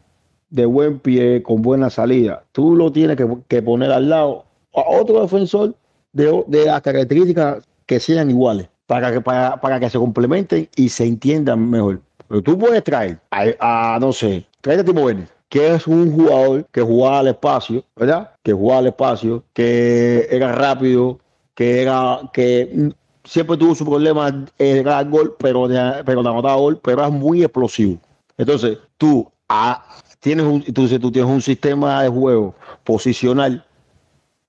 de 0.50 0.66
buen 0.66 0.98
pie, 0.98 1.42
con 1.42 1.62
buena 1.62 1.90
salida, 1.90 2.44
tú 2.52 2.74
lo 2.74 2.90
tienes 2.90 3.16
que, 3.16 3.26
que 3.48 3.62
poner 3.62 3.92
al 3.92 4.08
lado 4.08 4.44
a 4.74 4.82
otro 4.88 5.22
defensor 5.22 5.74
de, 6.12 6.44
de 6.46 6.66
las 6.66 6.80
características 6.82 7.64
que 7.86 8.00
sean 8.00 8.30
iguales 8.30 8.68
para 8.90 9.12
que, 9.12 9.20
para, 9.20 9.60
para 9.60 9.78
que 9.78 9.88
se 9.88 9.98
complementen 9.98 10.68
y 10.74 10.88
se 10.88 11.04
entiendan 11.04 11.70
mejor. 11.70 12.00
Pero 12.26 12.42
tú 12.42 12.58
puedes 12.58 12.82
traer 12.82 13.20
a, 13.30 13.98
no 14.00 14.12
sé, 14.12 14.44
traer 14.60 14.80
a 14.80 14.84
Timo 14.84 15.02
Werner, 15.02 15.28
que 15.48 15.74
es 15.74 15.86
un 15.86 16.12
jugador 16.12 16.66
que 16.72 16.80
jugaba 16.80 17.20
al 17.20 17.28
espacio, 17.28 17.84
¿verdad? 17.94 18.32
Que 18.42 18.52
jugaba 18.52 18.80
al 18.80 18.86
espacio, 18.88 19.44
que 19.52 20.26
era 20.30 20.52
rápido, 20.52 21.20
que 21.54 21.82
era 21.82 22.20
que 22.32 22.92
siempre 23.22 23.56
tuvo 23.56 23.76
su 23.76 23.84
problema 23.84 24.44
era 24.58 25.00
el 25.00 25.10
gol, 25.10 25.36
pero 25.38 25.68
pero 26.04 26.20
anotaba 26.20 26.56
gol, 26.56 26.80
pero 26.82 27.00
era 27.00 27.10
muy 27.10 27.42
explosivo. 27.42 27.98
Entonces, 28.36 28.78
tú 28.98 29.30
ah, 29.48 29.84
tienes 30.18 30.46
un 30.46 30.62
tú, 30.62 30.88
tú 30.98 31.12
tienes 31.12 31.30
un 31.30 31.42
sistema 31.42 32.02
de 32.02 32.08
juego 32.08 32.54
posicional 32.82 33.64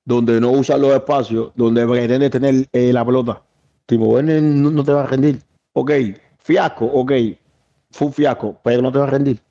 donde 0.06 0.40
no 0.40 0.52
usas 0.52 0.80
los 0.80 0.94
espacios, 0.94 1.52
donde 1.56 1.88
pretendes 1.88 2.32
tener 2.32 2.68
eh, 2.72 2.92
la 2.94 3.06
pelota. 3.06 3.42
Timo 3.86 4.08
Werner 4.08 4.42
no, 4.42 4.84
te 4.84 4.92
va 4.92 5.04
a 5.04 5.08
rendir. 5.08 5.42
Ok, 5.74 5.92
fiasco, 6.40 6.86
ok, 6.86 7.12
fue 7.92 8.08
un 8.08 8.14
fiasco, 8.14 8.60
pero 8.64 8.82
no 8.82 8.92
te 8.92 9.00
va 9.00 9.06
a 9.06 9.10
rendir. 9.10 9.42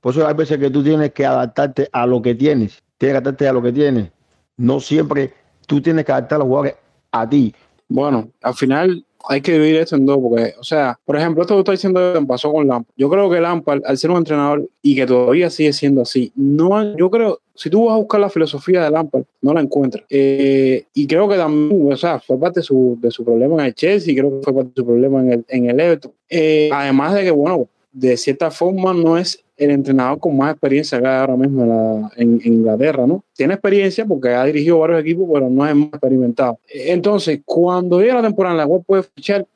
Por 0.00 0.12
eso 0.12 0.26
hay 0.26 0.34
veces 0.34 0.58
que 0.58 0.70
tú 0.70 0.82
tienes 0.82 1.12
que 1.12 1.26
adaptarte 1.26 1.88
a 1.92 2.06
lo 2.06 2.22
que 2.22 2.34
tienes. 2.34 2.82
Tienes 2.98 3.12
que 3.14 3.16
adaptarte 3.18 3.48
a 3.48 3.52
lo 3.52 3.62
que 3.62 3.72
tienes. 3.72 4.10
No 4.56 4.80
siempre 4.80 5.34
tú 5.66 5.80
tienes 5.80 6.04
que 6.04 6.12
adaptar 6.12 6.36
a 6.36 6.38
los 6.40 6.48
jugadores 6.48 6.76
a 7.12 7.28
ti. 7.28 7.54
Bueno, 7.88 8.30
al 8.42 8.54
final 8.54 9.05
hay 9.28 9.40
que 9.40 9.52
dividir 9.52 9.76
esto 9.76 9.96
en 9.96 10.06
dos, 10.06 10.18
porque, 10.20 10.54
o 10.58 10.64
sea, 10.64 10.98
por 11.04 11.16
ejemplo, 11.16 11.42
esto 11.42 11.54
que 11.54 11.60
estoy 11.60 11.74
diciendo 11.74 12.26
pasó 12.26 12.52
con 12.52 12.66
Lampard. 12.66 12.94
Yo 12.96 13.10
creo 13.10 13.28
que 13.30 13.40
Lampard, 13.40 13.82
al 13.84 13.98
ser 13.98 14.10
un 14.10 14.18
entrenador 14.18 14.68
y 14.82 14.94
que 14.94 15.06
todavía 15.06 15.50
sigue 15.50 15.72
siendo 15.72 16.02
así, 16.02 16.32
no, 16.34 16.96
yo 16.96 17.10
creo, 17.10 17.40
si 17.54 17.70
tú 17.70 17.86
vas 17.86 17.94
a 17.94 17.98
buscar 17.98 18.20
la 18.20 18.30
filosofía 18.30 18.84
de 18.84 18.90
Lampard, 18.90 19.24
no 19.40 19.54
la 19.54 19.60
encuentras. 19.60 20.04
Eh, 20.08 20.84
y 20.94 21.06
creo 21.06 21.28
que 21.28 21.36
también, 21.36 21.92
o 21.92 21.96
sea, 21.96 22.20
fue 22.20 22.38
parte 22.38 22.60
de 22.60 22.64
su, 22.64 22.98
de 23.00 23.10
su 23.10 23.24
problema 23.24 23.54
en 23.54 23.66
el 23.66 23.74
Chelsea, 23.74 24.14
creo 24.14 24.30
que 24.30 24.44
fue 24.44 24.54
parte 24.54 24.70
de 24.70 24.80
su 24.80 24.86
problema 24.86 25.20
en 25.20 25.32
el, 25.32 25.44
en 25.48 25.70
el 25.70 25.80
Everton. 25.80 26.12
Eh, 26.28 26.70
además 26.72 27.14
de 27.14 27.24
que, 27.24 27.30
bueno, 27.30 27.68
de 27.92 28.16
cierta 28.16 28.50
forma 28.50 28.92
no 28.92 29.16
es 29.16 29.42
el 29.56 29.70
entrenador 29.70 30.18
con 30.18 30.36
más 30.36 30.52
experiencia 30.52 31.00
que 31.00 31.06
ahora 31.06 31.36
mismo 31.36 32.10
en, 32.16 32.40
Inglaterra, 32.44 33.06
¿no? 33.06 33.24
Tiene 33.34 33.54
experiencia 33.54 34.04
porque 34.04 34.28
ha 34.28 34.44
dirigido 34.44 34.78
varios 34.78 35.00
equipos, 35.00 35.28
pero 35.32 35.48
no 35.48 35.66
es 35.66 35.74
más 35.74 35.88
experimentado. 35.88 36.58
Entonces, 36.68 37.40
cuando 37.44 38.00
llega 38.00 38.14
la 38.14 38.22
temporada 38.22 38.54
en 38.54 38.58
la 38.58 38.66
cual 38.66 38.82
puede 38.86 39.02
fichar, 39.02 39.46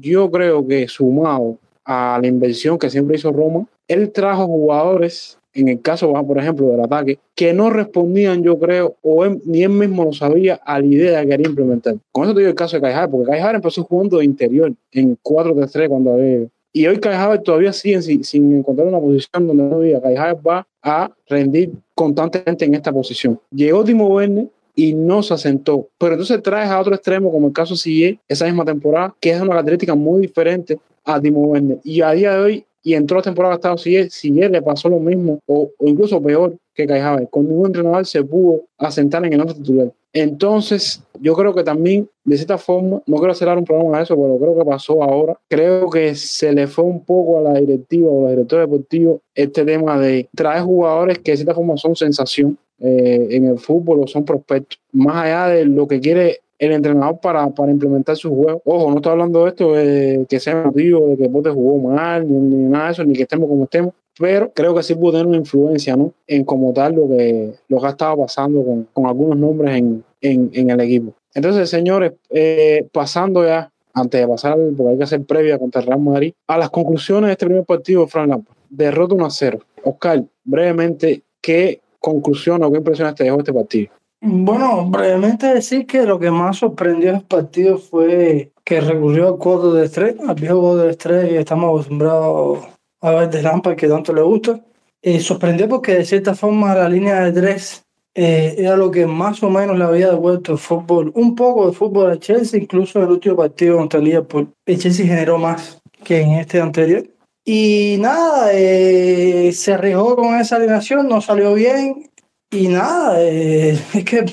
yo 0.00 0.30
creo 0.30 0.66
que 0.66 0.88
sumado 0.88 1.58
a 1.84 2.18
la 2.20 2.26
inversión 2.26 2.78
que 2.78 2.90
siempre 2.90 3.16
hizo 3.16 3.30
Roma, 3.30 3.66
él 3.86 4.10
trajo 4.10 4.46
jugadores, 4.46 5.38
en 5.52 5.68
el 5.68 5.80
caso, 5.80 6.12
por 6.26 6.38
ejemplo, 6.38 6.68
del 6.68 6.80
ataque, 6.80 7.18
que 7.34 7.52
no 7.52 7.70
respondían, 7.70 8.42
yo 8.42 8.58
creo, 8.58 8.96
o 9.02 9.24
ni 9.44 9.62
él 9.62 9.70
mismo 9.70 10.04
lo 10.04 10.12
sabía, 10.12 10.54
a 10.64 10.80
la 10.80 10.86
idea 10.86 11.22
que 11.22 11.28
quería 11.28 11.48
implementar. 11.48 11.96
Con 12.10 12.24
eso 12.24 12.34
te 12.34 12.40
digo 12.40 12.50
el 12.50 12.56
caso 12.56 12.76
de 12.76 12.82
Caijar, 12.82 13.10
porque 13.10 13.30
Caijar 13.30 13.54
empezó 13.54 13.84
jugando 13.84 14.18
de 14.18 14.24
interior 14.24 14.72
en 14.92 15.16
4-3-3 15.22 15.88
cuando 15.88 16.14
había 16.14 16.46
y 16.76 16.88
hoy 16.88 16.98
Kai 16.98 17.40
todavía 17.44 17.72
sigue 17.72 18.02
sin, 18.02 18.52
encontrar 18.52 18.88
una 18.88 18.98
posición 18.98 19.46
donde 19.46 19.62
no 19.62 19.78
diga 19.78 20.02
Kai 20.02 20.16
va 20.44 20.66
a 20.82 21.08
rendir 21.28 21.70
constantemente 21.94 22.64
en 22.64 22.74
esta 22.74 22.92
posición. 22.92 23.38
Llegó 23.52 23.84
Timo 23.84 24.08
Werner 24.08 24.48
y 24.74 24.92
no 24.92 25.22
se 25.22 25.34
asentó. 25.34 25.88
Pero 25.98 26.14
entonces 26.14 26.42
traes 26.42 26.68
a 26.68 26.80
otro 26.80 26.92
extremo, 26.92 27.30
como 27.30 27.46
el 27.46 27.52
caso 27.52 27.76
sigue 27.76 28.18
esa 28.26 28.46
misma 28.46 28.64
temporada, 28.64 29.14
que 29.20 29.30
es 29.30 29.40
una 29.40 29.50
característica 29.50 29.94
muy 29.94 30.22
diferente 30.22 30.80
a 31.04 31.20
Timo 31.20 31.42
Werner. 31.42 31.78
Y 31.84 32.00
a 32.00 32.10
día 32.10 32.32
de 32.32 32.38
hoy, 32.40 32.64
y 32.82 32.94
entró 32.94 33.18
la 33.18 33.22
temporada 33.22 33.54
estado 33.54 33.78
si 33.78 33.96
él 33.96 34.10
le 34.50 34.60
pasó 34.60 34.88
lo 34.88 34.98
mismo, 34.98 35.38
o, 35.46 35.70
incluso 35.78 36.20
peor 36.20 36.56
que 36.74 36.88
Kai 36.88 37.28
Con 37.30 37.48
ningún 37.48 37.66
entrenador 37.66 38.04
se 38.04 38.24
pudo 38.24 38.62
asentar 38.78 39.24
en 39.24 39.32
el 39.32 39.40
otro 39.40 39.54
titular. 39.54 39.92
Entonces, 40.14 41.02
yo 41.20 41.34
creo 41.34 41.52
que 41.54 41.64
también, 41.64 42.08
de 42.24 42.36
cierta 42.36 42.56
forma, 42.56 43.02
no 43.04 43.16
quiero 43.16 43.34
cerrar 43.34 43.58
un 43.58 43.64
programa 43.64 43.98
a 43.98 44.02
eso, 44.02 44.14
pero 44.14 44.38
creo 44.38 44.56
que 44.56 44.64
pasó 44.64 45.02
ahora. 45.02 45.36
Creo 45.48 45.90
que 45.90 46.14
se 46.14 46.52
le 46.52 46.68
fue 46.68 46.84
un 46.84 47.04
poco 47.04 47.38
a 47.38 47.42
la 47.42 47.60
directiva 47.60 48.08
o 48.08 48.20
a 48.20 48.22
los 48.22 48.30
directores 48.30 48.68
deportivos 48.68 49.20
este 49.34 49.64
tema 49.64 49.98
de 49.98 50.28
traer 50.34 50.62
jugadores 50.62 51.18
que 51.18 51.32
de 51.32 51.36
cierta 51.38 51.54
forma 51.54 51.76
son 51.76 51.96
sensación 51.96 52.56
eh, 52.78 53.26
en 53.30 53.46
el 53.46 53.58
fútbol 53.58 54.02
o 54.02 54.06
son 54.06 54.24
prospectos, 54.24 54.78
más 54.92 55.16
allá 55.16 55.48
de 55.48 55.64
lo 55.64 55.88
que 55.88 56.00
quiere 56.00 56.40
el 56.58 56.72
entrenador 56.72 57.18
para, 57.20 57.48
para 57.50 57.72
implementar 57.72 58.16
su 58.16 58.34
juego. 58.34 58.62
Ojo, 58.64 58.90
no 58.90 58.96
estoy 58.96 59.12
hablando 59.12 59.44
de 59.44 59.48
esto 59.48 59.72
de 59.72 60.26
que 60.28 60.38
sea 60.38 60.62
motivo 60.64 61.08
de 61.08 61.16
que 61.16 61.28
Bote 61.28 61.50
jugó 61.50 61.90
mal, 61.90 62.26
ni, 62.28 62.68
nada 62.68 62.86
de 62.86 62.92
eso, 62.92 63.04
ni 63.04 63.14
que 63.14 63.22
estemos 63.22 63.48
como 63.48 63.64
estemos, 63.64 63.94
pero 64.18 64.52
creo 64.52 64.74
que 64.74 64.82
sí 64.82 64.94
pudo 64.94 65.12
tener 65.12 65.26
una 65.26 65.36
influencia 65.36 65.96
¿no? 65.96 66.12
en 66.26 66.44
como 66.44 66.72
tal 66.72 66.94
lo 66.94 67.08
que, 67.08 67.54
lo 67.68 67.80
que 67.80 67.86
ha 67.86 67.90
estado 67.90 68.18
pasando 68.18 68.64
con, 68.64 68.88
con 68.92 69.06
algunos 69.06 69.36
nombres 69.36 69.76
en, 69.76 70.04
en, 70.20 70.70
el 70.70 70.80
equipo. 70.80 71.14
Entonces, 71.34 71.68
señores, 71.68 72.12
eh, 72.30 72.86
pasando 72.92 73.44
ya, 73.44 73.70
antes 73.92 74.20
de 74.20 74.26
pasar, 74.26 74.56
porque 74.76 74.92
hay 74.92 74.98
que 74.98 75.04
hacer 75.04 75.24
previa 75.24 75.58
contra 75.58 75.80
el 75.80 75.86
Real 75.86 76.00
Madrid, 76.00 76.32
a 76.48 76.58
las 76.58 76.70
conclusiones 76.70 77.28
de 77.28 77.32
este 77.32 77.46
primer 77.46 77.64
partido 77.64 78.06
Fran 78.06 78.28
Lampard. 78.28 78.56
Derrota 78.68 79.14
1 79.14 79.26
a 79.26 79.30
0. 79.30 79.58
Oscar, 79.84 80.24
brevemente, 80.44 81.22
¿qué 81.40 81.80
conclusión 82.00 82.62
o 82.64 82.70
qué 82.70 82.78
impresiones 82.78 83.14
te 83.14 83.24
dejó 83.24 83.38
este 83.38 83.52
partido? 83.52 83.92
Bueno, 84.20 84.88
brevemente 84.88 85.52
decir 85.52 85.86
que 85.86 86.04
lo 86.04 86.18
que 86.18 86.30
más 86.30 86.56
sorprendió 86.56 87.10
en 87.10 87.16
el 87.16 87.22
partido 87.22 87.78
fue 87.78 88.50
que 88.64 88.80
recurrió 88.80 89.28
al 89.28 89.36
cuadro 89.36 89.74
de 89.74 89.84
estrés, 89.84 90.16
al 90.26 90.34
viejo 90.34 90.60
cuadro 90.60 90.84
de 90.84 90.90
estrés 90.90 91.28
que 91.28 91.38
estamos 91.38 91.68
acostumbrados 91.68 92.60
a 93.04 93.10
ver 93.12 93.30
de 93.30 93.42
Lampard 93.42 93.76
que 93.76 93.86
tanto 93.86 94.12
le 94.12 94.22
gusta. 94.22 94.60
Eh, 95.02 95.20
sorprendió 95.20 95.68
porque 95.68 95.96
de 95.96 96.04
cierta 96.06 96.34
forma 96.34 96.74
la 96.74 96.88
línea 96.88 97.20
de 97.20 97.32
tres 97.38 97.84
eh, 98.14 98.54
era 98.56 98.76
lo 98.76 98.90
que 98.90 99.06
más 99.06 99.42
o 99.42 99.50
menos 99.50 99.76
le 99.76 99.84
había 99.84 100.08
devuelto 100.08 100.52
el 100.52 100.58
fútbol, 100.58 101.12
un 101.14 101.34
poco 101.34 101.66
de 101.66 101.74
fútbol 101.74 102.10
a 102.10 102.18
Chelsea, 102.18 102.58
incluso 102.58 102.98
en 102.98 103.04
el 103.04 103.10
último 103.10 103.36
partido 103.36 103.76
contra 103.76 103.98
el 103.98 104.06
Liverpool. 104.06 104.48
El 104.64 104.78
Chelsea 104.78 105.06
generó 105.06 105.36
más 105.36 105.82
que 106.02 106.22
en 106.22 106.32
este 106.32 106.60
anterior. 106.60 107.04
Y 107.44 107.96
nada, 108.00 108.50
eh, 108.54 109.52
se 109.52 109.74
arriesgó 109.74 110.16
con 110.16 110.36
esa 110.36 110.56
alineación, 110.56 111.06
no 111.06 111.20
salió 111.20 111.52
bien. 111.52 112.10
Y 112.50 112.68
nada, 112.68 113.20
es 113.22 113.82
que 114.04 114.24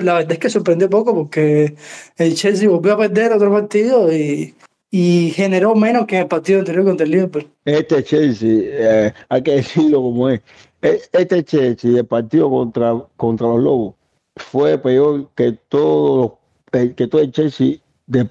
la 0.00 0.14
verdad 0.14 0.32
es 0.32 0.38
que 0.38 0.48
sorprendió 0.48 0.88
poco 0.88 1.14
porque 1.14 1.74
el 2.16 2.34
Chelsea 2.34 2.68
volvió 2.68 2.94
a 2.94 2.98
perder 2.98 3.34
otro 3.34 3.52
partido 3.52 4.10
y 4.10 4.54
y 4.90 5.30
generó 5.30 5.74
menos 5.74 6.06
que 6.06 6.18
el 6.20 6.26
partido 6.26 6.58
anterior 6.58 6.84
contra 6.84 7.04
el 7.04 7.12
Liverpool. 7.12 7.48
Este 7.64 8.02
Chelsea, 8.02 8.48
eh, 8.50 9.14
hay 9.28 9.42
que 9.42 9.52
decirlo 9.56 10.02
como 10.02 10.28
es, 10.28 10.40
e, 10.82 11.00
este 11.12 11.44
Chelsea, 11.44 11.98
el 11.98 12.06
partido 12.06 12.50
contra, 12.50 12.94
contra 13.16 13.46
los 13.48 13.62
Lobos, 13.62 13.94
fue 14.36 14.78
peor 14.78 15.28
que 15.34 15.52
todo, 15.68 16.38
eh, 16.72 16.92
que 16.96 17.06
todo 17.06 17.20
el 17.20 17.30
Chelsea 17.30 17.76
de, 18.06 18.28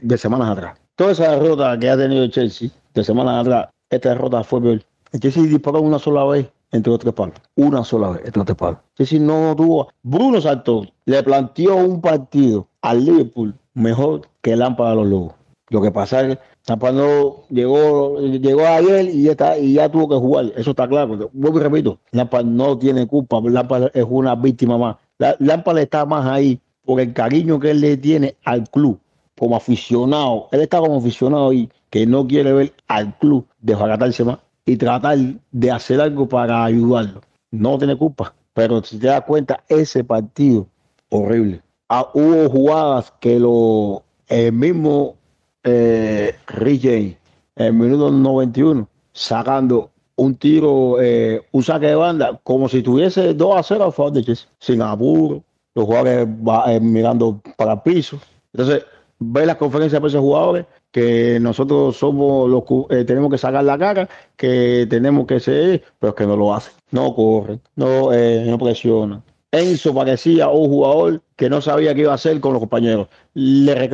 de, 0.00 0.18
semanas 0.18 0.50
atrás. 0.50 0.78
Toda 0.94 1.12
esa 1.12 1.32
derrota 1.32 1.78
que 1.78 1.90
ha 1.90 1.96
tenido 1.96 2.24
el 2.24 2.30
Chelsea 2.30 2.70
de 2.94 3.04
semanas 3.04 3.46
atrás, 3.46 3.68
esta 3.90 4.10
derrota 4.10 4.44
fue 4.44 4.60
peor. 4.60 4.82
El 5.12 5.20
Chelsea 5.20 5.42
disparó 5.44 5.80
una 5.80 5.98
sola 5.98 6.24
vez 6.24 6.48
entre 6.70 6.90
los 6.90 7.00
tres 7.00 7.14
palos. 7.14 7.36
Una 7.56 7.82
sola 7.82 8.10
vez 8.10 8.22
entre 8.24 8.38
los 8.38 8.46
tres 8.46 8.58
palos. 8.58 8.78
Chelsea 8.96 9.18
no 9.18 9.56
tuvo. 9.56 9.88
Bruno 10.02 10.40
Santos 10.40 10.92
le 11.06 11.22
planteó 11.22 11.76
un 11.76 12.00
partido 12.00 12.68
al 12.82 13.04
Liverpool 13.04 13.54
mejor 13.74 14.28
que 14.42 14.52
el 14.52 14.58
Lámpara 14.58 14.90
de 14.90 14.96
los 14.96 15.06
Lobos. 15.06 15.37
Lo 15.70 15.82
que 15.82 15.90
pasa 15.90 16.22
es 16.22 16.36
que 16.36 16.42
Tampa 16.64 16.92
no 16.92 17.44
llegó, 17.50 18.18
llegó 18.20 18.66
ayer 18.66 19.06
y 19.06 19.24
ya, 19.24 19.32
está, 19.32 19.58
y 19.58 19.74
ya 19.74 19.88
tuvo 19.90 20.08
que 20.08 20.16
jugar. 20.16 20.52
Eso 20.56 20.70
está 20.70 20.88
claro. 20.88 21.30
Vuelvo 21.32 21.58
y 21.58 21.62
repito, 21.62 21.98
Lampa 22.12 22.42
no 22.42 22.78
tiene 22.78 23.06
culpa. 23.06 23.40
Lampa 23.42 23.90
es 23.92 24.06
una 24.08 24.34
víctima 24.34 24.78
más. 24.78 24.96
Lampa 25.38 25.74
le 25.74 25.82
está 25.82 26.06
más 26.06 26.26
ahí 26.26 26.60
por 26.84 27.00
el 27.00 27.12
cariño 27.12 27.60
que 27.60 27.72
él 27.72 27.80
le 27.80 27.96
tiene 27.96 28.36
al 28.44 28.68
club 28.70 28.98
como 29.38 29.56
aficionado. 29.56 30.48
Él 30.52 30.62
está 30.62 30.78
como 30.78 30.98
aficionado 30.98 31.52
y 31.52 31.70
que 31.90 32.06
no 32.06 32.26
quiere 32.26 32.52
ver 32.52 32.72
al 32.86 33.16
club 33.18 33.46
desbaratarse 33.60 34.24
más 34.24 34.38
y 34.64 34.76
tratar 34.76 35.18
de 35.50 35.70
hacer 35.70 36.00
algo 36.00 36.28
para 36.28 36.64
ayudarlo. 36.64 37.20
No 37.50 37.78
tiene 37.78 37.96
culpa. 37.96 38.34
Pero 38.54 38.82
si 38.82 38.98
te 38.98 39.06
das 39.06 39.22
cuenta, 39.22 39.62
ese 39.68 40.02
partido 40.02 40.66
horrible. 41.10 41.62
Ah, 41.88 42.08
hubo 42.12 42.50
jugadas 42.50 43.12
que 43.20 43.38
lo 43.38 44.02
el 44.28 44.52
mismo 44.52 45.17
eh, 45.64 46.34
Rick 46.46 46.82
James 46.82 47.16
en 47.56 47.78
minuto 47.78 48.10
91 48.10 48.88
sacando 49.12 49.90
un 50.16 50.34
tiro, 50.34 51.00
eh, 51.00 51.42
un 51.52 51.62
saque 51.62 51.86
de 51.86 51.94
banda, 51.94 52.40
como 52.42 52.68
si 52.68 52.82
tuviese 52.82 53.34
2 53.34 53.56
a 53.56 53.62
0 53.62 53.84
a 53.84 53.92
favor 53.92 54.12
de 54.12 54.24
Chelsea, 54.24 54.48
sin 54.58 54.82
apuro, 54.82 55.42
los 55.74 55.84
jugadores 55.86 56.28
eh, 56.68 56.80
mirando 56.80 57.40
para 57.56 57.74
el 57.74 57.82
piso. 57.82 58.18
Entonces, 58.52 58.84
ve 59.20 59.46
las 59.46 59.56
conferencias 59.56 60.02
de 60.02 60.08
esos 60.08 60.20
jugadores 60.20 60.66
que 60.90 61.38
nosotros 61.40 61.96
somos 61.96 62.48
los 62.48 62.64
eh, 62.90 63.04
tenemos 63.04 63.30
que 63.30 63.38
sacar 63.38 63.62
la 63.64 63.78
cara, 63.78 64.08
que 64.36 64.86
tenemos 64.90 65.26
que 65.26 65.38
ser, 65.38 65.84
pero 66.00 66.14
que 66.14 66.26
no 66.26 66.36
lo 66.36 66.54
hacen, 66.54 66.74
no 66.90 67.14
corren, 67.14 67.60
no, 67.76 68.10
no 68.10 68.58
presionan. 68.58 69.22
Enzo 69.50 69.94
parecía 69.94 70.48
un 70.48 70.68
jugador 70.68 71.22
que 71.36 71.48
no 71.48 71.60
sabía 71.60 71.94
qué 71.94 72.02
iba 72.02 72.12
a 72.12 72.16
hacer 72.16 72.40
con 72.40 72.52
los 72.52 72.60
compañeros. 72.60 73.08
Le, 73.34 73.88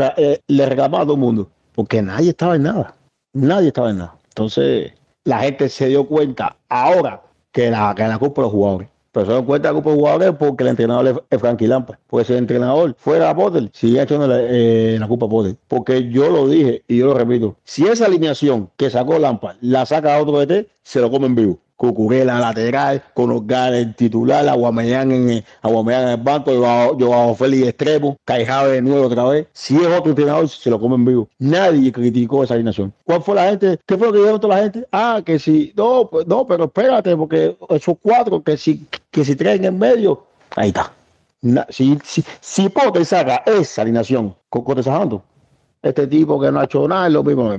le 0.49 0.66
reclamaba 0.66 1.03
a 1.03 1.07
todo 1.07 1.14
el 1.14 1.20
mundo 1.20 1.51
porque 1.75 2.03
nadie 2.03 2.31
estaba 2.31 2.57
en 2.57 2.62
nada. 2.62 2.95
Nadie 3.33 3.68
estaba 3.68 3.91
en 3.91 3.99
nada. 3.99 4.16
Entonces, 4.29 4.93
la 5.25 5.41
gente 5.41 5.68
se 5.68 5.89
dio 5.89 6.07
cuenta 6.07 6.57
ahora 6.68 7.22
que 7.53 7.70
la, 7.70 7.95
que 7.97 8.07
la 8.07 8.18
culpa 8.18 8.43
de 8.43 8.47
los 8.47 8.53
jugadores. 8.53 8.89
Pero 9.12 9.27
se 9.27 9.33
dan 9.33 9.45
cuenta 9.45 9.68
el 9.68 9.75
grupo 9.75 9.91
de 9.91 9.97
jugadores 9.97 10.33
porque 10.37 10.64
el 10.64 10.70
entrenador 10.70 11.25
es 11.31 11.41
Frankie 11.41 11.68
Lampa. 11.68 11.99
Porque 12.09 12.27
si 12.27 12.33
el 12.33 12.41
entrenador 12.41 12.97
fuera 12.99 13.31
a 13.31 13.37
Potter, 13.37 13.70
sigue 13.72 14.03
echando 14.03 14.27
la, 14.27 14.39
eh, 14.41 14.97
la 14.99 15.07
culpa 15.07 15.27
a 15.27 15.29
Potter. 15.29 15.57
Porque 15.68 16.09
yo 16.11 16.31
lo 16.31 16.49
dije 16.49 16.83
y 16.89 16.99
yo 16.99 17.07
lo 17.07 17.14
repito. 17.14 17.57
Si 17.62 17.87
esa 17.87 18.07
alineación 18.07 18.70
que 18.77 18.91
sacó 18.91 19.18
Lampa 19.18 19.57
la 19.61 19.87
saca 19.87 20.16
a 20.16 20.20
otro 20.20 20.45
DT, 20.45 20.68
se 20.83 21.01
lo 21.01 21.11
come 21.12 21.27
en 21.27 21.35
vivo. 21.37 21.59
Cucurela 21.77 22.39
lateral, 22.39 23.03
con 23.14 23.33
Oscar 23.33 23.75
el 23.75 23.95
titular, 23.95 24.49
Aguamellán 24.49 25.11
en, 25.12 25.29
el- 25.29 25.45
en 25.62 26.09
el 26.09 26.16
banco, 26.18 26.61
bajo 26.61 27.35
Félix 27.35 27.68
extremo, 27.68 28.16
Caijave 28.25 28.72
de 28.75 28.83
nuevo 28.83 29.07
otra 29.07 29.25
vez. 29.25 29.47
Si 29.53 29.77
es 29.77 29.87
otro 29.87 30.11
entrenador, 30.11 30.49
se 30.49 30.70
lo 30.70 30.79
come 30.79 30.95
en 30.95 31.05
vivo. 31.05 31.29
Nadie 31.39 31.91
criticó 31.93 32.45
esa 32.45 32.55
alineación. 32.55 32.93
¿Cuál 33.05 33.22
fue 33.22 33.35
la 33.35 33.51
gente? 33.51 33.79
¿Qué 33.87 33.97
fue 33.99 34.07
lo 34.07 34.12
que 34.12 34.18
dijeron 34.20 34.41
toda 34.41 34.57
la 34.57 34.62
gente? 34.62 34.87
Ah, 34.93 35.20
que 35.25 35.39
si, 35.39 35.72
no, 35.77 36.09
pues, 36.11 36.27
no, 36.27 36.47
pero 36.47 36.64
espérate, 36.64 37.16
porque 37.16 37.57
esos 37.70 37.97
cuatro, 38.01 38.43
que 38.43 38.57
si, 38.57 38.87
que 39.11 39.25
si 39.25 39.35
traen 39.35 39.64
en 39.64 39.79
medio, 39.79 40.25
ahí 40.57 40.68
está. 40.68 40.93
Si, 41.68 41.99
si, 42.05 42.25
si 42.41 42.68
Potter 42.70 43.05
saca 43.05 43.43
esa 43.47 43.83
alineación 43.83 44.35
con 44.49 44.62
Cote 44.62 44.83
Sajando, 44.83 45.22
este 45.83 46.07
tipo 46.07 46.41
que 46.41 46.51
no 46.51 46.61
ha 46.61 46.64
hecho 46.64 46.89
nada 46.89 47.09
es 47.09 47.12
lo 47.12 47.22
mismo. 47.22 47.53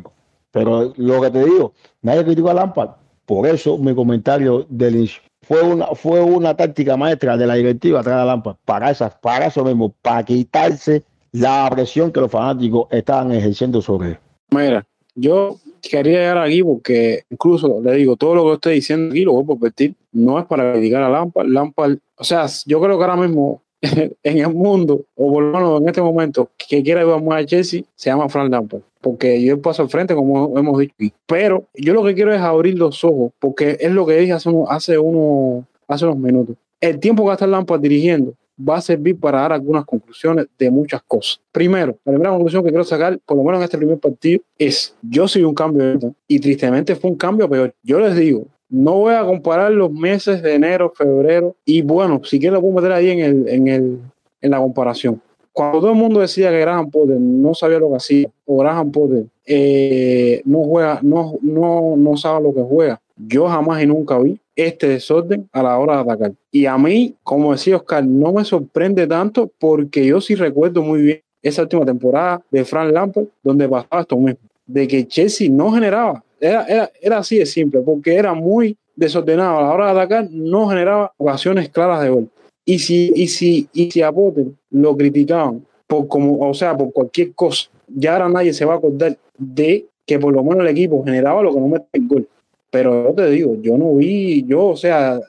Pero 0.51 0.93
lo 0.95 1.21
que 1.21 1.29
te 1.29 1.43
digo, 1.43 1.73
nadie 2.01 2.23
criticó 2.23 2.49
a 2.49 2.53
Lampard. 2.55 2.89
Por 3.25 3.47
eso 3.47 3.77
mi 3.77 3.95
comentario 3.95 4.65
del 4.69 4.95
inicio. 4.95 5.21
Fue 5.41 5.61
una, 5.61 5.87
fue 5.87 6.21
una 6.21 6.55
táctica 6.55 6.97
maestra 6.97 7.37
de 7.37 7.45
la 7.45 7.55
directiva 7.55 8.01
traer 8.01 8.19
a 8.19 8.25
Lampard 8.25 8.55
para, 8.65 8.89
esas, 8.89 9.13
para 9.15 9.47
eso 9.47 9.63
mismo, 9.63 9.93
para 10.01 10.23
quitarse 10.23 11.03
la 11.31 11.69
presión 11.69 12.11
que 12.11 12.19
los 12.19 12.31
fanáticos 12.31 12.87
estaban 12.91 13.31
ejerciendo 13.31 13.81
sobre 13.81 14.09
él. 14.09 14.17
Mira, 14.49 14.85
yo 15.13 15.57
quería 15.81 16.19
llegar 16.19 16.37
aquí 16.39 16.63
porque 16.63 17.23
incluso 17.29 17.79
le 17.81 17.93
digo, 17.93 18.15
todo 18.15 18.35
lo 18.35 18.45
que 18.45 18.53
estoy 18.53 18.73
diciendo 18.75 19.11
aquí 19.11 19.23
lo 19.23 19.33
voy 19.33 19.43
a 19.43 19.53
repetir, 19.53 19.95
no 20.11 20.39
es 20.39 20.45
para 20.45 20.73
criticar 20.73 21.03
a 21.03 21.09
Lampard. 21.09 21.47
Lampard, 21.47 21.97
o 22.17 22.23
sea, 22.23 22.47
yo 22.65 22.81
creo 22.81 22.97
que 22.97 23.03
ahora 23.03 23.17
mismo 23.17 23.61
en 24.23 24.37
el 24.37 24.53
mundo, 24.53 25.01
o 25.15 25.31
por 25.33 25.43
lo 25.43 25.51
menos 25.51 25.81
en 25.81 25.87
este 25.89 26.01
momento, 26.01 26.49
que 26.57 26.81
quiera 26.83 27.03
ir 27.03 27.09
a 27.09 27.45
Chelsea, 27.45 27.83
se 27.95 28.09
llama 28.09 28.29
Frank 28.29 28.51
Lampard. 28.51 28.81
Porque 29.01 29.41
yo 29.43 29.61
paso 29.61 29.83
al 29.83 29.89
frente, 29.89 30.15
como 30.15 30.57
hemos 30.57 30.79
dicho. 30.79 30.93
Pero 31.27 31.63
yo 31.75 31.93
lo 31.93 32.03
que 32.03 32.15
quiero 32.15 32.33
es 32.33 32.41
abrir 32.41 32.77
los 32.77 33.03
ojos, 33.03 33.31
porque 33.39 33.77
es 33.79 33.91
lo 33.91 34.05
que 34.05 34.17
dije 34.17 34.33
hace, 34.33 34.49
uno- 34.49 34.65
hace, 34.69 34.97
uno, 34.97 35.65
hace 35.87 36.05
unos 36.05 36.17
minutos. 36.17 36.55
El 36.81 36.99
tiempo 36.99 37.23
que 37.23 37.27
va 37.27 37.33
a 37.33 37.35
estar 37.35 37.49
Lampard 37.49 37.81
dirigiendo 37.81 38.33
va 38.57 38.77
a 38.77 38.81
servir 38.81 39.19
para 39.19 39.41
dar 39.41 39.53
algunas 39.53 39.85
conclusiones 39.85 40.47
de 40.57 40.71
muchas 40.71 41.01
cosas. 41.03 41.41
Primero, 41.51 41.97
la 42.05 42.11
primera 42.13 42.31
conclusión 42.31 42.63
que 42.63 42.69
quiero 42.69 42.83
sacar, 42.83 43.19
por 43.25 43.37
lo 43.37 43.43
menos 43.43 43.59
en 43.59 43.63
este 43.65 43.77
primer 43.77 43.97
partido, 43.99 44.41
es 44.57 44.95
yo 45.01 45.27
soy 45.27 45.43
un 45.43 45.53
cambio 45.53 45.99
y 46.27 46.39
tristemente 46.39 46.95
fue 46.95 47.11
un 47.11 47.17
cambio 47.17 47.49
peor. 47.49 47.73
Yo 47.83 47.99
les 47.99 48.15
digo, 48.15 48.45
no 48.69 48.99
voy 48.99 49.13
a 49.13 49.23
comparar 49.23 49.71
los 49.71 49.91
meses 49.91 50.41
de 50.41 50.55
enero, 50.55 50.91
febrero, 50.95 51.55
y 51.65 51.81
bueno, 51.81 52.21
si 52.23 52.39
quieren 52.39 52.55
lo 52.55 52.61
puedo 52.61 52.75
meter 52.75 52.91
ahí 52.91 53.09
en, 53.09 53.19
el, 53.19 53.47
en, 53.47 53.67
el, 53.67 53.99
en 54.41 54.51
la 54.51 54.57
comparación. 54.57 55.21
Cuando 55.51 55.79
todo 55.79 55.91
el 55.91 55.97
mundo 55.97 56.19
decía 56.19 56.49
que 56.49 56.59
Graham 56.59 56.89
Potter 56.89 57.17
no 57.17 57.53
sabía 57.53 57.79
lo 57.79 57.89
que 57.89 57.95
hacía, 57.95 58.29
o 58.45 58.57
Graham 58.57 58.91
Potter 58.91 59.25
eh, 59.45 60.41
no 60.45 60.63
juega, 60.63 60.99
no, 61.01 61.35
no, 61.41 61.95
no 61.95 62.17
sabe 62.17 62.43
lo 62.43 62.53
que 62.53 62.61
juega, 62.61 62.99
yo 63.15 63.47
jamás 63.47 63.81
y 63.81 63.87
nunca 63.87 64.19
vi 64.19 64.37
este 64.55 64.87
desorden 64.87 65.47
a 65.51 65.63
la 65.63 65.77
hora 65.77 65.95
de 65.95 66.01
atacar. 66.01 66.33
Y 66.51 66.65
a 66.65 66.77
mí, 66.77 67.15
como 67.23 67.51
decía 67.53 67.77
Oscar, 67.77 68.05
no 68.05 68.33
me 68.33 68.43
sorprende 68.43 69.07
tanto 69.07 69.49
porque 69.59 70.05
yo 70.05 70.19
sí 70.21 70.35
recuerdo 70.35 70.81
muy 70.81 71.01
bien 71.01 71.21
esa 71.41 71.61
última 71.61 71.85
temporada 71.85 72.41
de 72.49 72.65
Frank 72.65 72.91
Lampard, 72.91 73.25
donde 73.43 73.69
pasaba 73.69 74.01
esto 74.01 74.17
mismo, 74.17 74.39
de 74.65 74.87
que 74.87 75.07
Chelsea 75.07 75.49
no 75.49 75.71
generaba. 75.71 76.23
Era, 76.39 76.65
era, 76.65 76.91
era 77.01 77.17
así 77.19 77.37
de 77.39 77.45
simple, 77.45 77.81
porque 77.81 78.15
era 78.15 78.33
muy 78.33 78.77
desordenado 78.95 79.59
a 79.59 79.61
la 79.61 79.71
hora 79.73 79.85
de 79.85 79.91
atacar, 79.91 80.27
no 80.31 80.67
generaba 80.67 81.13
ocasiones 81.17 81.69
claras 81.69 82.01
de 82.01 82.09
gol. 82.09 82.29
Y 82.65 82.79
si, 82.79 83.11
y 83.15 83.27
si, 83.27 83.69
y 83.73 83.91
si 83.91 84.01
a 84.01 84.11
Potter 84.11 84.47
lo 84.71 84.97
criticaban 84.97 85.65
por 85.87 86.07
como, 86.07 86.39
o 86.39 86.53
sea, 86.53 86.75
por 86.75 86.91
cualquier 86.91 87.33
cosa, 87.33 87.69
ya 87.87 88.13
ahora 88.13 88.29
nadie 88.29 88.53
se 88.53 88.65
va 88.65 88.73
a 88.73 88.77
acordar 88.77 89.17
de 89.37 89.85
que 90.05 90.19
por 90.19 90.33
lo 90.33 90.43
menos 90.43 90.61
el 90.61 90.67
equipo 90.67 91.03
generaba 91.03 91.43
lo 91.43 91.53
que 91.53 91.59
no 91.59 91.67
mete 91.67 91.85
el 91.93 92.07
gol. 92.07 92.27
Pero 92.71 93.09
yo 93.09 93.13
te 93.13 93.29
digo, 93.29 93.55
yo 93.61 93.77
no 93.77 93.95
vi, 93.95 94.43
yo, 94.45 94.67
o 94.67 94.75
sea, 94.75 95.19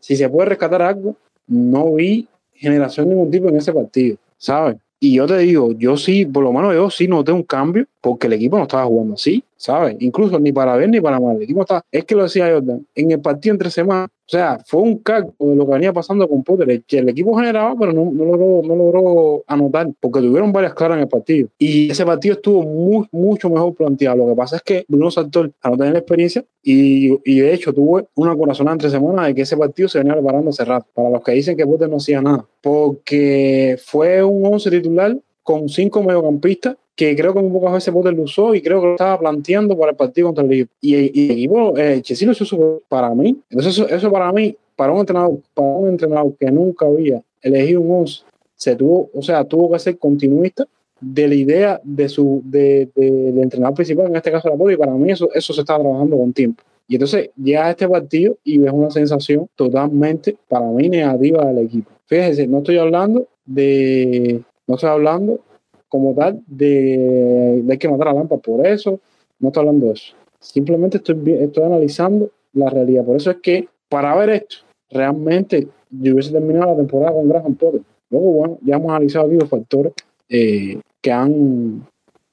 si 0.00 0.16
se 0.16 0.28
puede 0.28 0.50
rescatar 0.50 0.82
algo, 0.82 1.16
no 1.46 1.94
vi 1.94 2.26
generación 2.54 3.08
de 3.08 3.14
ningún 3.14 3.30
tipo 3.30 3.48
en 3.48 3.56
ese 3.56 3.72
partido, 3.72 4.16
¿sabes? 4.38 4.76
Y 4.98 5.14
yo 5.16 5.26
te 5.26 5.38
digo, 5.38 5.72
yo 5.76 5.96
sí, 5.96 6.24
por 6.24 6.42
lo 6.42 6.52
menos 6.52 6.74
yo 6.74 6.90
sí 6.90 7.06
noté 7.06 7.32
un 7.32 7.42
cambio 7.42 7.86
porque 8.00 8.26
el 8.28 8.32
equipo 8.34 8.56
no 8.56 8.62
estaba 8.62 8.84
jugando 8.86 9.14
así, 9.14 9.44
¿sabes? 9.56 9.96
Incluso 10.00 10.38
ni 10.38 10.52
para 10.52 10.76
bien 10.76 10.90
ni 10.90 11.00
para 11.00 11.20
mal. 11.20 11.36
El 11.36 11.42
equipo 11.42 11.62
estaba, 11.62 11.82
es 11.90 12.04
que 12.04 12.14
lo 12.14 12.24
decía 12.24 12.50
Jordan, 12.50 12.86
en 12.94 13.10
el 13.10 13.20
partido 13.20 13.54
entre 13.54 13.70
semanas, 13.70 14.10
o 14.26 14.28
sea, 14.28 14.58
fue 14.66 14.82
un 14.82 14.98
cálculo 14.98 15.52
de 15.52 15.56
lo 15.56 15.66
que 15.66 15.72
venía 15.72 15.92
pasando 15.92 16.28
con 16.28 16.42
Potter. 16.42 16.82
Que 16.84 16.98
el 16.98 17.08
equipo 17.08 17.36
generaba, 17.36 17.76
pero 17.78 17.92
no, 17.92 18.10
no, 18.10 18.24
logró, 18.24 18.62
no 18.66 18.74
logró 18.74 19.44
anotar 19.46 19.88
porque 20.00 20.20
tuvieron 20.20 20.52
varias 20.52 20.74
claras 20.74 20.96
en 20.96 21.02
el 21.02 21.08
partido. 21.08 21.48
Y 21.58 21.90
ese 21.92 22.04
partido 22.04 22.34
estuvo 22.34 22.64
muy, 22.64 23.06
mucho 23.12 23.48
mejor 23.48 23.74
planteado. 23.74 24.16
Lo 24.16 24.26
que 24.26 24.34
pasa 24.34 24.56
es 24.56 24.62
que 24.62 24.84
Bruno 24.88 25.12
Sartor, 25.12 25.52
al 25.62 25.70
no 25.70 25.78
tener 25.78 25.92
la 25.92 26.00
experiencia, 26.00 26.44
y, 26.60 27.16
y 27.24 27.38
de 27.38 27.54
hecho 27.54 27.72
tuve 27.72 28.06
una 28.16 28.34
corazonada 28.34 28.74
entre 28.74 28.90
semanas 28.90 29.28
de 29.28 29.34
que 29.36 29.42
ese 29.42 29.56
partido 29.56 29.88
se 29.88 29.98
venía 29.98 30.14
preparando 30.14 30.50
hace 30.50 30.64
rato. 30.64 30.86
Para 30.92 31.08
los 31.08 31.22
que 31.22 31.32
dicen 31.32 31.56
que 31.56 31.64
Potter 31.64 31.88
no 31.88 31.98
hacía 31.98 32.20
nada, 32.20 32.44
porque 32.60 33.78
fue 33.84 34.24
un 34.24 34.44
11 34.44 34.70
titular 34.70 35.16
con 35.44 35.68
cinco 35.68 36.02
mediocampistas 36.02 36.76
que 36.96 37.14
creo 37.14 37.34
que 37.34 37.40
muy 37.40 37.50
pocas 37.50 37.74
veces 37.74 37.92
Potter 37.92 38.14
lo 38.14 38.22
usó 38.22 38.54
y 38.54 38.62
creo 38.62 38.80
que 38.80 38.86
lo 38.86 38.92
estaba 38.94 39.18
planteando 39.18 39.76
para 39.78 39.90
el 39.90 39.96
partido 39.96 40.28
contra 40.28 40.44
el 40.44 40.52
equipo. 40.52 40.72
Y, 40.80 40.94
el 40.94 41.30
equipo, 41.30 41.76
eh, 41.76 42.00
Chelsea 42.00 42.32
lo 42.58 42.82
para 42.88 43.14
mí. 43.14 43.36
Entonces, 43.50 43.74
eso, 43.74 43.88
eso 43.88 44.10
para 44.10 44.32
mí, 44.32 44.56
para 44.74 44.92
un 44.92 45.00
entrenador, 45.00 45.38
para 45.52 45.68
un 45.68 45.88
entrenador 45.90 46.34
que 46.40 46.50
nunca 46.50 46.86
había 46.86 47.22
elegido 47.42 47.82
un 47.82 48.00
11, 48.00 48.22
se 48.56 48.74
tuvo, 48.74 49.10
o 49.12 49.20
sea, 49.20 49.44
tuvo 49.44 49.70
que 49.70 49.78
ser 49.78 49.98
continuista 49.98 50.66
de 50.98 51.28
la 51.28 51.34
idea 51.34 51.80
de 51.84 52.08
su 52.08 52.40
de, 52.42 52.88
de- 52.94 53.10
del 53.10 53.38
entrenador 53.40 53.74
principal, 53.76 54.06
en 54.06 54.16
este 54.16 54.32
caso 54.32 54.48
la 54.48 54.56
Potter, 54.56 54.74
y 54.74 54.78
para 54.78 54.92
mí 54.92 55.12
eso, 55.12 55.28
eso 55.34 55.52
se 55.52 55.60
está 55.60 55.78
trabajando 55.78 56.16
con 56.16 56.32
tiempo. 56.32 56.62
Y 56.88 56.94
entonces 56.94 57.30
llega 57.36 57.66
a 57.66 57.70
este 57.72 57.86
partido 57.86 58.38
y 58.42 58.56
ves 58.58 58.72
una 58.72 58.90
sensación 58.90 59.48
totalmente, 59.54 60.36
para 60.48 60.66
mí, 60.66 60.88
negativa 60.88 61.44
del 61.44 61.66
equipo. 61.66 61.90
Fíjense, 62.06 62.46
no 62.46 62.58
estoy 62.58 62.78
hablando 62.78 63.26
de, 63.44 64.40
no 64.66 64.76
estoy 64.76 64.90
hablando 64.90 65.40
como 65.88 66.14
tal 66.14 66.42
de, 66.46 67.62
de 67.64 67.78
que 67.78 67.88
matar 67.88 68.08
a 68.08 68.12
Lampa 68.14 68.36
por 68.38 68.66
eso, 68.66 69.00
no 69.38 69.48
estoy 69.48 69.60
hablando 69.60 69.86
de 69.86 69.92
eso. 69.92 70.14
Simplemente 70.40 70.98
estoy, 70.98 71.16
estoy 71.40 71.64
analizando 71.64 72.30
la 72.52 72.68
realidad. 72.70 73.04
Por 73.04 73.16
eso 73.16 73.30
es 73.30 73.36
que 73.38 73.68
para 73.88 74.14
ver 74.16 74.30
esto, 74.30 74.56
realmente 74.90 75.68
yo 75.90 76.12
hubiese 76.14 76.32
terminado 76.32 76.72
la 76.72 76.76
temporada 76.76 77.12
con 77.12 77.28
Graham 77.28 77.54
Potter. 77.54 77.80
Luego, 78.10 78.32
bueno, 78.32 78.58
ya 78.62 78.76
hemos 78.76 78.90
analizado 78.90 79.26
aquí 79.26 79.36
los 79.36 79.48
factores 79.48 79.92
eh, 80.28 80.80
que 81.00 81.12
han, 81.12 81.86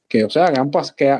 que, 0.08 0.24
o 0.24 0.30
sea, 0.30 0.52
que 0.52 0.60
han 0.60 0.72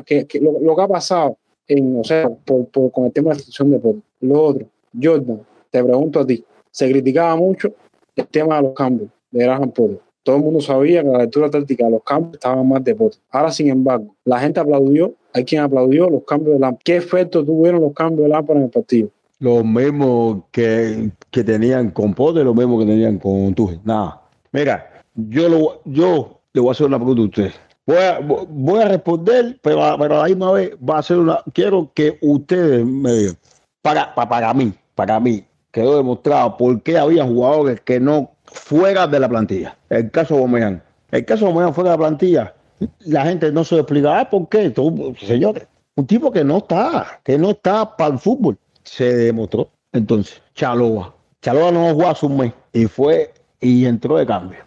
que, 0.04 0.26
que- 0.26 0.40
lo, 0.40 0.76
que 0.76 0.82
ha 0.82 0.88
pasado 0.88 1.36
en, 1.66 1.98
o 1.98 2.04
sea, 2.04 2.28
por, 2.28 2.66
por- 2.66 2.90
con 2.90 3.06
el 3.06 3.12
tema 3.12 3.30
de 3.30 3.34
la 3.34 3.38
institución 3.38 3.70
de 3.70 3.78
Potter. 3.78 4.02
Lo 4.20 4.42
otro, 4.42 4.66
Jordan, 5.00 5.40
te 5.70 5.82
pregunto 5.82 6.20
a 6.20 6.26
ti, 6.26 6.44
se 6.70 6.90
criticaba 6.90 7.36
mucho 7.36 7.72
el 8.16 8.26
tema 8.28 8.56
de 8.56 8.62
los 8.62 8.74
cambios 8.74 9.10
de 9.30 9.44
Graham 9.44 9.70
Potter. 9.72 10.00
Todo 10.24 10.36
el 10.36 10.42
mundo 10.42 10.60
sabía 10.60 11.02
que 11.02 11.08
la 11.08 11.18
lectura 11.18 11.50
táctica 11.50 11.84
de 11.84 11.90
los 11.90 12.02
cambios 12.02 12.34
estaban 12.34 12.66
más 12.66 12.82
de 12.82 12.94
Potter. 12.94 13.20
Ahora, 13.30 13.52
sin 13.52 13.68
embargo, 13.68 14.16
la 14.24 14.40
gente 14.40 14.58
aplaudió, 14.58 15.14
hay 15.34 15.44
quien 15.44 15.60
aplaudió 15.60 16.08
los 16.08 16.24
cambios 16.24 16.54
de 16.54 16.60
Lampard. 16.60 16.82
¿Qué 16.82 16.96
efecto 16.96 17.44
tuvieron 17.44 17.82
los 17.82 17.92
cambios 17.92 18.22
de 18.22 18.28
Lampard 18.30 18.56
en 18.56 18.62
el 18.64 18.70
partido? 18.70 19.10
Lo 19.38 19.62
mismo 19.62 20.48
que, 20.50 21.10
que 21.30 21.44
tenían 21.44 21.90
con 21.90 22.14
Potter, 22.14 22.44
lo 22.44 22.54
mismo 22.54 22.78
que 22.78 22.86
tenían 22.86 23.18
con 23.18 23.54
Tuchel. 23.54 23.80
Nada. 23.84 24.22
Mira, 24.50 25.04
yo, 25.14 25.48
lo, 25.48 25.82
yo 25.84 26.40
le 26.54 26.60
voy 26.62 26.70
a 26.70 26.72
hacer 26.72 26.86
una 26.86 26.98
pregunta 26.98 27.20
a 27.20 27.24
usted. 27.26 27.50
Voy 27.86 27.98
a, 27.98 28.18
voy 28.48 28.80
a 28.80 28.88
responder, 28.88 29.58
pero, 29.60 29.80
pero 29.98 30.14
a 30.14 30.22
la 30.22 30.24
misma 30.24 30.52
vez 30.52 30.70
va 30.76 30.98
a 31.00 31.02
ser 31.02 31.18
una. 31.18 31.40
Quiero 31.52 31.90
que 31.92 32.16
ustedes 32.22 32.86
me 32.86 33.12
digan. 33.12 33.36
Para, 33.82 34.14
para, 34.14 34.28
para 34.30 34.54
mí, 34.54 34.72
para 34.94 35.20
mí, 35.20 35.44
quedó 35.74 35.96
demostrado 35.96 36.56
por 36.56 36.80
qué 36.82 36.96
había 36.96 37.24
jugadores 37.24 37.80
que 37.80 37.98
no 37.98 38.30
fuera 38.44 39.08
de 39.08 39.18
la 39.18 39.28
plantilla. 39.28 39.76
El 39.90 40.08
caso 40.12 40.34
de 40.34 40.40
Bomellán. 40.40 40.82
El 41.10 41.24
caso 41.24 41.46
de 41.46 41.52
Bomellán 41.52 41.74
fuera 41.74 41.90
de 41.90 41.96
la 41.96 41.98
plantilla. 41.98 42.54
La 43.00 43.24
gente 43.24 43.50
no 43.50 43.64
se 43.64 43.74
explica. 43.74 44.20
Ah, 44.20 44.30
¿por 44.30 44.48
qué? 44.48 44.72
Señores, 45.18 45.66
un 45.96 46.06
tipo 46.06 46.30
que 46.30 46.44
no 46.44 46.58
está, 46.58 47.20
que 47.24 47.36
no 47.36 47.50
está 47.50 47.96
para 47.96 48.14
el 48.14 48.20
fútbol. 48.20 48.56
Se 48.84 49.16
demostró. 49.16 49.68
Entonces, 49.92 50.40
Chaloa. 50.54 51.12
Chaloa 51.42 51.72
no 51.72 51.92
jugó 51.92 52.06
hace 52.06 52.26
un 52.26 52.36
mes 52.36 52.52
y 52.72 52.86
fue 52.86 53.34
y 53.60 53.84
entró 53.84 54.16
de 54.16 54.26
cambio. 54.26 54.60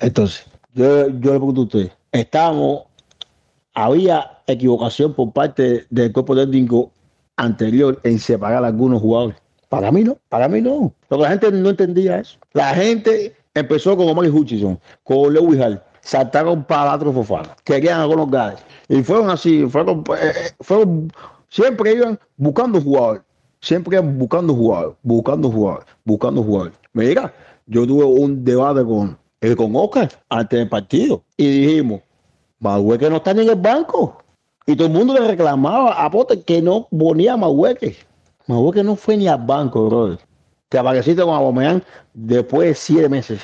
Entonces, 0.00 0.46
yo, 0.74 1.08
yo 1.08 1.32
le 1.32 1.38
pregunto 1.38 1.62
a 1.62 1.64
usted, 1.64 1.90
estábamos, 2.12 2.84
había 3.74 4.38
equivocación 4.46 5.12
por 5.14 5.32
parte 5.32 5.86
del 5.90 6.12
cuerpo 6.12 6.36
técnico 6.36 6.92
anterior 7.36 7.98
en 8.04 8.20
separar 8.20 8.62
a 8.62 8.68
algunos 8.68 9.02
jugadores. 9.02 9.41
Para 9.72 9.90
mí 9.90 10.04
no, 10.04 10.18
para 10.28 10.48
mí 10.48 10.60
no. 10.60 10.92
Porque 11.08 11.22
la 11.22 11.30
gente 11.30 11.50
no 11.50 11.70
entendía 11.70 12.18
eso. 12.18 12.36
La 12.52 12.74
gente 12.74 13.34
empezó 13.54 13.96
con 13.96 14.06
Omar 14.06 14.28
Hutchison, 14.28 14.78
con 15.02 15.32
Lewis 15.32 15.58
Hall, 15.62 15.82
saltaron 16.02 16.62
para 16.62 16.94
otro 16.94 17.10
Fofana, 17.10 17.56
querían 17.64 18.00
algunos 18.00 18.30
gales. 18.30 18.60
Y 18.90 19.02
fueron 19.02 19.30
así, 19.30 19.64
fueron, 19.66 20.04
eh, 20.10 20.32
eh, 20.34 20.50
fueron, 20.60 21.10
siempre 21.48 21.94
iban 21.94 22.20
buscando 22.36 22.82
jugadores. 22.82 23.22
Siempre 23.62 23.96
iban 23.96 24.18
buscando 24.18 24.52
jugadores, 24.54 24.94
buscando 25.02 25.50
jugadores, 25.50 25.86
buscando 26.04 26.42
jugadores. 26.42 26.74
Mira, 26.92 27.32
yo 27.64 27.86
tuve 27.86 28.04
un 28.04 28.44
debate 28.44 28.84
con, 28.84 29.16
eh, 29.40 29.56
con 29.56 29.74
Oscar 29.74 30.10
antes 30.28 30.58
del 30.58 30.68
partido 30.68 31.24
y 31.38 31.48
dijimos, 31.48 32.02
Mahueque 32.58 33.08
no 33.08 33.16
está 33.16 33.32
ni 33.32 33.40
en 33.40 33.48
el 33.48 33.56
banco. 33.56 34.18
Y 34.66 34.76
todo 34.76 34.88
el 34.88 34.92
mundo 34.92 35.14
le 35.14 35.26
reclamaba 35.26 36.04
a 36.04 36.10
Potter 36.10 36.44
que 36.44 36.60
no 36.60 36.88
ponía 36.90 37.32
a. 37.32 38.11
Mahueque 38.46 38.82
no 38.82 38.96
fue 38.96 39.16
ni 39.16 39.28
al 39.28 39.44
banco, 39.44 39.86
brother. 39.86 40.18
Te 40.68 40.78
apareciste 40.78 41.22
con 41.22 41.34
Abomeán 41.34 41.82
después 42.14 42.68
de 42.68 42.74
siete 42.74 43.08
meses. 43.08 43.40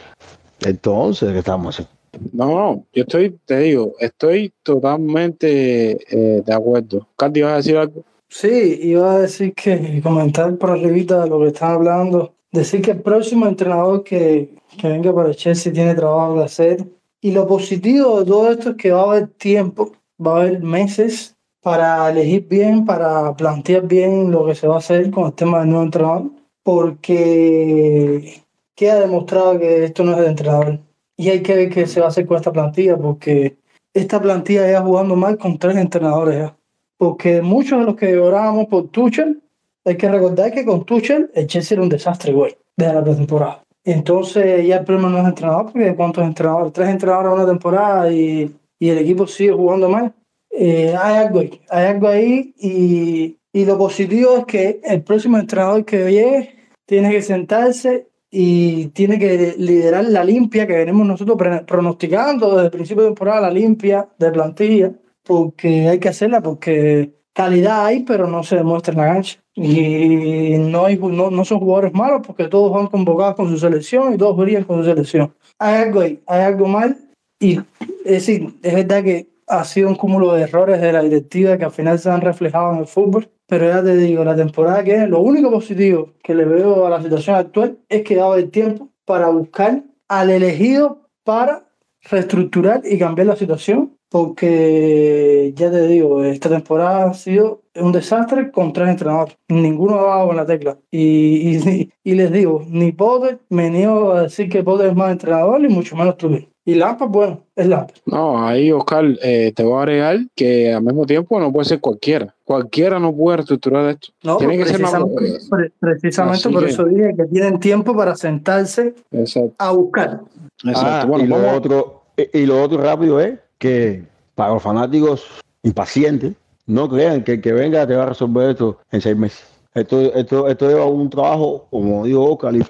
Entonces, 0.61 1.32
¿qué 1.32 1.38
estamos 1.38 1.74
haciendo? 1.74 1.99
No, 2.32 2.46
no, 2.46 2.84
yo 2.92 3.03
estoy, 3.03 3.38
te 3.44 3.59
digo, 3.59 3.94
estoy 4.01 4.53
totalmente 4.62 5.92
eh, 5.92 6.42
de 6.44 6.55
acuerdo. 6.55 7.07
Candy, 7.16 7.42
¿vas 7.42 7.53
a 7.53 7.57
decir 7.57 7.76
algo? 7.76 8.05
Sí, 8.28 8.80
iba 8.82 9.12
a 9.12 9.18
decir 9.20 9.55
que 9.55 10.01
comentar 10.03 10.57
por 10.57 10.70
arribita 10.70 11.22
de 11.22 11.30
lo 11.30 11.40
que 11.40 11.49
están 11.49 11.72
hablando, 11.72 12.34
decir 12.53 12.82
que 12.82 12.92
el 12.92 13.01
próximo 13.01 13.46
entrenador 13.46 14.05
que, 14.05 14.51
que 14.76 14.88
venga 14.88 15.14
para 15.14 15.34
Chelsea 15.34 15.72
tiene 15.72 15.94
trabajo 15.94 16.36
que 16.36 16.44
hacer. 16.44 16.84
Y 17.20 17.32
lo 17.32 17.46
positivo 17.46 18.20
de 18.20 18.26
todo 18.26 18.51
esto 18.51 18.70
es 18.70 18.76
que 18.76 18.90
va 18.90 19.01
a 19.01 19.11
haber 19.12 19.28
tiempo, 19.28 19.92
va 20.24 20.38
a 20.38 20.40
haber 20.42 20.62
meses 20.62 21.36
para 21.62 22.11
elegir 22.11 22.46
bien, 22.48 22.84
para 22.84 23.34
plantear 23.34 23.86
bien 23.86 24.30
lo 24.30 24.46
que 24.46 24.54
se 24.54 24.68
va 24.68 24.76
a 24.76 24.78
hacer 24.78 25.11
con 25.11 25.26
el 25.26 25.32
tema 25.32 25.61
del 25.61 25.70
nuevo 25.70 25.84
entrenador, 25.84 26.30
porque 26.62 28.42
queda 28.74 29.00
demostrado 29.00 29.59
que 29.59 29.84
esto 29.84 30.04
no 30.04 30.12
es 30.12 30.18
el 30.18 30.26
entrenador. 30.26 30.78
Y 31.16 31.30
hay 31.30 31.42
que 31.42 31.56
ver 31.56 31.70
qué 31.70 31.86
se 31.86 32.00
va 32.00 32.06
a 32.06 32.09
hacer 32.11 32.26
con 32.26 32.36
esta 32.36 32.52
plantilla, 32.52 32.96
porque 32.96 33.56
esta 33.92 34.20
plantilla 34.20 34.70
ya 34.70 34.82
jugando 34.82 35.16
mal 35.16 35.36
con 35.36 35.59
tres 35.59 35.76
entrenadores 35.76 36.38
ya. 36.38 36.56
Porque 36.96 37.42
muchos 37.42 37.80
de 37.80 37.86
los 37.86 37.96
que 37.96 38.16
orábamos 38.18 38.66
por 38.66 38.88
Tuchel, 38.88 39.42
hay 39.84 39.96
que 39.96 40.09
recordar 40.09 40.52
que 40.52 40.64
con 40.64 40.84
Tuchel 40.84 41.30
el 41.34 41.46
Chelsea 41.46 41.74
era 41.74 41.82
un 41.82 41.88
desastre, 41.88 42.32
güey, 42.32 42.56
desde 42.76 42.94
la 42.94 43.02
pretemporada. 43.02 43.62
Entonces 43.84 44.66
ya 44.66 44.76
el 44.76 44.84
problema 44.84 45.09
no 45.09 45.18
es 45.18 45.24
entrenador, 45.24 45.72
porque 45.72 45.96
¿cuántos 45.96 46.24
entrenadores? 46.24 46.72
Tres 46.72 46.88
entrenadores 46.88 47.32
en 47.32 47.38
una 47.38 47.46
temporada 47.46 48.12
y, 48.12 48.54
y 48.78 48.88
el 48.88 48.98
equipo 48.98 49.26
sigue 49.26 49.52
jugando 49.52 49.88
mal. 49.88 50.12
Eh, 50.51 50.94
hay 50.99 51.16
algo 51.16 51.40
ahí, 51.40 51.61
hay 51.68 51.86
algo 51.86 52.09
ahí 52.09 52.55
y, 52.59 53.36
y 53.53 53.64
lo 53.64 53.78
positivo 53.78 54.38
es 54.38 54.44
que 54.46 54.80
el 54.82 55.03
próximo 55.03 55.38
entrenador 55.38 55.84
que 55.84 56.11
llegue 56.11 56.57
tiene 56.86 57.11
que 57.11 57.22
sentarse 57.22 58.09
y 58.30 58.88
tiene 58.88 59.18
que 59.18 59.55
liderar 59.59 60.05
la 60.05 60.24
limpia 60.24 60.66
que 60.66 60.76
venimos 60.76 61.07
nosotros 61.07 61.38
pronosticando 61.66 62.51
desde 62.55 62.66
el 62.66 62.70
principio 62.70 63.05
de 63.05 63.09
temporada, 63.11 63.42
la 63.42 63.51
limpia 63.51 64.09
de 64.18 64.30
plantilla, 64.30 64.92
porque 65.22 65.88
hay 65.88 65.99
que 65.99 66.09
hacerla, 66.09 66.42
porque 66.42 67.12
calidad 67.32 67.86
hay, 67.86 68.03
pero 68.03 68.26
no 68.26 68.42
se 68.42 68.57
demuestra 68.57 68.92
en 68.92 68.99
la 68.99 69.07
cancha. 69.07 69.38
Y 69.55 70.57
no, 70.59 70.84
hay, 70.84 70.96
no, 70.99 71.30
no 71.30 71.44
son 71.44 71.59
jugadores 71.59 71.92
malos 71.92 72.22
porque 72.26 72.49
todos 72.49 72.72
van 72.72 72.86
convocados 72.88 73.34
con 73.34 73.49
su 73.49 73.59
selección 73.59 74.14
y 74.14 74.18
todos 74.18 74.36
brillan 74.36 74.64
con 74.64 74.78
su 74.78 74.90
selección. 74.90 75.34
Hay 75.59 75.74
algo 75.82 76.01
ahí, 76.01 76.20
hay 76.26 76.42
algo 76.42 76.66
mal. 76.68 76.96
Y 77.40 77.59
es 77.59 77.64
decir, 78.05 78.55
es 78.62 78.74
verdad 78.74 79.03
que 79.03 79.26
ha 79.49 79.64
sido 79.64 79.88
un 79.88 79.94
cúmulo 79.94 80.32
de 80.32 80.42
errores 80.42 80.80
de 80.80 80.92
la 80.92 81.03
directiva 81.03 81.57
que 81.57 81.64
al 81.64 81.70
final 81.70 81.99
se 81.99 82.11
han 82.11 82.20
reflejado 82.20 82.72
en 82.72 82.78
el 82.78 82.86
fútbol. 82.86 83.30
Pero 83.46 83.66
ya 83.66 83.82
te 83.82 83.96
digo, 83.96 84.24
la 84.24 84.36
temporada 84.36 84.84
que 84.84 84.94
es, 84.94 85.09
lo 85.09 85.20
único 85.20 85.51
positivo 85.51 86.12
que 86.22 86.34
le 86.34 86.44
veo 86.44 86.86
a 86.86 86.90
la 86.90 87.03
situación 87.03 87.36
actual 87.36 87.78
es 87.88 88.03
que 88.03 88.20
ha 88.20 88.34
el 88.34 88.51
tiempo 88.51 88.90
para 89.05 89.28
buscar 89.28 89.82
al 90.09 90.30
elegido 90.30 91.09
para 91.24 91.66
reestructurar 92.11 92.82
y 92.84 92.99
cambiar 92.99 93.26
la 93.28 93.36
situación. 93.36 93.94
Porque 94.11 95.53
ya 95.55 95.70
te 95.70 95.86
digo, 95.86 96.24
esta 96.24 96.49
temporada 96.49 97.11
ha 97.11 97.14
sido 97.14 97.62
un 97.74 97.92
desastre 97.92 98.51
con 98.51 98.72
tres 98.72 98.88
entrenadores. 98.88 99.36
Ninguno 99.49 100.01
ha 100.01 100.16
dado 100.16 100.30
en 100.30 100.36
la 100.36 100.46
tecla. 100.46 100.78
Y, 100.90 101.59
y, 101.59 101.92
y 102.03 102.14
les 102.14 102.32
digo, 102.32 102.64
ni 102.68 102.92
Potter, 102.92 103.38
me 103.51 103.68
niego 103.68 104.12
a 104.12 104.22
decir 104.22 104.49
que 104.49 104.62
Potter 104.62 104.88
es 104.88 104.96
más 104.96 105.12
entrenador, 105.12 105.62
y 105.62 105.68
mucho 105.68 105.94
menos 105.94 106.16
Trujillo. 106.16 106.49
Y 106.68 106.74
Lampard, 106.74 107.08
bueno, 107.08 107.40
es 107.56 107.66
Lampard. 107.66 107.96
No, 108.04 108.46
ahí 108.46 108.70
Oscar, 108.70 109.06
eh, 109.22 109.52
te 109.56 109.62
voy 109.62 109.78
a 109.78 109.82
agregar 109.84 110.18
que 110.36 110.74
al 110.74 110.82
mismo 110.82 111.06
tiempo 111.06 111.40
no 111.40 111.50
puede 111.50 111.64
ser 111.64 111.80
cualquiera. 111.80 112.34
Cualquiera 112.44 112.98
no 112.98 113.10
puede 113.16 113.38
reestructurar 113.38 113.88
esto. 113.88 114.08
No, 114.22 114.36
Tiene 114.36 114.58
que 114.58 114.66
ser 114.66 114.76
una- 114.84 114.90
precisamente, 114.90 115.46
pre- 115.48 115.72
precisamente 115.80 116.36
Así 116.40 116.48
por 116.52 116.64
que- 116.64 116.70
eso 116.70 116.84
dije 116.84 117.14
que 117.16 117.24
tienen 117.24 117.58
tiempo 117.58 117.96
para 117.96 118.14
sentarse 118.16 118.94
Exacto. 119.12 119.54
a 119.56 119.70
buscar. 119.72 120.20
exacto. 120.62 120.80
Ah, 120.90 121.04
bueno, 121.08 121.24
y, 121.24 121.28
lo 121.28 121.50
otro, 121.56 122.02
y, 122.18 122.40
y 122.40 122.44
lo 122.44 122.62
otro 122.62 122.82
rápido 122.82 123.18
es 123.18 123.38
que 123.56 124.02
para 124.34 124.52
los 124.52 124.62
fanáticos 124.62 125.24
impacientes, 125.62 126.34
no 126.66 126.86
crean 126.90 127.24
que 127.24 127.32
el 127.32 127.40
que 127.40 127.54
venga 127.54 127.86
te 127.86 127.96
va 127.96 128.02
a 128.02 128.06
resolver 128.10 128.50
esto 128.50 128.76
en 128.92 129.00
seis 129.00 129.16
meses. 129.16 129.42
Esto, 129.80 130.14
esto, 130.14 130.48
esto 130.48 130.68
lleva 130.68 130.86
un 130.86 131.10
trabajo, 131.10 131.66
como 131.70 132.04
dijo 132.04 132.32
Oscar 132.32 132.54
y, 132.54 132.60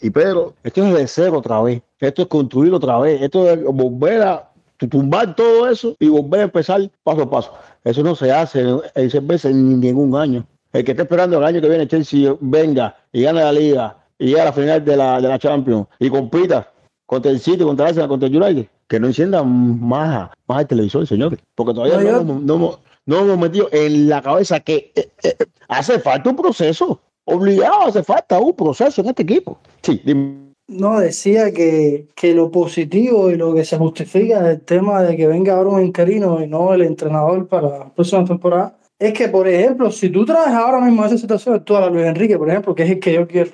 y, 0.00 0.06
esto 0.06 0.54
es 0.62 0.94
de 0.94 1.06
cero 1.06 1.38
otra 1.38 1.62
vez. 1.62 1.82
Esto 1.98 2.22
es 2.22 2.28
construir 2.28 2.72
otra 2.74 2.98
vez. 2.98 3.22
Esto 3.22 3.48
es 3.48 3.62
volver 3.64 4.22
a 4.22 4.50
tumbar 4.88 5.34
todo 5.36 5.68
eso 5.68 5.96
y 5.98 6.08
volver 6.08 6.40
a 6.40 6.44
empezar 6.44 6.90
paso 7.02 7.22
a 7.22 7.30
paso. 7.30 7.52
Eso 7.84 8.02
no 8.02 8.14
se 8.14 8.32
hace 8.32 8.64
seis 8.94 9.44
ni 9.44 9.74
en 9.74 9.80
ningún 9.80 10.16
año. 10.16 10.46
El 10.72 10.84
que 10.84 10.92
esté 10.92 11.02
esperando 11.02 11.38
el 11.38 11.44
año 11.44 11.60
que 11.60 11.68
viene 11.68 11.86
Chelsea 11.86 12.34
venga 12.40 12.96
y 13.12 13.22
gane 13.22 13.40
la 13.40 13.52
liga 13.52 13.96
y 14.18 14.26
llegue 14.26 14.40
a 14.40 14.46
la 14.46 14.52
final 14.52 14.84
de 14.84 14.96
la, 14.96 15.20
de 15.20 15.28
la 15.28 15.38
Champions 15.38 15.86
y 15.98 16.08
compita 16.08 16.72
contra 17.06 17.30
el 17.30 17.40
City, 17.40 17.62
contra 17.62 17.86
el 17.86 17.88
Arsenal, 17.90 18.08
contra 18.08 18.28
el 18.28 18.42
United, 18.42 18.66
que 18.92 19.00
no 19.00 19.06
enciendan 19.06 19.80
más, 19.80 20.28
más 20.46 20.60
el 20.60 20.66
televisor, 20.66 21.06
señores, 21.06 21.38
porque 21.54 21.72
todavía 21.72 21.96
No, 21.96 22.02
no, 22.02 22.20
hemos, 22.20 22.42
no 22.42 22.54
hemos- 22.56 22.78
no 23.06 23.18
hemos 23.20 23.38
metido 23.38 23.68
en 23.72 24.06
la 24.10 24.20
cabeza 24.20 24.60
que 24.60 24.92
eh, 24.94 25.08
eh, 25.22 25.34
hace 25.66 25.98
falta 25.98 26.28
un 26.28 26.36
proceso, 26.36 27.00
obligado 27.24 27.86
hace 27.86 28.02
falta 28.02 28.38
un 28.38 28.54
proceso 28.54 29.00
en 29.00 29.08
este 29.08 29.22
equipo. 29.22 29.58
Sí, 29.80 29.98
dime. 30.04 30.52
No, 30.68 31.00
decía 31.00 31.52
que, 31.52 32.06
que 32.14 32.34
lo 32.34 32.50
positivo 32.50 33.30
y 33.30 33.36
lo 33.36 33.54
que 33.54 33.64
se 33.64 33.78
justifica 33.78 34.42
del 34.42 34.60
tema 34.60 35.02
de 35.02 35.16
que 35.16 35.26
venga 35.26 35.56
ahora 35.56 35.70
un 35.70 35.82
interino 35.82 36.42
y 36.42 36.46
no 36.46 36.74
el 36.74 36.82
entrenador 36.82 37.48
para 37.48 37.78
la 37.78 37.88
próxima 37.94 38.26
temporada 38.26 38.76
es 38.98 39.14
que, 39.14 39.28
por 39.28 39.48
ejemplo, 39.48 39.90
si 39.90 40.10
tú 40.10 40.26
traes 40.26 40.54
ahora 40.54 40.80
mismo 40.80 41.02
esa 41.06 41.16
situación 41.16 41.54
actual 41.54 41.84
a 41.84 41.90
Luis 41.90 42.04
Enrique, 42.04 42.36
por 42.36 42.50
ejemplo, 42.50 42.74
que 42.74 42.82
es 42.82 42.90
el 42.90 43.00
que 43.00 43.14
yo 43.14 43.26
quiero, 43.26 43.50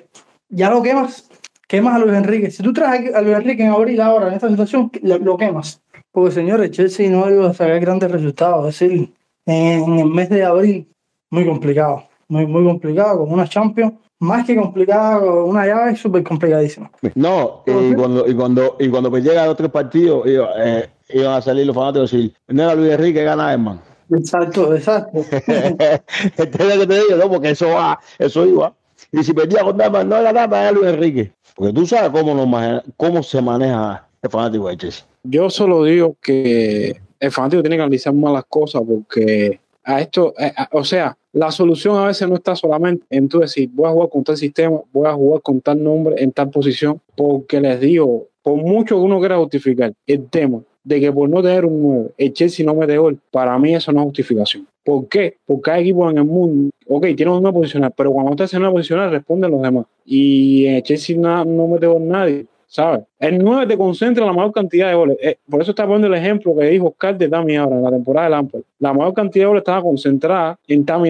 ya 0.49 0.69
lo 0.69 0.83
quemas, 0.83 1.28
quemas 1.69 1.95
a 1.95 1.99
Luis 1.99 2.17
Enrique. 2.17 2.51
Si 2.51 2.63
tú 2.63 2.73
traes 2.73 3.13
a 3.13 3.21
Luis 3.21 3.37
Enrique 3.37 3.63
en 3.63 3.71
abril 3.71 4.01
ahora 4.01 4.27
en 4.27 4.33
esta 4.33 4.49
situación, 4.49 4.91
lo, 5.03 5.37
quemas. 5.37 5.81
Porque, 6.11 6.31
señores, 6.31 6.71
Chelsea 6.71 7.09
no 7.09 7.29
iba 7.29 7.49
a 7.49 7.53
sacar 7.53 7.79
grandes 7.79 8.11
resultados. 8.11 8.67
Es 8.69 8.79
decir, 8.79 9.13
en, 9.45 9.99
el 9.99 10.07
mes 10.07 10.29
de 10.29 10.43
abril, 10.43 10.87
muy 11.29 11.45
complicado. 11.45 12.03
Muy, 12.27 12.45
muy 12.45 12.63
complicado, 12.63 13.19
con 13.19 13.31
una 13.31 13.47
Champions, 13.47 13.93
más 14.19 14.45
que 14.45 14.55
complicada, 14.55 15.19
una 15.19 15.65
llave 15.65 15.95
súper 15.95 16.23
complicadísima. 16.23 16.91
No, 17.15 17.63
y 17.65 17.93
cuando, 17.95 18.27
y 18.27 18.35
cuando, 18.35 18.75
y 18.79 18.87
cuando 18.89 19.09
pues 19.09 19.23
llega 19.23 19.55
tres 19.55 19.71
partidos, 19.71 20.27
iba- 20.27 20.51
eh, 20.57 20.89
iban 21.09 21.33
a 21.33 21.41
salir 21.41 21.65
los 21.65 21.75
fanáticos 21.75 22.13
y 22.13 22.17
decir, 22.17 22.35
no 22.49 22.63
era 22.63 22.75
Luis 22.75 22.91
Enrique 22.91 23.23
gana 23.23 23.51
hermano. 23.51 23.81
Exacto, 24.11 24.75
exacto. 24.75 25.21
Entiendes 26.37 26.75
lo 26.77 26.81
que 26.81 26.87
te 26.87 26.99
digo, 27.01 27.17
no, 27.17 27.29
porque 27.29 27.49
eso 27.51 27.69
va, 27.69 27.99
eso 28.19 28.45
iba. 28.45 28.73
Y 29.11 29.23
si 29.23 29.33
perdía 29.33 29.63
con 29.63 29.77
Dama, 29.77 30.03
no 30.03 30.17
era 30.17 30.31
Dama, 30.31 30.61
era 30.61 30.71
Luis 30.71 30.87
Enrique. 30.87 31.33
Porque 31.59 31.73
tú 31.73 31.85
sabes 31.85 32.09
cómo, 32.09 32.33
nos 32.33 32.47
maneja- 32.47 32.83
cómo 32.95 33.21
se 33.21 33.41
maneja 33.41 34.07
el 34.21 34.29
fanático 34.29 34.69
de 34.69 34.77
Chelsea. 34.77 35.05
Yo 35.23 35.49
solo 35.49 35.83
digo 35.83 36.15
que 36.21 36.95
el 37.19 37.31
fanático 37.31 37.61
tiene 37.61 37.75
que 37.75 37.81
analizar 37.81 38.13
más 38.13 38.31
las 38.31 38.45
cosas 38.45 38.81
porque 38.87 39.59
a 39.83 39.99
esto, 39.99 40.33
eh, 40.39 40.53
o 40.71 40.85
sea, 40.85 41.17
la 41.33 41.51
solución 41.51 41.97
a 41.97 42.05
veces 42.05 42.29
no 42.29 42.35
está 42.35 42.55
solamente 42.55 43.05
en 43.09 43.27
tú 43.27 43.39
decir, 43.39 43.69
voy 43.73 43.87
a 43.89 43.91
jugar 43.91 44.07
con 44.07 44.23
tal 44.23 44.37
sistema, 44.37 44.79
voy 44.93 45.05
a 45.07 45.13
jugar 45.13 45.41
con 45.41 45.59
tal 45.59 45.83
nombre 45.83 46.15
en 46.23 46.31
tal 46.31 46.49
posición, 46.49 47.01
porque 47.17 47.59
les 47.59 47.77
digo, 47.81 48.27
por 48.41 48.55
mucho 48.55 48.95
que 48.95 49.01
uno 49.01 49.19
quiera 49.19 49.37
justificar 49.37 49.91
el 50.07 50.29
tema 50.29 50.61
de 50.85 51.01
que 51.01 51.11
por 51.11 51.27
no 51.29 51.41
tener 51.43 51.65
un 51.65 51.81
9, 51.81 52.11
el 52.17 52.33
Chelsea 52.33 52.65
no 52.65 52.73
mete 52.73 52.97
gol, 52.97 53.19
para 53.31 53.59
mí 53.59 53.75
eso 53.75 53.91
no 53.91 53.99
es 53.99 54.05
justificación. 54.05 54.65
¿Por 54.89 55.07
qué? 55.07 55.35
Porque 55.45 55.69
hay 55.71 55.81
equipos 55.83 56.11
en 56.11 56.17
el 56.17 56.25
mundo, 56.25 56.71
ok, 56.87 57.05
tienen 57.15 57.29
una 57.35 57.51
posicional, 57.51 57.93
pero 57.95 58.11
cuando 58.11 58.31
usted 58.31 58.47
se 58.47 58.57
una 58.57 58.71
posicional 58.71 59.11
responden 59.11 59.51
los 59.51 59.61
demás. 59.61 59.85
Y 60.05 60.65
en 60.65 60.75
el 60.75 60.83
Chelsea 60.83 61.15
na- 61.17 61.45
no 61.45 61.67
mete 61.67 61.85
gol 61.87 62.07
nadie. 62.07 62.45
¿sabes? 62.71 63.01
El 63.19 63.39
9 63.43 63.65
te 63.65 63.75
concentra 63.77 64.23
la 64.27 64.31
mayor 64.31 64.51
cantidad 64.51 64.89
de 64.89 64.93
goles. 64.95 65.17
Eh, 65.23 65.37
por 65.49 65.59
eso 65.59 65.71
está 65.71 65.85
poniendo 65.85 66.05
el 66.07 66.13
ejemplo 66.13 66.55
que 66.55 66.65
dijo 66.65 66.89
Oscar 66.89 67.17
de 67.17 67.27
Tami 67.27 67.55
ahora 67.55 67.77
en 67.77 67.83
la 67.83 67.89
temporada 67.89 68.25
de 68.27 68.29
Lampard. 68.31 68.61
La 68.77 68.93
mayor 68.93 69.13
cantidad 69.15 69.45
de 69.45 69.47
goles 69.47 69.61
estaba 69.61 69.81
concentrada 69.81 70.59
en 70.67 70.85
Tami 70.85 71.09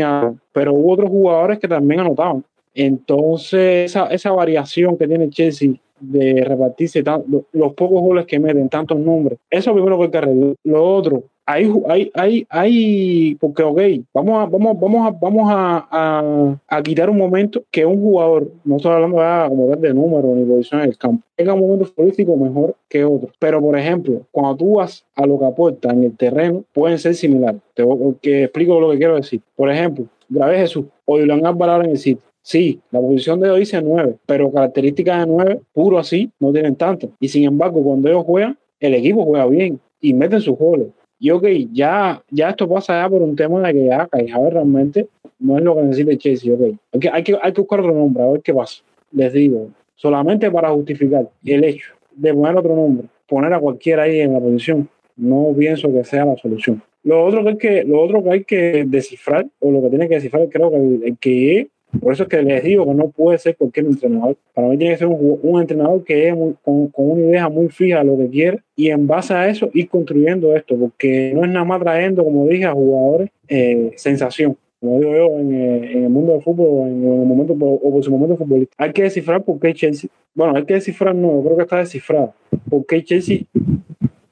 pero 0.53 0.73
hubo 0.73 0.93
otros 0.93 1.09
jugadores 1.09 1.59
que 1.59 1.67
también 1.67 1.99
anotaban. 1.99 2.45
Entonces, 2.73 3.91
esa, 3.91 4.07
esa 4.07 4.31
variación 4.31 4.97
que 4.97 5.07
tiene 5.07 5.29
Chelsea 5.29 5.71
de 5.99 6.43
repartirse 6.45 7.03
tan- 7.03 7.23
lo- 7.27 7.43
los 7.51 7.73
pocos 7.73 8.01
goles 8.01 8.25
que 8.25 8.39
meten, 8.39 8.69
tantos 8.69 8.97
nombres, 8.97 9.37
eso 9.49 9.73
primero 9.73 9.97
que 9.97 10.03
hay 10.05 10.11
que 10.11 10.17
arreglar. 10.17 10.55
Lo 10.63 10.83
otro, 10.95 11.23
hay, 11.51 11.71
hay, 11.87 12.11
hay, 12.13 12.47
hay, 12.47 13.35
porque 13.35 13.63
ok, 13.63 13.81
vamos 14.13 14.33
a, 14.35 14.45
vamos, 14.45 14.79
vamos 14.79 15.07
a, 15.07 15.17
vamos 15.19 15.51
a, 15.51 15.87
a, 15.89 16.55
a 16.67 16.83
quitar 16.83 17.09
un 17.09 17.17
momento 17.17 17.63
que 17.71 17.83
un 17.87 17.99
jugador, 17.99 18.51
no 18.63 18.77
estoy 18.77 18.91
hablando 18.91 19.17
ya 19.17 19.47
como 19.49 19.75
de 19.75 19.93
número 19.93 20.35
ni 20.35 20.45
posición 20.45 20.81
en 20.81 20.89
el 20.89 20.97
campo, 20.97 21.23
tenga 21.35 21.55
un 21.55 21.61
momento 21.61 21.85
futbolístico 21.85 22.37
mejor 22.37 22.75
que 22.87 23.03
otro. 23.03 23.31
Pero, 23.39 23.59
por 23.61 23.75
ejemplo, 23.75 24.21
cuando 24.31 24.57
tú 24.57 24.75
vas 24.75 25.03
a 25.15 25.25
lo 25.25 25.39
que 25.39 25.45
aporta 25.45 25.89
en 25.91 26.03
el 26.03 26.15
terreno, 26.15 26.63
pueden 26.71 26.99
ser 26.99 27.15
similares. 27.15 27.61
Te 27.73 28.43
explico 28.43 28.79
lo 28.79 28.91
que 28.91 28.97
quiero 28.97 29.15
decir. 29.15 29.41
Por 29.55 29.71
ejemplo, 29.71 30.05
Grave 30.29 30.59
Jesús 30.59 30.85
o 31.05 31.17
Julián 31.17 31.45
Álvarez 31.47 31.85
en 31.85 31.91
el 31.91 31.97
sitio. 31.97 32.23
Sí, 32.43 32.79
la 32.91 32.99
posición 32.99 33.39
de 33.39 33.49
hoy 33.49 33.61
dice 33.61 33.81
9, 33.81 34.17
pero 34.27 34.51
características 34.51 35.21
de 35.21 35.25
9, 35.31 35.61
puro 35.73 35.97
así, 35.97 36.29
no 36.39 36.51
tienen 36.51 36.75
tanto. 36.75 37.09
Y 37.19 37.27
sin 37.27 37.45
embargo, 37.45 37.83
cuando 37.83 38.07
ellos 38.07 38.23
juegan, 38.23 38.57
el 38.79 38.93
equipo 38.93 39.25
juega 39.25 39.47
bien 39.47 39.79
y 39.99 40.13
meten 40.13 40.41
sus 40.41 40.57
goles. 40.57 40.87
Y 41.19 41.31
ok, 41.31 41.45
ya, 41.73 42.23
ya 42.31 42.49
esto 42.49 42.67
pasa 42.67 43.01
ya 43.01 43.09
por 43.09 43.21
un 43.21 43.35
tema 43.35 43.61
de 43.67 43.73
que 43.73 43.85
ya 43.85 44.39
ver 44.39 44.53
realmente 44.53 45.07
no 45.39 45.57
es 45.57 45.63
lo 45.63 45.75
que 45.75 45.81
necesita 45.83 46.11
el 46.11 46.17
Chelsea, 46.17 46.53
ok. 46.53 46.61
Hay 46.93 46.99
que, 46.99 47.09
hay 47.09 47.23
que, 47.23 47.37
hay 47.41 47.53
que 47.53 47.61
buscar 47.61 47.79
otro 47.81 47.93
nombre, 47.93 48.23
a 48.23 48.27
ver 48.27 48.41
qué 48.41 48.53
pasa. 48.53 48.83
Les 49.11 49.33
digo, 49.33 49.69
solamente 49.95 50.49
para 50.51 50.69
justificar 50.69 51.29
el 51.45 51.63
hecho 51.63 51.93
de 52.15 52.33
poner 52.33 52.55
otro 52.55 52.75
nombre, 52.75 53.07
poner 53.27 53.53
a 53.53 53.59
cualquiera 53.59 54.03
ahí 54.03 54.19
en 54.19 54.33
la 54.33 54.39
posición, 54.39 54.89
no 55.15 55.53
pienso 55.57 55.91
que 55.91 56.03
sea 56.03 56.25
la 56.25 56.37
solución. 56.37 56.81
Lo 57.03 57.25
otro 57.25 57.43
que 57.45 57.57
que, 57.57 57.83
lo 57.83 58.01
otro 58.01 58.23
que, 58.23 58.29
hay 58.29 58.43
que 58.43 58.85
descifrar, 58.85 59.47
o 59.59 59.71
lo 59.71 59.81
que 59.81 59.89
tiene 59.89 60.07
que 60.07 60.15
descifrar, 60.15 60.47
creo 60.49 60.69
que 60.69 60.77
el, 60.77 61.17
que 61.17 61.69
por 61.99 62.13
eso 62.13 62.23
es 62.23 62.29
que 62.29 62.41
les 62.41 62.63
digo 62.63 62.85
que 62.85 62.93
no 62.93 63.09
puede 63.09 63.37
ser 63.39 63.57
cualquier 63.57 63.87
entrenador. 63.87 64.37
Para 64.53 64.67
mí 64.67 64.77
tiene 64.77 64.93
que 64.93 64.99
ser 64.99 65.07
un, 65.07 65.59
entrenador 65.59 66.03
que 66.03 66.27
es 66.27 66.35
con, 66.63 66.91
una 66.95 67.21
idea 67.21 67.49
muy 67.49 67.69
fija 67.69 67.99
de 67.99 68.05
lo 68.05 68.17
que 68.17 68.29
quiere 68.29 68.59
y 68.75 68.89
en 68.89 69.07
base 69.07 69.33
a 69.33 69.47
eso 69.49 69.69
ir 69.73 69.89
construyendo 69.89 70.55
esto, 70.55 70.77
porque 70.77 71.31
no 71.33 71.43
es 71.43 71.51
nada 71.51 71.65
más 71.65 71.81
trayendo, 71.81 72.23
como 72.23 72.47
dije, 72.47 72.65
a 72.65 72.73
jugadores 72.73 73.29
eh, 73.47 73.91
sensación 73.95 74.55
como 74.79 74.99
digo 74.99 75.13
yo, 75.13 75.39
en, 75.39 75.53
eh, 75.53 75.91
en, 75.91 76.03
el 76.05 76.09
mundo 76.09 76.33
del 76.33 76.41
fútbol, 76.41 76.87
en 76.87 77.03
el 77.03 77.25
momento, 77.25 77.53
o 77.53 77.91
por 77.91 78.03
su 78.03 78.11
momento 78.11 78.37
futbolista. 78.37 78.73
Hay 78.77 78.93
que 78.93 79.03
descifrar 79.03 79.43
por 79.43 79.59
qué 79.59 79.73
Chelsea, 79.73 80.09
bueno, 80.33 80.55
hay 80.55 80.63
que 80.63 80.75
descifrar, 80.75 81.13
no, 81.13 81.41
creo 81.43 81.57
que 81.57 81.63
está 81.63 81.79
descifrado, 81.79 82.33
por 82.69 82.85
qué 82.85 83.03
Chelsea 83.03 83.39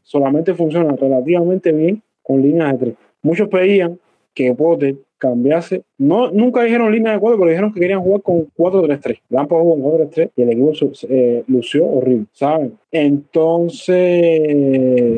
solamente 0.03 0.53
funciona 0.53 0.95
relativamente 0.95 1.71
bien 1.73 2.01
con 2.23 2.41
líneas 2.41 2.71
de 2.73 2.77
tres. 2.77 2.95
Muchos 3.21 3.49
pedían 3.49 3.99
que 4.33 4.53
Potter 4.53 4.95
cambiase, 5.17 5.83
no, 5.97 6.31
nunca 6.31 6.63
dijeron 6.63 6.91
línea 6.91 7.13
de 7.13 7.19
cuatro, 7.19 7.39
pero 7.39 7.49
dijeron 7.49 7.73
que 7.73 7.79
querían 7.79 8.01
jugar 8.01 8.21
con 8.21 8.47
4-3-3. 8.57 9.19
Lampard 9.29 9.61
jugó 9.61 9.81
con 9.81 10.07
4-3-3 10.07 10.31
y 10.35 10.41
el 10.41 10.49
equipo 10.49 10.71
eh, 11.09 11.43
lució 11.47 11.85
horrible, 11.85 12.25
¿saben? 12.33 12.73
Entonces, 12.91 13.95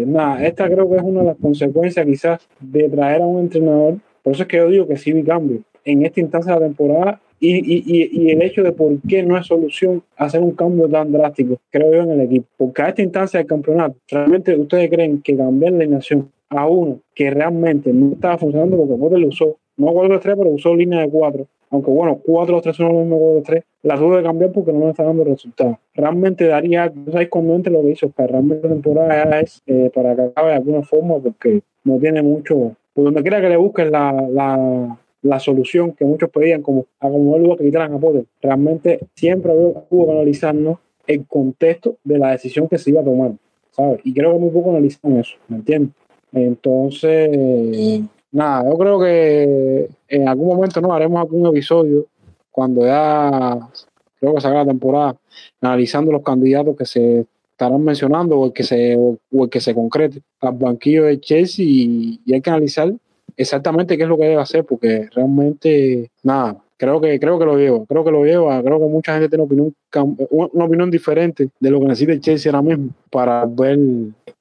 nada, 0.07 0.45
esta 0.45 0.69
creo 0.69 0.89
que 0.89 0.97
es 0.97 1.03
una 1.03 1.21
de 1.21 1.27
las 1.27 1.37
consecuencias 1.37 2.05
quizás 2.05 2.47
de 2.59 2.89
traer 2.89 3.21
a 3.21 3.27
un 3.27 3.39
entrenador 3.39 3.97
por 4.23 4.33
eso 4.33 4.43
es 4.43 4.49
que 4.49 4.57
yo 4.57 4.69
digo 4.69 4.87
que 4.87 4.97
sí 4.97 5.11
vi 5.11 5.23
cambio 5.23 5.61
en 5.85 6.05
esta 6.05 6.19
instancia 6.19 6.53
de 6.53 6.59
la 6.59 6.65
temporada 6.67 7.21
y, 7.39 7.55
y, 7.55 8.09
y, 8.11 8.31
el 8.31 8.41
hecho 8.41 8.63
de 8.63 8.73
por 8.73 8.99
qué 9.07 9.23
no 9.23 9.37
es 9.37 9.47
solución 9.47 10.03
hacer 10.17 10.41
un 10.41 10.51
cambio 10.51 10.89
tan 10.89 11.11
drástico, 11.11 11.57
creo 11.69 11.93
yo, 11.93 12.01
en 12.03 12.11
el 12.11 12.21
equipo. 12.21 12.45
Porque 12.57 12.81
a 12.81 12.89
esta 12.89 13.01
instancia 13.01 13.39
del 13.39 13.47
campeonato, 13.47 13.95
realmente 14.09 14.55
ustedes 14.57 14.89
creen 14.89 15.21
que 15.21 15.37
cambiar 15.37 15.71
la 15.71 15.79
alineación 15.79 16.29
a 16.49 16.67
uno 16.67 16.99
que 17.15 17.31
realmente 17.31 17.93
no 17.93 18.13
estaba 18.13 18.37
funcionando 18.37 18.75
porque 18.75 18.95
Potter 18.95 19.19
lo 19.19 19.29
usó, 19.29 19.57
no 19.79 19.87
4-3, 19.87 20.21
pero 20.21 20.49
usó 20.49 20.75
línea 20.75 21.01
de 21.01 21.09
4. 21.09 21.47
Aunque 21.71 21.91
bueno, 21.91 22.19
4-3 22.25 22.73
son 22.73 22.87
los 22.87 22.95
mismos 23.05 23.19
4-3, 23.43 23.63
la 23.83 23.95
tuve 23.95 24.17
de 24.17 24.23
cambiar 24.23 24.51
porque 24.51 24.73
no 24.73 24.79
me 24.79 24.89
está 24.89 25.03
dando 25.03 25.23
resultados. 25.23 25.77
Realmente 25.93 26.45
daría, 26.47 26.91
no 26.93 27.11
sabéis 27.11 27.29
cuando 27.29 27.55
entre 27.55 27.71
lo 27.71 27.81
que 27.81 27.91
hizo 27.91 28.07
Oscar, 28.07 28.31
realmente 28.31 28.67
la 28.67 28.73
temporada 28.73 29.39
es 29.39 29.61
eh, 29.67 29.89
para 29.93 30.15
que 30.15 30.21
acabe 30.23 30.49
de 30.49 30.55
alguna 30.55 30.81
forma 30.83 31.19
porque 31.19 31.61
no 31.83 31.97
tiene 31.97 32.21
mucho, 32.21 32.75
por 32.93 33.05
donde 33.05 33.21
quiera 33.21 33.39
que 33.39 33.49
le 33.49 33.57
busquen 33.57 33.91
la, 33.91 34.11
la, 34.29 34.99
la 35.21 35.39
solución 35.39 35.93
que 35.93 36.05
muchos 36.05 36.29
pedían, 36.29 36.61
como 36.61 36.85
a 36.99 37.09
como 37.09 37.37
lugar 37.37 37.57
que 37.59 37.65
quitaran 37.65 37.93
a 37.93 37.99
Potter, 37.99 38.25
realmente 38.41 38.99
siempre 39.15 39.53
hubo 39.53 40.05
que 40.05 40.11
analizarnos 40.11 40.79
el 41.07 41.25
contexto 41.25 41.97
de 42.03 42.17
la 42.17 42.31
decisión 42.31 42.67
que 42.67 42.77
se 42.77 42.89
iba 42.89 43.01
a 43.01 43.03
tomar, 43.03 43.31
¿sabes? 43.71 44.01
Y 44.03 44.13
creo 44.13 44.33
que 44.33 44.39
muy 44.39 44.49
poco 44.49 44.71
analizan 44.71 45.17
eso, 45.17 45.35
¿me 45.47 45.57
entiendes? 45.57 45.93
Entonces, 46.31 47.29
nada, 48.31 48.69
yo 48.69 48.77
creo 48.77 48.99
que 48.99 49.89
en 50.07 50.27
algún 50.27 50.47
momento 50.47 50.81
no 50.81 50.93
haremos 50.93 51.19
algún 51.21 51.47
episodio 51.47 52.05
cuando 52.51 52.85
ya 52.85 53.59
creo 54.19 54.35
que 54.35 54.41
salga 54.41 54.59
la 54.59 54.65
temporada 54.65 55.15
analizando 55.61 56.11
los 56.11 56.23
candidatos 56.23 56.75
que 56.75 56.85
se 56.85 57.25
estarán 57.51 57.83
mencionando 57.83 58.39
o 58.39 58.45
el 58.47 58.53
que 58.53 58.63
se, 58.63 58.95
o 58.97 59.43
el 59.43 59.49
que 59.49 59.59
se 59.59 59.73
concrete. 59.75 60.21
Al 60.39 60.53
banquillo 60.53 61.05
de 61.05 61.19
Chelsea 61.19 61.65
y, 61.65 62.19
hay 62.31 62.41
que 62.41 62.49
analizar 62.49 62.93
exactamente 63.35 63.97
qué 63.97 64.03
es 64.03 64.09
lo 64.09 64.17
que 64.17 64.25
debe 64.25 64.41
hacer 64.41 64.65
porque 64.65 65.09
realmente 65.13 66.09
nada 66.23 66.57
creo 66.79 67.01
que 67.01 67.19
creo 67.19 67.37
que 67.37 67.45
lo 67.45 67.57
lleva 67.57 67.85
creo 67.85 68.03
que 68.03 68.11
lo 68.11 68.23
lleva 68.23 68.63
creo 68.63 68.79
que 68.79 68.85
mucha 68.85 69.13
gente 69.13 69.29
tiene 69.29 69.43
opinión 69.43 69.75
una 70.31 70.65
opinión 70.65 70.89
diferente 70.89 71.49
de 71.59 71.69
lo 71.69 71.79
que 71.79 71.85
necesita 71.85 72.13
el 72.13 72.21
Chelsea 72.21 72.51
ahora 72.51 72.61
mismo 72.61 72.93
para 73.11 73.45
ver 73.45 73.77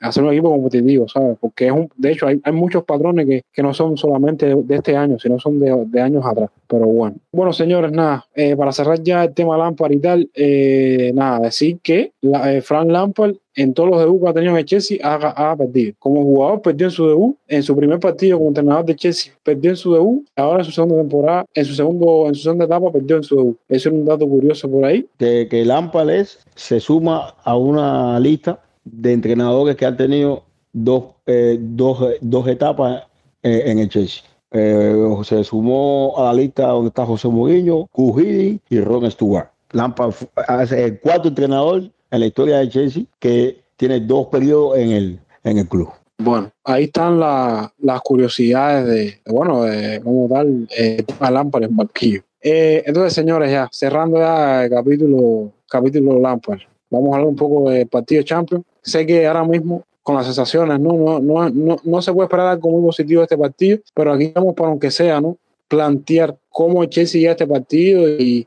hacer 0.01 0.23
un 0.23 0.33
equipo 0.33 0.51
competitivo, 0.51 1.09
¿sabes? 1.09 1.37
Porque 1.41 1.67
es 1.67 1.73
un, 1.73 1.89
de 1.97 2.13
hecho 2.13 2.27
hay, 2.27 2.41
hay 2.43 2.53
muchos 2.53 2.85
patrones 2.85 3.27
que, 3.27 3.43
que, 3.53 3.63
no 3.63 3.75
son 3.75 3.97
solamente 3.97 4.55
de, 4.55 4.75
este 4.75 4.97
año, 4.97 5.19
sino 5.19 5.39
son 5.39 5.59
de, 5.59 5.75
de, 5.87 6.01
años 6.01 6.25
atrás. 6.25 6.51
Pero 6.67 6.87
bueno. 6.87 7.17
Bueno, 7.33 7.53
señores, 7.53 7.93
nada, 7.93 8.27
eh, 8.35 8.57
para 8.57 8.73
cerrar 8.73 9.03
ya 9.03 9.25
el 9.25 9.35
tema 9.35 9.57
Lampard 9.57 9.93
y 9.93 9.99
tal, 9.99 10.31
eh, 10.35 11.13
nada, 11.15 11.41
decir 11.41 11.79
que 11.83 12.13
la, 12.21 12.53
eh, 12.53 12.61
Frank 12.61 12.91
Lampard 12.91 13.35
en 13.59 13.75
todos 13.75 13.91
los 13.91 13.99
debuts 13.99 14.23
que 14.23 14.29
ha 14.29 14.33
tenido 14.35 14.53
en 14.53 14.59
el 14.59 14.65
Chelsea 14.65 14.99
ha, 15.03 15.57
perdido. 15.57 15.95
Como 15.99 16.23
jugador 16.23 16.63
perdió 16.63 16.87
en 16.87 16.91
su 16.93 17.09
debut, 17.09 17.37
en 17.49 17.63
su 17.65 17.77
primer 17.77 17.99
partido 17.99 18.39
como 18.39 18.51
entrenador 18.51 18.85
de 18.85 18.95
Chelsea 18.95 19.33
perdió 19.43 19.71
en 19.71 19.77
su 19.77 19.93
debut, 19.93 20.25
ahora 20.37 20.61
en 20.61 20.65
su 20.65 20.71
segunda 20.71 20.97
temporada, 20.97 21.45
en 21.53 21.65
su 21.65 21.75
segundo, 21.75 22.29
en 22.29 22.35
su 22.37 22.43
segunda 22.43 22.67
etapa 22.67 22.93
perdió 22.93 23.17
en 23.17 23.25
su 23.25 23.37
debut. 23.37 23.59
Eso 23.69 23.89
es 23.89 23.95
un 23.95 24.05
dato 24.05 24.29
curioso 24.29 24.71
por 24.71 24.85
ahí. 24.85 25.07
Que, 25.19 25.49
que 25.51 25.65
Lampard 25.65 26.09
es, 26.11 26.39
se 26.55 26.79
suma 26.79 27.35
a 27.43 27.57
una 27.57 28.21
lista 28.21 28.61
de 28.85 29.13
entrenadores 29.13 29.75
que 29.75 29.87
han 29.87 29.97
tenido 29.97 30.45
dos, 30.73 31.05
eh, 31.27 31.59
dos, 31.61 31.99
dos 32.21 32.47
etapas 32.47 33.03
eh, 33.43 33.65
en 33.67 33.81
el 33.81 33.89
Chelsea. 33.89 34.23
Eh, 34.53 34.95
se 35.25 35.43
sumó 35.43 36.15
a 36.17 36.25
la 36.27 36.35
lista 36.35 36.69
donde 36.69 36.89
está 36.89 37.05
José 37.05 37.29
Mourinho, 37.29 37.89
Cujidi 37.91 38.61
y 38.71 38.81
Ron 38.81 39.11
Stewart. 39.11 39.49
Lampard 39.73 40.15
hace 40.47 40.85
el 40.85 41.01
cuarto 41.01 41.29
entrenador 41.29 41.91
en 42.11 42.21
la 42.21 42.27
historia 42.27 42.59
de 42.59 42.69
Chelsea 42.69 43.05
que 43.19 43.63
tiene 43.77 44.01
dos 44.01 44.27
periodos 44.27 44.79
en 44.79 44.91
el, 44.91 45.21
en 45.45 45.59
el 45.59 45.69
club. 45.69 45.89
Bueno, 46.19 46.51
ahí 46.65 46.85
están 46.85 47.21
las 47.21 48.01
curiosidades 48.03 48.87
de, 48.87 49.33
bueno, 49.33 49.63
de 49.63 50.01
cómo 50.03 50.29
tal 50.29 50.69
el 50.77 51.05
tema 51.05 51.31
Lampard 51.31 51.65
en 51.65 51.77
banquillo. 51.77 52.23
entonces, 52.41 53.13
señores, 53.13 53.53
ya 53.53 53.69
cerrando 53.71 54.19
ya 54.19 54.65
el 54.65 54.71
capítulo, 54.71 55.53
capítulo 55.69 56.19
Lampard, 56.19 56.61
vamos 56.91 57.11
a 57.11 57.15
hablar 57.15 57.29
un 57.29 57.37
poco 57.37 57.71
del 57.71 57.87
partido 57.87 58.23
Champions 58.23 58.65
sé 58.89 59.07
que 59.07 59.27
ahora 59.27 59.45
mismo 59.45 59.85
con 60.03 60.17
las 60.17 60.25
sensaciones, 60.25 60.81
¿no? 60.81 60.95
No, 60.95 61.21
no, 61.21 61.51
no, 61.51 61.77
no 61.83 62.03
se 62.03 62.13
puede 62.13 62.27
esperar 62.27 62.47
algo 62.47 62.71
muy 62.71 62.83
positivo 62.83 63.21
de 63.21 63.25
este 63.25 63.37
partido, 63.37 63.79
pero 63.95 64.13
aquí 64.13 64.25
estamos 64.25 64.55
para 64.55 64.71
aunque 64.71 64.91
sea, 64.91 65.21
¿no? 65.21 65.37
Plantear 65.69 66.37
cómo 66.49 66.85
Chelsea 66.87 67.21
llega 67.21 67.33
a 67.33 67.35
este 67.35 67.47
partido 67.47 68.09
y, 68.09 68.47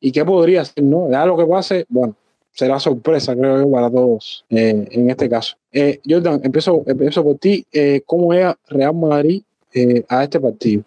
y 0.00 0.12
qué 0.12 0.24
podría 0.24 0.64
ser, 0.64 0.84
¿no? 0.84 1.10
Ya 1.10 1.26
lo 1.26 1.36
que 1.36 1.46
pase, 1.46 1.84
bueno, 1.88 2.14
será 2.52 2.78
sorpresa, 2.78 3.34
creo 3.34 3.60
yo, 3.60 3.70
para 3.70 3.90
todos 3.90 4.44
eh, 4.50 4.86
en 4.90 5.10
este 5.10 5.28
caso. 5.28 5.56
Eh, 5.72 6.00
Jordan, 6.06 6.40
empiezo, 6.42 6.82
empiezo 6.86 7.22
por 7.22 7.38
ti. 7.38 7.64
Eh, 7.72 8.02
¿Cómo 8.06 8.32
llega 8.32 8.56
Real 8.68 8.94
Madrid 8.94 9.42
eh, 9.72 10.04
a 10.08 10.24
este 10.24 10.40
partido? 10.40 10.82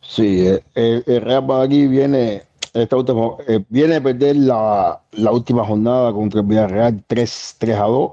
Sí, 0.00 0.46
el 0.74 1.20
Real 1.22 1.46
Madrid 1.46 1.88
viene 1.88 2.42
esta 2.72 2.96
última, 2.96 3.36
viene 3.68 3.96
a 3.96 4.02
perder 4.02 4.36
la, 4.36 5.00
la, 5.12 5.32
última 5.32 5.64
jornada 5.64 6.12
contra 6.12 6.40
el 6.40 6.46
Villarreal 6.46 7.02
3, 7.06 7.56
3 7.58 7.76
a 7.76 7.84
2 7.84 8.10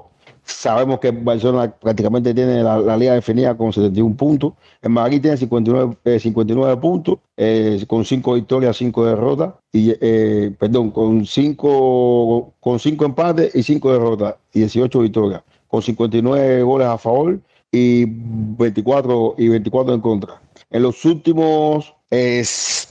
Sabemos 0.48 0.98
que 0.98 1.10
Barcelona 1.10 1.70
prácticamente 1.70 2.32
tiene 2.32 2.62
la, 2.62 2.96
liga 2.96 3.12
definida 3.12 3.56
con 3.56 3.70
71 3.70 4.16
puntos. 4.16 4.54
El 4.80 4.90
Madrid 4.90 5.20
tiene 5.20 5.36
59, 5.36 6.18
59 6.18 6.72
eh, 6.72 6.76
puntos, 6.78 7.18
eh, 7.36 7.84
con 7.86 8.04
5 8.04 8.34
victorias, 8.34 8.76
5 8.78 9.04
derrotas. 9.04 9.52
Y, 9.72 9.94
eh, 10.00 10.50
perdón, 10.58 10.90
con 10.90 11.26
5 11.26 12.54
con 12.60 12.78
cinco 12.78 13.04
empates 13.04 13.54
y 13.54 13.62
5 13.62 13.92
derrotas 13.92 14.36
y 14.54 14.60
18 14.60 15.00
victorias, 15.00 15.42
con 15.68 15.82
59 15.82 16.62
goles 16.62 16.88
a 16.88 16.96
favor 16.96 17.38
y 17.70 18.06
24, 18.06 19.34
y 19.36 19.48
24 19.48 19.94
en 19.94 20.00
contra. 20.00 20.40
En 20.70 20.82
los 20.82 21.04
últimos 21.04 21.94
6 22.10 22.88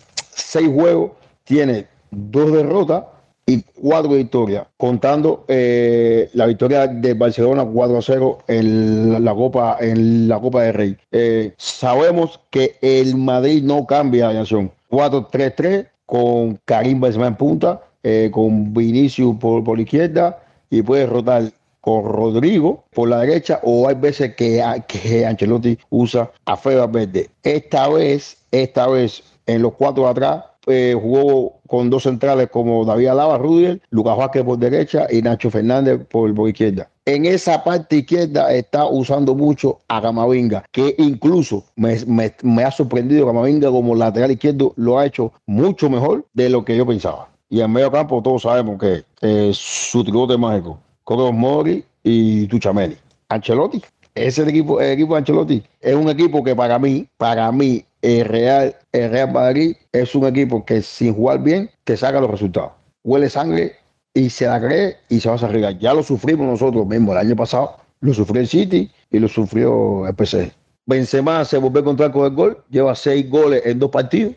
juegos 0.73 1.11
tiene 1.43 1.87
2 2.11 2.51
derrotas 2.51 3.03
y 3.49 3.63
cuatro 3.81 4.11
victorias, 4.11 4.67
contando 4.75 5.45
eh, 5.47 6.29
la 6.33 6.45
victoria 6.47 6.85
de 6.85 7.13
Barcelona 7.13 7.65
4 7.65 7.97
a 7.97 8.01
0 8.01 8.39
en 8.47 9.23
la 9.23 9.33
Copa, 9.33 9.77
en 9.79 10.27
la 10.27 10.37
Copa 10.37 10.63
de 10.63 10.71
Rey. 10.73 10.97
Eh, 11.13 11.53
sabemos 11.57 12.41
que 12.49 12.75
el 12.81 13.15
Madrid 13.15 13.63
no 13.63 13.87
cambia 13.87 14.27
de 14.27 14.33
nación. 14.33 14.71
4-3-3 14.91 15.87
con 16.05 16.59
Karim 16.65 16.99
Benzema 16.99 17.27
en 17.27 17.35
punta, 17.35 17.81
eh, 18.03 18.29
con 18.33 18.73
Vinicius 18.73 19.37
por, 19.37 19.63
por 19.63 19.77
la 19.77 19.83
izquierda 19.83 20.39
y 20.69 20.81
puede 20.81 21.05
rotar 21.05 21.43
con 21.79 22.03
Rodrigo 22.03 22.83
por 22.93 23.07
la 23.07 23.21
derecha 23.21 23.61
o 23.63 23.87
hay 23.87 23.95
veces 23.95 24.35
que, 24.35 24.61
que 24.87 25.25
Ancelotti 25.25 25.77
usa 25.89 26.29
a 26.43 26.57
Fede 26.57 26.85
Verde. 26.87 27.29
Esta 27.43 27.87
vez, 27.87 28.37
esta 28.51 28.87
vez 28.87 29.23
en 29.45 29.61
los 29.61 29.73
cuatro 29.73 30.05
atrás 30.05 30.43
eh, 30.67 30.95
jugó 30.99 31.59
con 31.67 31.89
dos 31.89 32.03
centrales 32.03 32.49
como 32.49 32.85
David 32.85 33.07
Alaba, 33.07 33.37
Rudiel, 33.37 33.81
Lucas 33.89 34.17
Vázquez 34.17 34.43
por 34.43 34.57
derecha 34.57 35.07
y 35.09 35.21
Nacho 35.21 35.49
Fernández 35.49 36.05
por, 36.09 36.33
por 36.35 36.49
izquierda. 36.49 36.89
en 37.05 37.25
esa 37.25 37.63
parte 37.63 37.97
izquierda 37.97 38.53
está 38.53 38.85
usando 38.85 39.33
mucho 39.33 39.79
a 39.87 40.01
Camavinga, 40.01 40.65
que 40.71 40.93
incluso 40.97 41.63
me, 41.75 42.63
ha 42.63 42.71
sorprendido 42.71 43.25
Camavinga 43.25 43.69
como 43.69 43.95
lateral 43.95 44.31
izquierdo 44.31 44.73
lo 44.75 44.99
ha 44.99 45.05
hecho 45.05 45.31
mucho 45.45 45.89
mejor 45.89 46.25
de 46.33 46.49
lo 46.49 46.65
que 46.65 46.75
yo 46.75 46.85
pensaba. 46.85 47.29
Y 47.49 47.61
en 47.61 47.71
medio 47.71 47.89
campo 47.89 48.21
todos 48.21 48.41
sabemos 48.41 48.77
que 48.77 49.53
su 49.53 50.03
tribote 50.03 50.37
mágico, 50.37 50.79
Coros 51.05 51.33
Mori 51.33 51.83
y 52.03 52.45
Tuchameli. 52.47 52.97
Ancelotti, 53.29 53.81
ese 54.15 54.43
equipo, 54.43 54.81
el 54.81 54.91
equipo 54.91 55.13
de 55.13 55.19
Ancelotti 55.19 55.63
es 55.79 55.95
un 55.95 56.09
equipo 56.09 56.43
que 56.43 56.55
para 56.55 56.77
mí, 56.79 57.07
para 57.17 57.51
mí, 57.51 57.85
el 58.01 58.25
Real, 58.25 58.75
Real 58.91 59.31
Madrid 59.31 59.75
es 59.91 60.13
un 60.15 60.25
equipo 60.25 60.65
que 60.65 60.81
sin 60.81 61.13
jugar 61.13 61.41
bien 61.41 61.69
te 61.83 61.97
saca 61.97 62.21
los 62.21 62.29
resultados. 62.29 62.71
Huele 63.03 63.29
sangre 63.29 63.75
y 64.13 64.29
se 64.29 64.47
la 64.47 64.59
cree 64.59 64.97
y 65.09 65.19
se 65.19 65.29
va 65.29 65.35
a 65.35 65.45
arriesgar. 65.45 65.77
Ya 65.79 65.93
lo 65.93 66.03
sufrimos 66.03 66.47
nosotros 66.47 66.85
mismos 66.87 67.13
el 67.13 67.27
año 67.27 67.35
pasado, 67.35 67.77
lo 68.01 68.13
sufrió 68.13 68.41
el 68.41 68.47
City 68.47 68.91
y 69.11 69.19
lo 69.19 69.27
sufrió 69.27 70.07
el 70.07 70.15
PSG. 70.15 70.51
Benzema 70.85 71.43
se 71.43 71.57
volvió 71.57 71.79
a 71.79 71.81
encontrar 71.81 72.11
con 72.11 72.25
el 72.25 72.33
gol, 72.33 72.63
lleva 72.69 72.95
seis 72.95 73.29
goles 73.29 73.61
en 73.65 73.77
dos 73.77 73.91
partidos. 73.91 74.33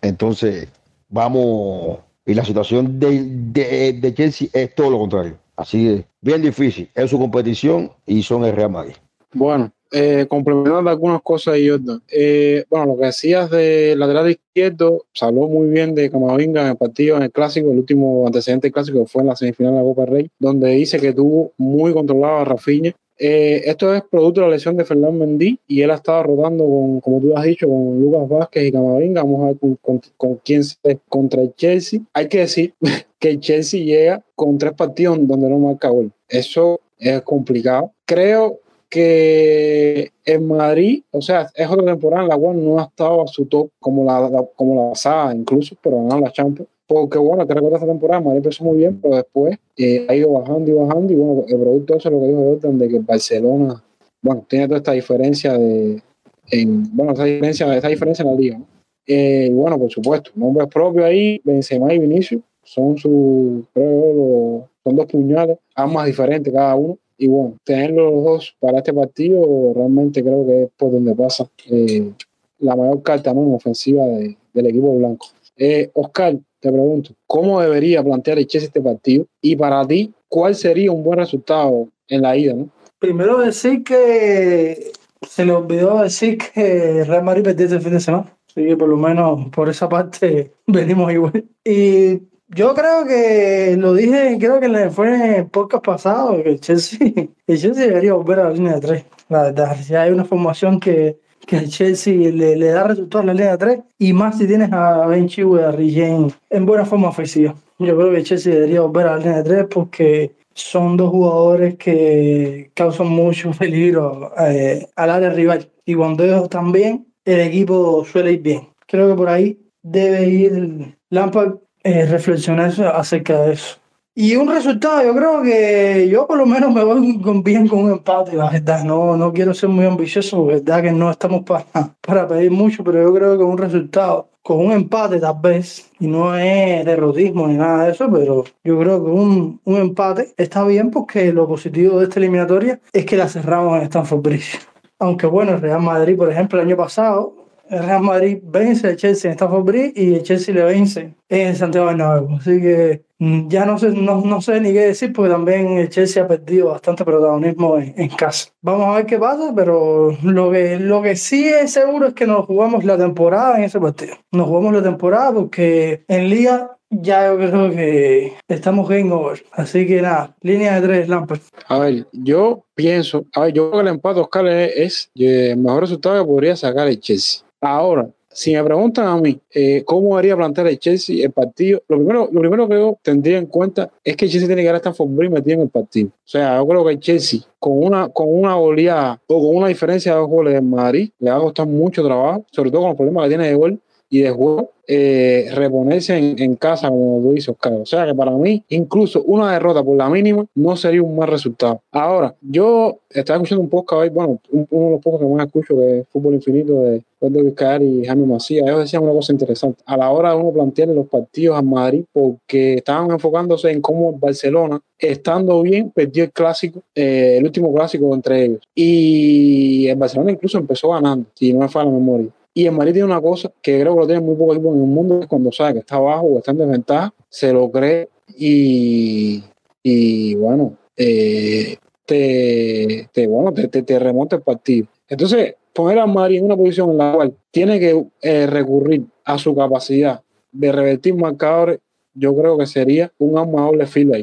Entonces, 0.00 0.68
vamos, 1.08 2.00
y 2.26 2.34
la 2.34 2.44
situación 2.44 2.98
de, 2.98 3.92
de, 3.92 4.14
Chelsea 4.14 4.48
es 4.52 4.74
todo 4.74 4.90
lo 4.90 4.98
contrario. 4.98 5.38
Así 5.56 5.84
que 5.84 6.04
bien 6.20 6.42
difícil, 6.42 6.90
es 6.94 7.10
su 7.10 7.18
competición 7.18 7.92
y 8.04 8.22
son 8.22 8.44
el 8.44 8.54
Real 8.54 8.70
Madrid. 8.70 8.94
Bueno, 9.32 9.70
eh, 9.92 10.26
complementando 10.26 10.88
algunas 10.88 11.20
cosas 11.20 11.58
y 11.58 11.68
otras. 11.68 11.98
Eh, 12.10 12.64
bueno, 12.70 12.86
lo 12.86 12.98
que 12.98 13.06
decías 13.06 13.50
de 13.50 13.94
lateral 13.96 14.30
izquierdo, 14.30 15.04
se 15.12 15.24
habló 15.24 15.48
muy 15.48 15.68
bien 15.68 15.94
de 15.94 16.10
Camavinga 16.10 16.62
en 16.62 16.68
el 16.68 16.76
partido, 16.76 17.18
en 17.18 17.24
el 17.24 17.30
clásico, 17.30 17.70
el 17.70 17.78
último 17.78 18.26
antecedente 18.26 18.72
clásico 18.72 19.04
fue 19.04 19.22
en 19.22 19.28
la 19.28 19.36
semifinal 19.36 19.72
de 19.72 19.78
la 19.78 19.84
Copa 19.84 20.06
Rey, 20.06 20.30
donde 20.38 20.70
dice 20.70 20.98
que 20.98 21.12
tuvo 21.12 21.52
muy 21.58 21.92
controlado 21.92 22.38
a 22.38 22.44
Rafinha. 22.46 22.92
Eh, 23.18 23.62
esto 23.66 23.94
es 23.94 24.02
producto 24.10 24.40
de 24.40 24.46
la 24.46 24.54
lesión 24.54 24.76
de 24.76 24.84
Fernando 24.86 25.12
Mendy 25.12 25.60
y 25.68 25.82
él 25.82 25.90
ha 25.90 25.96
estado 25.96 26.22
rodando 26.22 26.64
con, 26.64 27.00
como 27.00 27.20
tú 27.20 27.36
has 27.36 27.44
dicho, 27.44 27.68
con 27.68 28.00
Lucas 28.00 28.28
Vázquez 28.28 28.64
y 28.64 28.72
Camavinga. 28.72 29.22
Vamos 29.22 29.42
a 29.42 29.46
ver 29.48 29.58
con, 29.58 30.00
con, 30.16 30.36
quién 30.36 30.64
se 30.64 30.98
contra 31.08 31.42
el 31.42 31.54
Chelsea. 31.54 32.00
Hay 32.14 32.28
que 32.28 32.38
decir 32.38 32.74
que 33.20 33.30
el 33.30 33.40
Chelsea 33.40 33.84
llega 33.84 34.24
con 34.34 34.56
tres 34.56 34.72
partidos 34.72 35.18
donde 35.20 35.50
no 35.50 35.58
marca 35.58 35.90
gol. 35.90 36.10
Eso 36.28 36.80
es 36.98 37.20
complicado. 37.20 37.92
Creo 38.06 38.60
que 38.92 40.12
en 40.26 40.46
Madrid, 40.46 41.02
o 41.12 41.22
sea, 41.22 41.48
es 41.54 41.66
otra 41.66 41.82
temporada 41.82 42.24
en 42.24 42.28
la 42.28 42.36
cual 42.36 42.62
no 42.62 42.78
ha 42.78 42.82
estado 42.82 43.22
a 43.22 43.26
su 43.26 43.46
top 43.46 43.70
como 43.80 44.04
la, 44.04 44.46
como 44.54 44.84
la 44.84 44.90
pasada, 44.90 45.34
incluso, 45.34 45.74
pero 45.82 46.02
no 46.02 46.20
la 46.20 46.30
Champions. 46.30 46.68
Porque 46.86 47.16
bueno, 47.16 47.46
te 47.46 47.54
recuerdo 47.54 47.76
esta 47.76 47.88
temporada, 47.88 48.20
Madrid 48.20 48.42
empezó 48.44 48.64
muy 48.64 48.76
bien, 48.76 49.00
pero 49.00 49.16
después 49.16 49.58
eh, 49.78 50.04
ha 50.06 50.14
ido 50.14 50.32
bajando 50.32 50.70
y 50.70 50.74
bajando. 50.74 51.10
Y 51.10 51.16
bueno, 51.16 51.44
el 51.48 51.58
producto 51.58 51.96
eso 51.96 52.08
es 52.10 52.14
lo 52.14 52.20
que 52.20 52.28
dijo 52.28 52.44
Jordan, 52.44 52.78
de 52.78 52.88
que 52.88 52.98
Barcelona, 52.98 53.82
bueno, 54.20 54.44
tiene 54.46 54.66
toda 54.66 54.76
esta 54.76 54.92
diferencia 54.92 55.56
de, 55.56 56.02
en, 56.50 56.94
bueno, 56.94 57.12
esa 57.14 57.24
diferencia, 57.24 57.74
esa 57.74 57.88
diferencia 57.88 58.24
en 58.24 58.28
la 58.28 58.36
liga. 58.36 58.60
Eh, 59.06 59.46
y 59.48 59.54
bueno, 59.54 59.78
por 59.78 59.90
supuesto, 59.90 60.32
nombres 60.34 60.68
propios 60.68 61.06
ahí, 61.06 61.40
Benzema 61.44 61.94
y 61.94 61.98
Vinicius, 61.98 62.42
son 62.62 62.98
su, 62.98 63.64
creo, 63.72 64.68
son 64.84 64.96
dos 64.96 65.06
puñales, 65.06 65.56
ambas 65.74 66.04
diferentes 66.04 66.52
cada 66.52 66.74
uno 66.74 66.98
y 67.22 67.28
bueno, 67.28 67.56
tener 67.62 67.92
los 67.92 68.24
dos 68.24 68.56
para 68.58 68.78
este 68.78 68.92
partido 68.92 69.72
realmente 69.76 70.24
creo 70.24 70.44
que 70.44 70.64
es 70.64 70.70
por 70.76 70.90
donde 70.90 71.14
pasa 71.14 71.48
eh, 71.70 72.10
la 72.58 72.74
mayor 72.74 73.00
carta 73.02 73.30
en 73.30 73.54
ofensiva 73.54 74.04
del 74.04 74.66
equipo 74.66 74.96
blanco. 74.96 75.28
Eh, 75.56 75.88
Oscar, 75.94 76.36
te 76.58 76.72
pregunto, 76.72 77.12
¿cómo 77.28 77.60
debería 77.60 78.02
plantear 78.02 78.38
el 78.38 78.48
Chelsea 78.48 78.66
este 78.66 78.80
partido? 78.80 79.26
Y 79.40 79.54
para 79.54 79.86
ti, 79.86 80.12
¿cuál 80.28 80.56
sería 80.56 80.90
un 80.90 81.04
buen 81.04 81.20
resultado 81.20 81.88
en 82.08 82.22
la 82.22 82.36
ida? 82.36 82.54
¿no? 82.54 82.68
Primero 82.98 83.38
decir 83.38 83.84
que 83.84 84.90
se 85.28 85.44
le 85.44 85.52
olvidó 85.52 86.02
decir 86.02 86.38
que 86.38 87.04
Real 87.04 87.22
Madrid 87.22 87.44
perdió 87.44 87.66
este 87.66 87.80
fin 87.80 87.92
de 87.92 88.00
semana. 88.00 88.36
Así 88.48 88.66
que 88.66 88.76
por 88.76 88.88
lo 88.88 88.96
menos 88.96 89.48
por 89.50 89.68
esa 89.68 89.88
parte 89.88 90.50
venimos 90.66 91.12
igual. 91.12 91.44
Y 91.64 92.20
yo 92.54 92.74
creo 92.74 93.06
que 93.06 93.76
lo 93.78 93.94
dije, 93.94 94.36
creo 94.38 94.60
que 94.60 94.90
fue 94.90 95.14
en 95.14 95.34
el 95.34 95.46
podcast 95.46 95.84
pasado, 95.84 96.42
que 96.42 96.50
el 96.50 96.60
Chelsea, 96.60 96.98
el 97.46 97.58
Chelsea 97.58 97.86
debería 97.86 98.14
volver 98.14 98.40
a 98.40 98.44
la 98.44 98.50
línea 98.50 98.74
de 98.74 98.80
tres. 98.80 99.04
La 99.28 99.44
verdad, 99.44 99.76
si 99.80 99.94
hay 99.94 100.10
una 100.10 100.24
formación 100.24 100.78
que, 100.78 101.18
que 101.46 101.56
el 101.56 101.70
Chelsea 101.70 102.14
le, 102.14 102.56
le 102.56 102.66
da 102.66 102.84
resultados 102.84 103.22
en 103.22 103.26
la 103.28 103.34
línea 103.34 103.52
de 103.52 103.58
tres, 103.58 103.80
y 103.98 104.12
más 104.12 104.36
si 104.38 104.46
tienes 104.46 104.70
a 104.72 105.06
Ben 105.06 105.28
Chiu 105.28 105.56
y 105.56 105.62
a 105.62 105.70
Rigen 105.70 106.32
en 106.50 106.66
buena 106.66 106.84
forma 106.84 107.08
ofensiva. 107.08 107.54
Yo 107.78 107.96
creo 107.96 108.10
que 108.10 108.18
el 108.18 108.24
Chelsea 108.24 108.54
debería 108.54 108.82
volver 108.82 109.06
a 109.06 109.12
la 109.12 109.18
línea 109.18 109.36
de 109.38 109.44
tres 109.44 109.66
porque 109.70 110.34
son 110.54 110.98
dos 110.98 111.10
jugadores 111.10 111.76
que 111.76 112.70
causan 112.74 113.08
mucho 113.08 113.50
peligro 113.58 114.30
eh, 114.38 114.86
al 114.96 115.10
área 115.10 115.30
rival. 115.30 115.70
Y 115.86 115.94
cuando 115.94 116.24
ellos 116.24 116.44
están 116.44 116.70
bien, 116.70 117.06
el 117.24 117.40
equipo 117.40 118.04
suele 118.04 118.32
ir 118.32 118.42
bien. 118.42 118.68
Creo 118.86 119.08
que 119.08 119.14
por 119.14 119.28
ahí 119.28 119.58
debe 119.82 120.28
ir 120.28 120.96
Lampard 121.10 121.56
eh, 121.84 122.06
reflexionar 122.06 122.72
acerca 122.94 123.42
de 123.42 123.54
eso. 123.54 123.82
Y 124.14 124.36
un 124.36 124.46
resultado, 124.46 125.02
yo 125.02 125.14
creo 125.16 125.42
que 125.42 126.06
yo 126.10 126.26
por 126.26 126.36
lo 126.36 126.44
menos 126.44 126.70
me 126.74 126.84
voy 126.84 127.18
con, 127.22 127.42
bien 127.42 127.66
con 127.66 127.84
un 127.84 127.92
empate, 127.92 128.36
la 128.36 128.50
verdad. 128.50 128.84
No, 128.84 129.16
no 129.16 129.32
quiero 129.32 129.54
ser 129.54 129.70
muy 129.70 129.86
ambicioso, 129.86 130.36
porque 130.36 130.56
verdad 130.56 130.82
que 130.82 130.92
no 130.92 131.10
estamos 131.10 131.44
para, 131.44 131.64
para 132.02 132.28
pedir 132.28 132.50
mucho, 132.50 132.84
pero 132.84 133.02
yo 133.02 133.14
creo 133.14 133.38
que 133.38 133.44
un 133.44 133.56
resultado, 133.56 134.28
con 134.42 134.58
un 134.58 134.72
empate 134.72 135.18
tal 135.18 135.36
vez, 135.40 135.90
y 135.98 136.08
no 136.08 136.36
es 136.36 136.84
derrotismo 136.84 137.48
ni 137.48 137.54
nada 137.54 137.86
de 137.86 137.92
eso, 137.92 138.10
pero 138.12 138.44
yo 138.62 138.78
creo 138.78 139.02
que 139.02 139.10
un, 139.10 139.60
un 139.64 139.76
empate 139.76 140.34
está 140.36 140.62
bien 140.66 140.90
porque 140.90 141.32
lo 141.32 141.48
positivo 141.48 141.98
de 141.98 142.04
esta 142.04 142.20
eliminatoria 142.20 142.80
es 142.92 143.06
que 143.06 143.16
la 143.16 143.28
cerramos 143.28 143.78
en 143.78 143.84
Stanford 143.84 144.20
Bridge. 144.20 144.60
Aunque 144.98 145.26
bueno, 145.26 145.52
el 145.52 145.60
Real 145.62 145.80
Madrid, 145.80 146.18
por 146.18 146.30
ejemplo, 146.30 146.60
el 146.60 146.66
año 146.66 146.76
pasado 146.76 147.41
el 147.72 147.84
Real 147.84 148.02
Madrid 148.02 148.38
vence 148.42 148.86
al 148.86 148.96
Chelsea 148.96 149.30
en 149.30 149.32
Stamford 149.32 149.64
Bridge 149.64 149.92
y 149.96 150.14
el 150.14 150.22
Chelsea 150.22 150.54
le 150.54 150.62
vence 150.62 151.14
en 151.30 151.56
Santiago 151.56 151.86
Bernabéu. 151.86 152.36
Así 152.36 152.60
que 152.60 153.02
mm, 153.18 153.48
ya 153.48 153.64
no 153.64 153.78
sé, 153.78 153.92
no, 153.92 154.40
sé 154.42 154.60
ni 154.60 154.74
qué 154.74 154.80
decir 154.80 155.12
porque 155.14 155.30
también 155.30 155.78
el 155.78 155.88
Chelsea 155.88 156.22
ha 156.22 156.28
perdido 156.28 156.68
bastante 156.68 157.02
protagonismo 157.02 157.78
en, 157.78 158.08
casa. 158.10 158.50
Vamos 158.60 158.88
a 158.88 158.96
ver 158.96 159.06
qué 159.06 159.18
pasa, 159.18 159.54
pero 159.56 160.14
lo 160.22 160.50
que, 160.52 160.78
lo 160.78 161.00
que 161.00 161.16
sí 161.16 161.48
es 161.48 161.72
seguro 161.72 162.08
es 162.08 162.14
que 162.14 162.26
nos 162.26 162.44
jugamos 162.44 162.84
la 162.84 162.98
temporada 162.98 163.56
en 163.56 163.64
ese 163.64 163.80
partido. 163.80 164.16
Nos 164.32 164.48
jugamos 164.48 164.74
la 164.74 164.82
temporada 164.82 165.32
porque 165.32 166.04
en 166.08 166.28
Liga 166.28 166.76
ya 166.90 167.28
yo 167.28 167.38
creo 167.38 167.70
que 167.70 168.34
estamos 168.48 168.86
game 168.86 169.10
over. 169.12 169.42
Así 169.52 169.86
que 169.86 170.02
nada, 170.02 170.36
línea 170.42 170.78
de 170.78 170.86
tres, 170.86 171.08
Lampard. 171.08 171.40
A 171.68 171.78
ver, 171.78 172.06
yo 172.12 172.66
pienso, 172.74 173.24
a 173.34 173.40
ver, 173.42 173.54
yo 173.54 173.70
creo 173.70 173.82
que 173.82 173.88
el 173.88 173.94
empate 173.94 174.20
Oscar 174.20 174.46
es, 174.46 175.10
el 175.14 175.56
mejor 175.56 175.80
resultado 175.80 176.22
que 176.22 176.28
podría 176.28 176.54
sacar 176.54 176.88
el 176.88 177.00
Chelsea. 177.00 177.44
Ahora, 177.64 178.08
si 178.28 178.52
me 178.54 178.64
preguntan 178.64 179.06
a 179.06 179.16
mí 179.18 179.40
eh, 179.54 179.84
cómo 179.84 180.16
debería 180.16 180.36
plantear 180.36 180.66
el 180.66 180.80
Chelsea 180.80 181.24
el 181.24 181.30
partido, 181.30 181.80
lo 181.86 181.96
primero, 181.98 182.28
lo 182.32 182.40
primero 182.40 182.68
que 182.68 182.74
yo 182.74 182.98
tendría 183.02 183.38
en 183.38 183.46
cuenta 183.46 183.88
es 184.02 184.16
que 184.16 184.24
el 184.24 184.32
Chelsea 184.32 184.48
tiene 184.48 184.62
que 184.62 184.66
estar 184.66 184.80
Stanford 184.80 185.10
Bridge 185.10 185.30
metido 185.30 185.54
en 185.54 185.60
el 185.62 185.68
partido. 185.68 186.08
O 186.08 186.28
sea, 186.28 186.56
yo 186.56 186.66
creo 186.66 186.84
que 186.84 186.92
el 186.92 186.98
Chelsea 186.98 187.40
con 187.60 187.84
una, 187.84 188.08
con 188.08 188.26
una 188.28 188.54
goleada 188.54 189.20
o 189.28 189.40
con 189.40 189.56
una 189.56 189.68
diferencia 189.68 190.12
de 190.12 190.18
dos 190.18 190.28
goles 190.28 190.58
en 190.58 190.68
Madrid 190.68 191.10
le 191.20 191.30
va 191.30 191.36
a 191.36 191.40
costar 191.40 191.68
mucho 191.68 192.02
trabajo, 192.02 192.44
sobre 192.50 192.72
todo 192.72 192.80
con 192.80 192.90
los 192.90 192.96
problemas 192.96 193.24
que 193.24 193.28
tiene 193.28 193.46
de 193.46 193.54
gol 193.54 193.80
y 194.10 194.18
de 194.22 194.30
juego 194.30 194.72
eh, 194.86 195.48
reponerse 195.54 196.16
en, 196.16 196.56
casa, 196.56 196.88
como 196.88 197.20
tú 197.22 197.32
dices, 197.32 197.50
Oscar. 197.50 197.74
O 197.74 197.86
sea 197.86 198.06
que 198.06 198.14
para 198.14 198.32
mí, 198.32 198.64
incluso 198.68 199.22
una 199.22 199.52
derrota 199.52 199.82
por 199.82 199.96
la 199.96 200.08
mínima 200.08 200.44
no 200.54 200.76
sería 200.76 201.02
un 201.02 201.16
mal 201.16 201.28
resultado. 201.28 201.80
Ahora, 201.92 202.34
yo 202.40 202.98
estaba 203.10 203.36
escuchando 203.36 203.62
un 203.62 203.70
podcast 203.70 204.02
hoy, 204.02 204.08
bueno, 204.08 204.40
uno 204.50 204.86
de 204.86 204.90
los 204.92 205.00
pocos 205.00 205.20
que 205.20 205.26
más 205.26 205.46
escucho, 205.46 205.76
que 205.76 206.00
es 206.00 206.06
Fútbol 206.08 206.34
Infinito 206.34 206.80
de 206.80 207.02
Pedro 207.20 207.44
Vizcaer 207.44 207.82
y 207.82 208.04
Jaime 208.04 208.26
Macías. 208.26 208.66
Ellos 208.66 208.80
decían 208.80 209.04
una 209.04 209.12
cosa 209.12 209.32
interesante. 209.32 209.82
A 209.86 209.96
la 209.96 210.10
hora 210.10 210.30
de 210.30 210.36
uno 210.36 210.52
plantear 210.52 210.88
los 210.88 211.06
partidos 211.06 211.56
a 211.56 211.62
Madrid, 211.62 212.04
porque 212.12 212.74
estaban 212.74 213.10
enfocándose 213.10 213.70
en 213.70 213.80
cómo 213.80 214.12
Barcelona, 214.12 214.80
estando 214.98 215.62
bien, 215.62 215.90
perdió 215.90 216.24
el 216.24 216.32
clásico, 216.32 216.82
eh, 216.94 217.36
el 217.38 217.44
último 217.44 217.72
clásico 217.72 218.12
entre 218.14 218.44
ellos. 218.44 218.60
Y 218.74 219.86
el 219.86 219.96
Barcelona 219.96 220.32
incluso 220.32 220.58
empezó 220.58 220.90
ganando, 220.90 221.26
si 221.34 221.52
no 221.52 221.60
me 221.60 221.68
falla 221.68 221.86
la 221.86 221.92
memoria. 221.92 222.28
Y 222.54 222.66
el 222.66 222.72
Madrid 222.72 222.92
tiene 222.92 223.06
una 223.06 223.20
cosa 223.20 223.50
que 223.62 223.80
creo 223.80 223.94
que 223.94 224.00
lo 224.00 224.06
tiene 224.06 224.20
muy 224.20 224.36
poco 224.36 224.54
equipo 224.54 224.74
en 224.74 224.80
el 224.80 224.86
mundo, 224.86 225.20
es 225.22 225.26
cuando 225.26 225.50
sabe 225.52 225.74
que 225.74 225.78
está 225.80 225.96
abajo 225.96 226.26
o 226.26 226.38
está 226.38 226.50
en 226.50 226.58
desventaja, 226.58 227.14
se 227.28 227.52
lo 227.52 227.70
cree 227.70 228.08
y, 228.36 229.42
y 229.82 230.34
bueno, 230.34 230.76
eh, 230.96 231.76
te, 232.04 233.08
te, 233.12 233.26
bueno 233.26 233.52
te, 233.52 233.68
te, 233.68 233.98
remonta 233.98 234.36
el 234.36 234.42
partido. 234.42 234.86
Entonces, 235.08 235.54
poner 235.72 235.98
a 235.98 236.06
Madrid 236.06 236.38
en 236.38 236.44
una 236.44 236.56
posición 236.56 236.90
en 236.90 236.98
la 236.98 237.12
cual 237.14 237.34
tiene 237.50 237.80
que 237.80 238.04
eh, 238.20 238.46
recurrir 238.46 239.04
a 239.24 239.38
su 239.38 239.54
capacidad 239.54 240.22
de 240.50 240.72
revertir 240.72 241.14
marcadores, 241.14 241.80
yo 242.14 242.36
creo 242.36 242.58
que 242.58 242.66
sería 242.66 243.10
un 243.18 243.38
arma 243.38 243.62
doble 243.62 243.86
fila. 243.86 244.18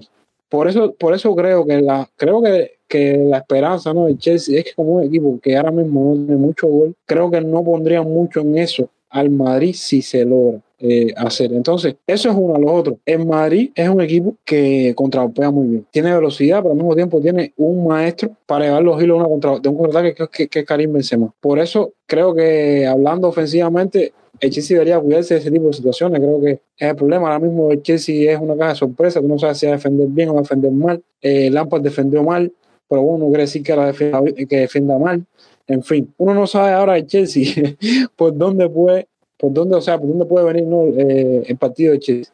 Por 0.50 0.68
eso, 0.68 0.94
por 0.94 1.14
eso 1.14 1.36
creo 1.36 1.66
que 1.66 1.82
la, 1.82 2.10
creo 2.18 2.42
que 2.42 2.80
que 2.90 3.18
la 3.18 3.38
esperanza 3.38 3.94
¿no? 3.94 4.12
Chelsea 4.18 4.60
es 4.60 4.66
que 4.66 4.74
como 4.74 4.96
un 4.96 5.04
equipo 5.04 5.40
que 5.42 5.56
ahora 5.56 5.72
mismo 5.72 6.16
no 6.16 6.26
tiene 6.26 6.36
mucho 6.36 6.68
gol, 6.68 6.96
creo 7.06 7.30
que 7.30 7.40
no 7.40 7.64
pondría 7.64 8.02
mucho 8.02 8.42
en 8.42 8.58
eso 8.58 8.90
al 9.12 9.30
Madrid 9.30 9.74
si 9.76 10.02
se 10.02 10.26
logra. 10.26 10.60
eh, 10.80 11.14
hacer. 11.18 11.52
Entonces, 11.54 11.96
eso 12.08 12.30
es 12.30 12.36
uno. 12.38 12.58
Lo 12.58 12.74
otro, 12.74 12.98
en 13.06 13.28
Madrid 13.28 13.72
es 13.76 13.90
un 13.90 14.02
equipo 14.02 14.36
que 14.46 14.94
contrapea 14.96 15.52
muy 15.52 15.68
bien. 15.68 15.86
Tiene 15.92 16.14
velocidad, 16.14 16.60
pero 16.62 16.72
al 16.72 16.78
mismo 16.78 16.96
tiempo 16.96 17.20
tiene 17.20 17.54
un 17.58 17.86
maestro 17.86 18.32
para 18.46 18.66
llevar 18.66 18.84
los 18.84 19.02
hilos 19.02 19.18
una 19.18 19.28
contra, 19.28 19.60
de 19.60 19.70
un 19.70 19.78
contraataque 19.78 20.16
que, 20.16 20.28
que, 20.30 20.48
que 20.48 20.60
es 20.60 20.66
Karim 20.66 20.94
Benzema. 20.94 21.34
Por 21.42 21.60
eso 21.60 21.92
creo 22.06 22.34
que 22.34 22.88
hablando 22.88 23.28
ofensivamente, 23.28 24.14
el 24.40 24.50
Chelsea 24.50 24.76
debería 24.76 25.00
cuidarse 25.00 25.34
de 25.34 25.40
ese 25.42 25.52
tipo 25.52 25.68
de 25.68 25.74
situaciones. 25.74 26.20
Creo 26.20 26.42
que 26.42 26.52
es 26.52 26.90
el 26.90 26.96
problema. 26.96 27.28
Ahora 27.28 27.40
mismo 27.40 27.72
el 27.72 27.82
Chelsea 27.82 28.32
es 28.32 28.40
una 28.40 28.56
caja 28.56 28.70
de 28.70 28.76
sorpresa. 28.76 29.22
Tú 29.22 29.28
no 29.28 29.38
sabes 29.38 29.58
si 29.58 29.66
va 29.66 29.74
a 29.74 29.76
defender 29.76 30.08
bien 30.08 30.30
o 30.30 30.34
va 30.34 30.40
a 30.40 30.44
defender 30.44 30.72
mal. 30.72 31.04
Eh, 31.22 31.50
Lampard 31.50 31.82
defendió 31.82 32.24
mal, 32.24 32.52
pero 32.88 33.02
bueno, 33.02 33.26
no 33.26 33.30
quiere 33.30 33.44
decir 33.44 33.64
que, 33.64 33.76
la 33.76 33.88
defienda, 33.88 34.22
que 34.24 34.58
defienda 34.58 34.98
mal. 34.98 35.26
En 35.68 35.84
fin, 35.84 36.14
uno 36.18 36.34
no 36.34 36.48
sabe 36.48 36.72
ahora 36.72 36.98
el 36.98 37.06
Chelsea 37.06 37.76
por 38.16 38.36
dónde 38.36 38.70
puede, 38.70 39.08
por 39.38 39.54
dónde, 39.54 39.76
o 39.76 39.82
sea, 39.82 40.00
por 40.00 40.08
dónde 40.08 40.26
puede 40.26 40.46
venir 40.46 40.66
¿no? 40.66 40.86
eh, 40.86 41.44
el 41.46 41.58
partido 41.58 41.92
de 41.94 42.00
Chelsea. 42.00 42.34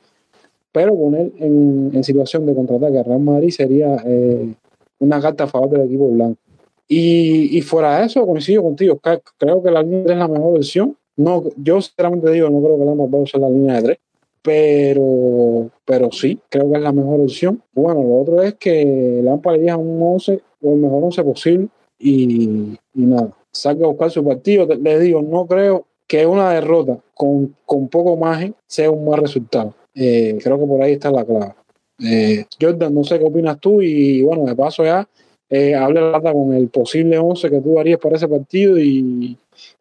Pero 0.71 0.95
poner 0.95 1.31
en, 1.39 1.91
en 1.93 2.03
situación 2.03 2.45
de 2.45 2.53
contraataque 2.53 2.99
a 2.99 3.03
Real 3.03 3.19
Madrid 3.19 3.49
sería 3.49 3.97
eh, 4.05 4.53
una 4.99 5.21
carta 5.21 5.45
a 5.45 5.47
favor 5.47 5.69
del 5.69 5.85
equipo 5.85 6.09
blanco. 6.09 6.39
Y, 6.87 7.57
y, 7.57 7.61
fuera 7.61 7.99
de 7.99 8.05
eso, 8.05 8.25
coincido 8.25 8.61
contigo. 8.61 8.99
Creo 9.37 9.63
que 9.63 9.71
la 9.71 9.81
línea 9.81 9.99
de 9.99 10.03
3 10.05 10.15
es 10.15 10.19
la 10.19 10.27
mejor 10.27 10.53
versión. 10.53 10.97
No, 11.17 11.43
yo 11.57 11.81
sinceramente 11.81 12.31
digo, 12.31 12.49
no 12.49 12.61
creo 12.61 12.77
que 12.77 12.85
Lampard 12.85 13.09
vaya 13.09 13.19
a 13.19 13.23
usar 13.23 13.41
la 13.41 13.49
línea 13.49 13.75
de 13.75 13.81
3, 13.81 13.97
pero, 14.41 15.69
pero 15.85 16.11
sí, 16.11 16.39
creo 16.49 16.69
que 16.69 16.77
es 16.77 16.83
la 16.83 16.91
mejor 16.91 17.21
opción. 17.21 17.61
Bueno, 17.73 18.03
lo 18.03 18.21
otro 18.21 18.43
es 18.43 18.55
que 18.55 19.21
Lampard 19.23 19.55
elija 19.55 19.77
un 19.77 20.01
11 20.01 20.41
o 20.61 20.73
el 20.73 20.79
mejor 20.79 21.03
11 21.05 21.23
posible 21.23 21.67
y, 21.97 22.77
nada, 22.93 23.33
saque 23.51 23.83
a 23.83 23.87
buscar 23.87 24.11
su 24.11 24.23
partido. 24.23 24.67
Les 24.67 24.99
digo, 24.99 25.21
no 25.21 25.45
creo 25.45 25.85
que 26.05 26.25
una 26.25 26.51
derrota 26.51 26.99
con, 27.13 27.55
con 27.65 27.87
poco 27.87 28.17
margen 28.17 28.55
sea 28.67 28.91
un 28.91 29.05
mal 29.05 29.19
resultado. 29.19 29.73
Eh, 29.95 30.37
creo 30.43 30.59
que 30.59 30.65
por 30.65 30.81
ahí 30.81 30.93
está 30.93 31.11
la 31.11 31.25
clave. 31.25 31.55
Eh, 32.03 32.45
Jordan, 32.59 32.93
no 32.93 33.03
sé 33.05 33.17
qué 33.17 33.25
opinas 33.25 33.57
tú 33.59 33.81
y 33.81 34.21
bueno, 34.21 34.43
de 34.43 34.55
paso 34.55 34.83
ya, 34.83 35.07
eh, 35.49 35.73
habla 35.73 36.19
con 36.21 36.53
el 36.53 36.67
posible 36.67 37.17
11 37.17 37.49
que 37.49 37.61
tú 37.61 37.79
harías 37.79 37.99
para 37.99 38.17
ese 38.17 38.27
partido 38.27 38.77
y, 38.77 39.37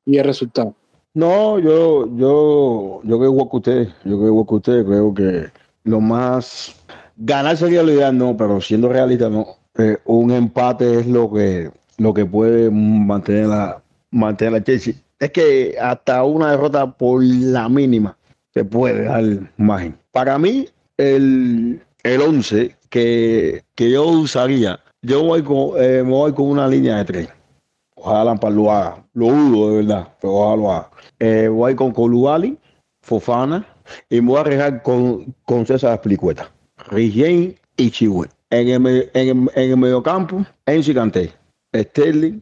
y 0.06 0.16
el 0.16 0.24
resultado. 0.24 0.74
No, 1.14 1.60
yo, 1.60 2.08
yo, 2.16 3.00
yo 3.04 3.18
creo 3.18 3.30
igual 3.30 3.48
que 3.48 3.56
usted, 3.56 3.88
yo 4.04 4.18
creo 4.18 4.26
igual 4.26 4.46
que 4.48 4.54
usted, 4.56 4.84
creo 4.84 5.14
que 5.14 5.46
lo 5.84 6.00
más 6.00 6.74
ganar 7.16 7.56
sería 7.56 7.84
lo 7.84 7.92
ideal, 7.92 8.18
no, 8.18 8.36
pero 8.36 8.60
siendo 8.60 8.88
realista, 8.88 9.28
no. 9.28 9.46
Eh, 9.78 9.96
un 10.06 10.32
empate 10.32 11.00
es 11.00 11.06
lo 11.06 11.32
que, 11.32 11.70
lo 11.98 12.12
que 12.14 12.26
puede 12.26 12.68
mantener 12.68 13.46
la, 13.46 13.80
mantener 14.10 14.54
la 14.54 14.64
Chelsea. 14.64 14.94
Es 15.20 15.30
que 15.30 15.76
hasta 15.80 16.24
una 16.24 16.50
derrota 16.50 16.90
por 16.90 17.22
la 17.22 17.68
mínima 17.68 18.16
se 18.52 18.64
puede 18.64 19.04
dar 19.04 19.24
margen. 19.56 19.96
Para 20.10 20.36
mí, 20.36 20.68
el, 20.96 21.80
el 22.02 22.20
11 22.20 22.76
que, 22.88 23.62
que 23.76 23.90
yo 23.90 24.04
usaría, 24.06 24.80
yo 25.02 25.22
voy 25.22 25.42
con, 25.42 25.80
eh, 25.80 26.02
me 26.04 26.10
voy 26.10 26.32
con 26.32 26.46
una 26.46 26.66
línea 26.66 26.98
de 26.98 27.04
tres. 27.04 27.28
Ojalá 28.04 28.24
Lampard 28.24 28.54
lo 28.54 28.70
haga. 28.70 29.02
Lo 29.14 29.28
dudo 29.28 29.70
de 29.70 29.76
verdad, 29.78 30.08
pero 30.20 30.34
ojalá 30.34 30.56
lo 30.56 30.70
haga. 30.72 30.90
Eh, 31.20 31.48
voy 31.48 31.74
con 31.74 31.90
Colubali, 31.90 32.58
Fofana 33.00 33.66
y 34.10 34.20
me 34.20 34.28
voy 34.28 34.36
a 34.36 34.40
arriesgar 34.40 34.82
con, 34.82 35.34
con 35.46 35.64
César 35.64 35.94
Explicueta, 35.94 36.50
Rigien 36.90 37.58
y 37.78 37.90
Chihuahua. 37.90 38.28
En 38.50 38.68
el, 38.68 39.10
en, 39.14 39.28
el, 39.28 39.50
en 39.54 39.70
el 39.70 39.76
mediocampo, 39.78 40.44
Enzo 40.66 40.92
Canté, 40.92 41.32
Sterling. 41.74 42.40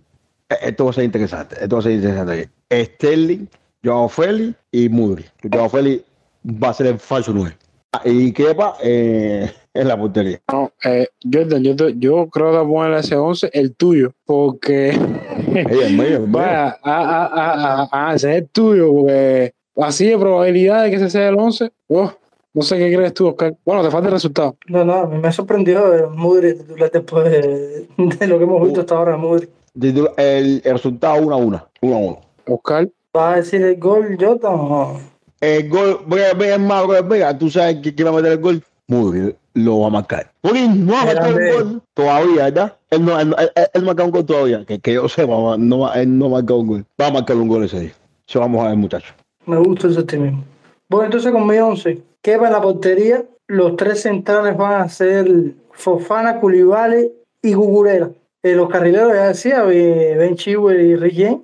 Esto 0.49 0.85
va 0.85 0.91
a 0.91 0.95
ser 0.95 1.05
interesante. 1.05 1.57
Esto 1.61 1.77
va 1.77 1.81
a 1.81 1.83
ser 1.85 1.93
interesante. 1.93 2.51
Sterling, 2.69 3.47
Joao 3.85 4.09
Félix 4.09 4.59
y 4.73 4.89
Mudri. 4.89 5.25
Joao 5.51 5.69
Félix 5.69 6.05
va 6.45 6.71
a 6.71 6.75
ser 6.75 6.89
el 6.89 6.99
falso 6.99 7.33
9. 7.33 7.57
Y 8.05 8.32
Kepa 8.32 8.76
eh, 8.82 9.51
en 9.74 9.88
la 9.88 9.99
portería. 9.99 10.40
No, 10.51 10.72
eh, 10.84 11.09
Jordan, 11.30 11.62
yo, 11.62 11.88
yo 11.90 12.28
creo 12.28 12.53
que 12.53 12.59
voy 12.59 12.80
a 12.80 12.86
poner 12.86 12.99
ese 12.99 13.16
11, 13.16 13.51
el 13.53 13.74
tuyo, 13.74 14.12
porque. 14.24 14.90
Ella, 14.90 15.86
el 15.86 15.97
mío, 15.97 16.05
el 16.05 16.20
mío. 16.28 16.28
Vaya, 16.28 16.78
ah, 16.82 16.82
ah, 16.84 17.30
ah, 17.32 17.88
ah, 17.93 18.14
ese 18.14 18.30
es 18.30 18.43
el 18.43 18.49
tuyo, 18.49 18.93
porque 18.93 19.55
así 19.76 20.09
de 20.09 20.18
probabilidad 20.18 20.84
de 20.84 20.90
que 20.90 20.97
ese 20.97 21.11
sea 21.11 21.28
el 21.28 21.38
11. 21.38 21.70
Oh, 21.88 22.12
no 22.55 22.62
sé 22.62 22.78
qué 22.78 22.95
crees 22.95 23.14
tú, 23.14 23.28
Oscar. 23.28 23.55
Bueno, 23.64 23.82
te 23.82 23.90
falta 23.90 24.09
el 24.09 24.14
resultado. 24.14 24.57
No, 24.68 24.84
no, 24.84 24.95
a 24.95 25.07
mí 25.07 25.18
me 25.18 25.32
sorprendió 25.32 26.11
Mudri 26.11 26.55
titular 26.55 26.90
después 26.90 27.24
de, 27.24 27.86
de, 27.97 28.26
lo 28.26 28.38
que 28.38 28.45
hemos 28.45 28.62
visto 28.62 28.80
hasta 28.80 28.97
ahora, 28.97 29.16
Mudri. 29.16 29.49
El, 29.80 30.62
el 30.64 30.72
resultado 30.72 31.22
1 31.22 31.34
a 31.34 31.38
1. 31.38 31.68
1 31.80 31.95
a 31.95 31.99
1. 31.99 32.20
Oscar. 32.49 32.90
¿Vas 33.14 33.32
a 33.32 33.36
decir 33.36 33.62
el 33.62 33.78
gol, 33.78 34.16
Jordan? 34.18 34.53
O? 34.55 35.12
El 35.43 35.68
gol, 35.68 36.03
voy 36.07 36.20
a 36.20 36.34
ver 36.34 36.61
más, 36.61 36.86
vega, 37.09 37.36
tú 37.36 37.51
sabes 37.51 37.78
que 37.82 37.93
quién 37.93 38.07
va 38.07 38.12
a 38.12 38.14
meter 38.14 38.32
el 38.32 38.38
gol. 38.38 38.62
Mudri 38.86 39.34
lo 39.55 39.80
va 39.80 39.88
a 39.88 39.90
marcar. 39.90 40.30
Porque 40.40 40.68
no 40.68 40.97
ha 40.97 41.05
marcado 41.05 41.34
un 41.34 41.53
gol 41.53 41.82
todavía, 41.95 42.45
¿verdad? 42.45 42.76
Él 42.90 43.05
no, 43.05 43.18
él, 43.18 43.34
él, 43.57 43.66
él 43.74 43.82
marca 43.82 44.05
un 44.05 44.12
gol 44.12 44.24
todavía. 44.24 44.64
Que, 44.64 44.78
que 44.78 44.95
yo 44.95 45.09
sepa, 45.09 45.57
no, 45.59 45.93
él 45.95 46.16
no 46.16 46.26
ha 46.26 46.28
marcado 46.28 46.61
un 46.61 46.66
gol. 46.68 46.86
Va 47.01 47.09
a 47.09 47.11
marcar 47.11 47.36
un 47.36 47.49
gol 47.49 47.64
ese 47.64 47.80
día. 47.80 47.93
Eso 48.28 48.38
vamos 48.38 48.64
a 48.64 48.68
ver, 48.68 48.76
muchachos. 48.76 49.14
Me 49.47 49.57
gusta 49.57 49.88
ese 49.88 49.99
optimismo. 49.99 50.45
Bueno, 50.88 51.07
entonces 51.07 51.32
con 51.32 51.45
mi 51.45 51.59
11, 51.59 52.01
¿qué 52.22 52.36
va 52.36 52.49
la 52.49 52.62
portería? 52.62 53.24
Los 53.49 53.74
tres 53.76 54.03
centrales 54.03 54.57
van 54.57 54.82
a 54.82 54.88
ser 54.88 55.26
Fofana, 55.72 56.38
Culibale 56.38 57.11
y 57.43 57.55
Gugurera. 57.55 58.11
Eh, 58.45 58.55
los 58.55 58.68
carrileros, 58.68 59.12
ya 59.12 59.26
decía, 59.26 59.64
Ben 59.64 60.36
Chihuahua 60.36 60.74
y 60.74 60.95
Riquén. 60.95 61.43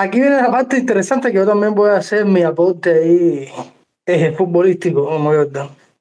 Aquí 0.00 0.20
viene 0.20 0.36
la 0.36 0.50
parte 0.52 0.78
interesante 0.78 1.32
que 1.32 1.38
yo 1.38 1.46
también 1.46 1.74
voy 1.74 1.90
a 1.90 1.96
hacer 1.96 2.24
mi 2.24 2.42
aporte 2.42 2.90
ahí 2.90 3.48
eh, 4.06 4.32
futbolístico, 4.32 5.04
como. 5.04 5.32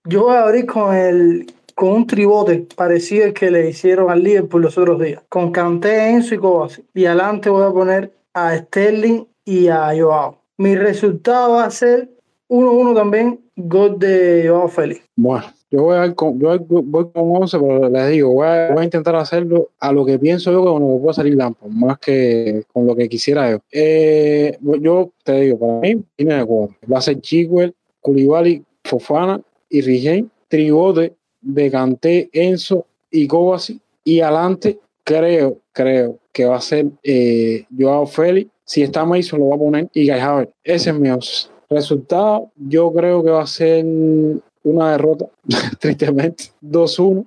Yo 0.04 0.26
voy 0.26 0.36
a 0.36 0.44
abrir 0.44 0.68
con 0.68 0.94
el 0.94 1.52
con 1.74 1.90
un 1.90 2.08
tribote 2.08 2.68
parecido 2.76 3.26
al 3.26 3.34
que 3.34 3.50
le 3.50 3.70
hicieron 3.70 4.12
al 4.12 4.24
Liverpool 4.24 4.62
los 4.62 4.78
otros 4.78 5.02
días, 5.02 5.24
con 5.30 5.52
Kanté, 5.52 6.12
Enzo 6.12 6.36
y 6.36 6.38
Kovacic. 6.38 6.86
Y 6.94 7.06
adelante 7.06 7.50
voy 7.50 7.64
a 7.64 7.72
poner 7.72 8.14
a 8.36 8.56
Sterling 8.56 9.26
y 9.46 9.68
a 9.68 9.92
Joao. 9.98 10.44
Mi 10.58 10.76
resultado 10.76 11.54
va 11.54 11.66
a 11.66 11.72
ser 11.72 12.08
1-1 12.50 12.94
también, 12.96 13.40
gol 13.56 13.98
de 13.98 14.46
Joao 14.48 14.68
Félix. 14.68 15.06
Bueno, 15.16 15.46
yo 15.70 15.84
voy, 15.84 15.98
a, 15.98 16.14
con, 16.14 16.40
yo 16.40 16.58
voy 16.60 17.12
con 17.12 17.36
11, 17.36 17.60
pero 17.60 17.90
les 17.90 18.10
digo, 18.12 18.30
voy 18.32 18.48
a, 18.48 18.84
intentar 18.84 19.16
hacerlo 19.16 19.72
a 19.80 19.92
lo 19.92 20.06
que 20.06 20.18
pienso 20.18 20.52
yo 20.52 20.64
con 20.64 20.82
lo 20.82 20.96
que 20.96 21.02
puede 21.02 21.14
salir 21.14 21.36
Lampard, 21.36 21.70
más 21.70 22.00
que 22.00 22.64
con 22.72 22.88
lo 22.88 22.96
que 22.96 23.10
quisiera 23.10 23.52
yo. 23.52 23.60
Eh, 23.72 24.58
yo 24.82 25.12
te 25.24 25.42
digo, 25.42 25.60
para 25.60 25.80
mí, 25.80 26.04
tiene 26.16 26.36
de 26.36 26.46
cuatro. 26.46 26.76
Va 26.92 27.00
a 27.00 27.02
ser 27.02 27.20
Chigwell, 27.20 27.76
Koulibaly, 28.02 28.64
Fofana 28.86 29.42
y 29.70 29.82
Rigen, 29.82 30.32
tribote 30.48 31.14
de 31.42 31.72
Kanté, 31.72 32.30
Enzo 32.32 32.86
y 33.12 33.28
Kovacic. 33.28 33.82
Y 34.06 34.22
adelante, 34.22 34.80
creo, 35.04 35.60
creo 35.74 36.18
que 36.32 36.46
va 36.46 36.58
a 36.58 36.62
ser 36.62 36.88
eh, 37.04 37.66
Joao 37.78 38.06
Félix. 38.06 38.50
Si 38.64 38.84
está 38.84 39.06
Mason, 39.06 39.40
lo 39.40 39.50
va 39.50 39.56
a 39.56 39.60
poner 39.60 39.90
y 39.94 40.10
Havertz. 40.10 40.54
Ese 40.64 40.90
es 40.92 41.00
mi 41.00 41.10
11. 41.10 41.50
Resultado, 41.70 42.52
yo 42.56 42.92
creo 42.94 43.24
que 43.24 43.30
va 43.30 43.44
a 43.44 43.48
ser 43.48 43.86
una 44.70 44.92
derrota, 44.92 45.28
tristemente, 45.80 46.46
2-1. 46.62 47.26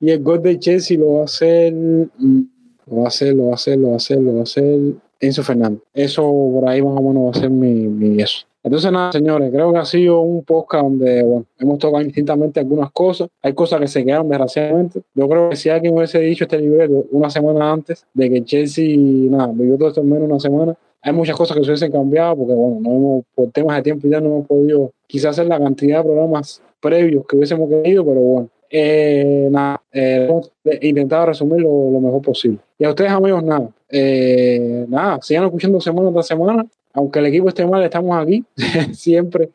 Y 0.00 0.10
el 0.10 0.22
gol 0.22 0.42
de 0.42 0.58
Chelsea 0.58 0.98
lo 0.98 1.14
va 1.14 1.22
a 1.22 1.24
hacer, 1.24 1.72
lo 1.72 2.96
va 2.96 3.04
a 3.04 3.08
hacer, 3.08 3.34
lo 3.34 3.46
va 3.46 3.52
a 3.52 3.54
hacer, 3.54 3.78
lo 3.78 3.88
va 3.88 3.94
a 3.94 3.96
hacer, 3.96 4.18
lo 4.18 4.34
va 4.34 4.40
a 4.40 4.42
hacer 4.44 4.94
Enzo 5.20 5.42
Fernández. 5.42 5.82
Eso 5.92 6.22
por 6.22 6.68
ahí 6.68 6.80
más 6.82 6.96
o 6.96 7.02
menos 7.02 7.26
va 7.26 7.30
a 7.38 7.40
ser 7.40 7.50
mi, 7.50 7.72
mi 7.72 8.22
eso. 8.22 8.46
Entonces, 8.62 8.92
nada, 8.92 9.10
señores, 9.12 9.50
creo 9.50 9.72
que 9.72 9.78
ha 9.78 9.84
sido 9.84 10.20
un 10.20 10.44
podcast 10.44 10.84
donde, 10.84 11.22
bueno, 11.22 11.46
hemos 11.58 11.78
tocado 11.78 12.02
indistintamente 12.02 12.60
algunas 12.60 12.90
cosas. 12.90 13.28
Hay 13.42 13.54
cosas 13.54 13.80
que 13.80 13.88
se 13.88 14.04
quedaron 14.04 14.28
desgraciadamente. 14.28 15.00
Yo 15.14 15.28
creo 15.28 15.48
que 15.48 15.56
si 15.56 15.70
alguien 15.70 15.96
hubiese 15.96 16.20
dicho 16.20 16.44
este 16.44 16.58
libreto 16.58 17.06
una 17.10 17.30
semana 17.30 17.72
antes 17.72 18.06
de 18.12 18.28
que 18.28 18.44
Chelsea, 18.44 18.96
nada, 18.96 19.50
vivió 19.54 19.78
todo 19.78 19.88
esto 19.88 20.02
en 20.02 20.08
menos 20.08 20.28
de 20.28 20.32
una 20.34 20.40
semana, 20.40 20.74
hay 21.02 21.12
muchas 21.14 21.36
cosas 21.36 21.56
que 21.56 21.64
se 21.64 21.70
hubiesen 21.70 21.90
cambiado 21.90 22.36
porque, 22.36 22.52
bueno, 22.52 22.78
no 22.80 22.90
hemos, 22.90 23.24
por 23.34 23.50
temas 23.50 23.76
de 23.76 23.82
tiempo 23.82 24.06
ya 24.08 24.20
no 24.20 24.26
hemos 24.26 24.46
podido 24.46 24.92
quizás 25.06 25.30
hacer 25.30 25.46
la 25.46 25.58
cantidad 25.58 25.98
de 25.98 26.04
programas 26.04 26.62
previos 26.80 27.26
que 27.26 27.36
hubiésemos 27.36 27.68
querido, 27.70 28.04
pero 28.04 28.20
bueno, 28.20 28.48
eh, 28.68 29.48
nada, 29.50 29.82
eh, 29.92 30.26
hemos 30.28 30.52
intentado 30.80 31.26
resumir 31.26 31.62
lo, 31.62 31.90
lo, 31.90 32.00
mejor 32.00 32.22
posible. 32.22 32.58
Y 32.78 32.84
a 32.84 32.90
ustedes, 32.90 33.10
amigos, 33.10 33.42
nada, 33.42 33.68
eh, 33.88 34.84
nada, 34.88 35.18
sigan 35.22 35.44
escuchando 35.44 35.80
semana 35.80 36.12
tras 36.12 36.26
semana. 36.26 36.66
Aunque 36.92 37.20
el 37.20 37.26
equipo 37.26 37.48
esté 37.48 37.66
mal, 37.66 37.82
estamos 37.82 38.20
aquí, 38.20 38.44
siempre 38.92 39.50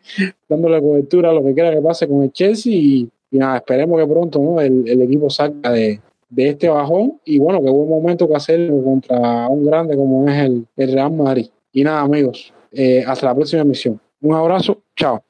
dándole 0.47 0.81
cobertura 0.81 1.29
a 1.29 1.33
lo 1.33 1.43
que 1.43 1.53
quiera 1.53 1.71
que 1.71 1.81
pase 1.81 2.07
con 2.07 2.23
el 2.23 2.31
Chelsea. 2.31 2.73
Y, 2.73 3.09
nada, 3.31 3.57
esperemos 3.57 3.99
que 3.99 4.07
pronto 4.07 4.61
el, 4.61 5.01
equipo 5.01 5.29
salga 5.29 5.71
de, 5.71 5.99
este 6.37 6.69
bajón 6.69 7.19
y 7.25 7.39
bueno, 7.39 7.61
qué 7.61 7.69
buen 7.69 7.89
momento 7.89 8.27
que 8.27 8.35
hacerlo 8.35 8.81
contra 8.83 9.47
un 9.47 9.65
grande 9.65 9.95
como 9.95 10.27
es 10.27 10.37
el, 10.37 10.65
el 10.77 10.93
Real 10.93 11.11
Madrid. 11.11 11.47
Y 11.73 11.83
nada, 11.83 12.01
amigos, 12.01 12.53
eh, 12.71 13.03
hasta 13.05 13.27
la 13.27 13.35
próxima 13.35 13.61
emisión. 13.63 13.99
Un 14.21 14.35
abrazo, 14.35 14.81
chao. 14.95 15.23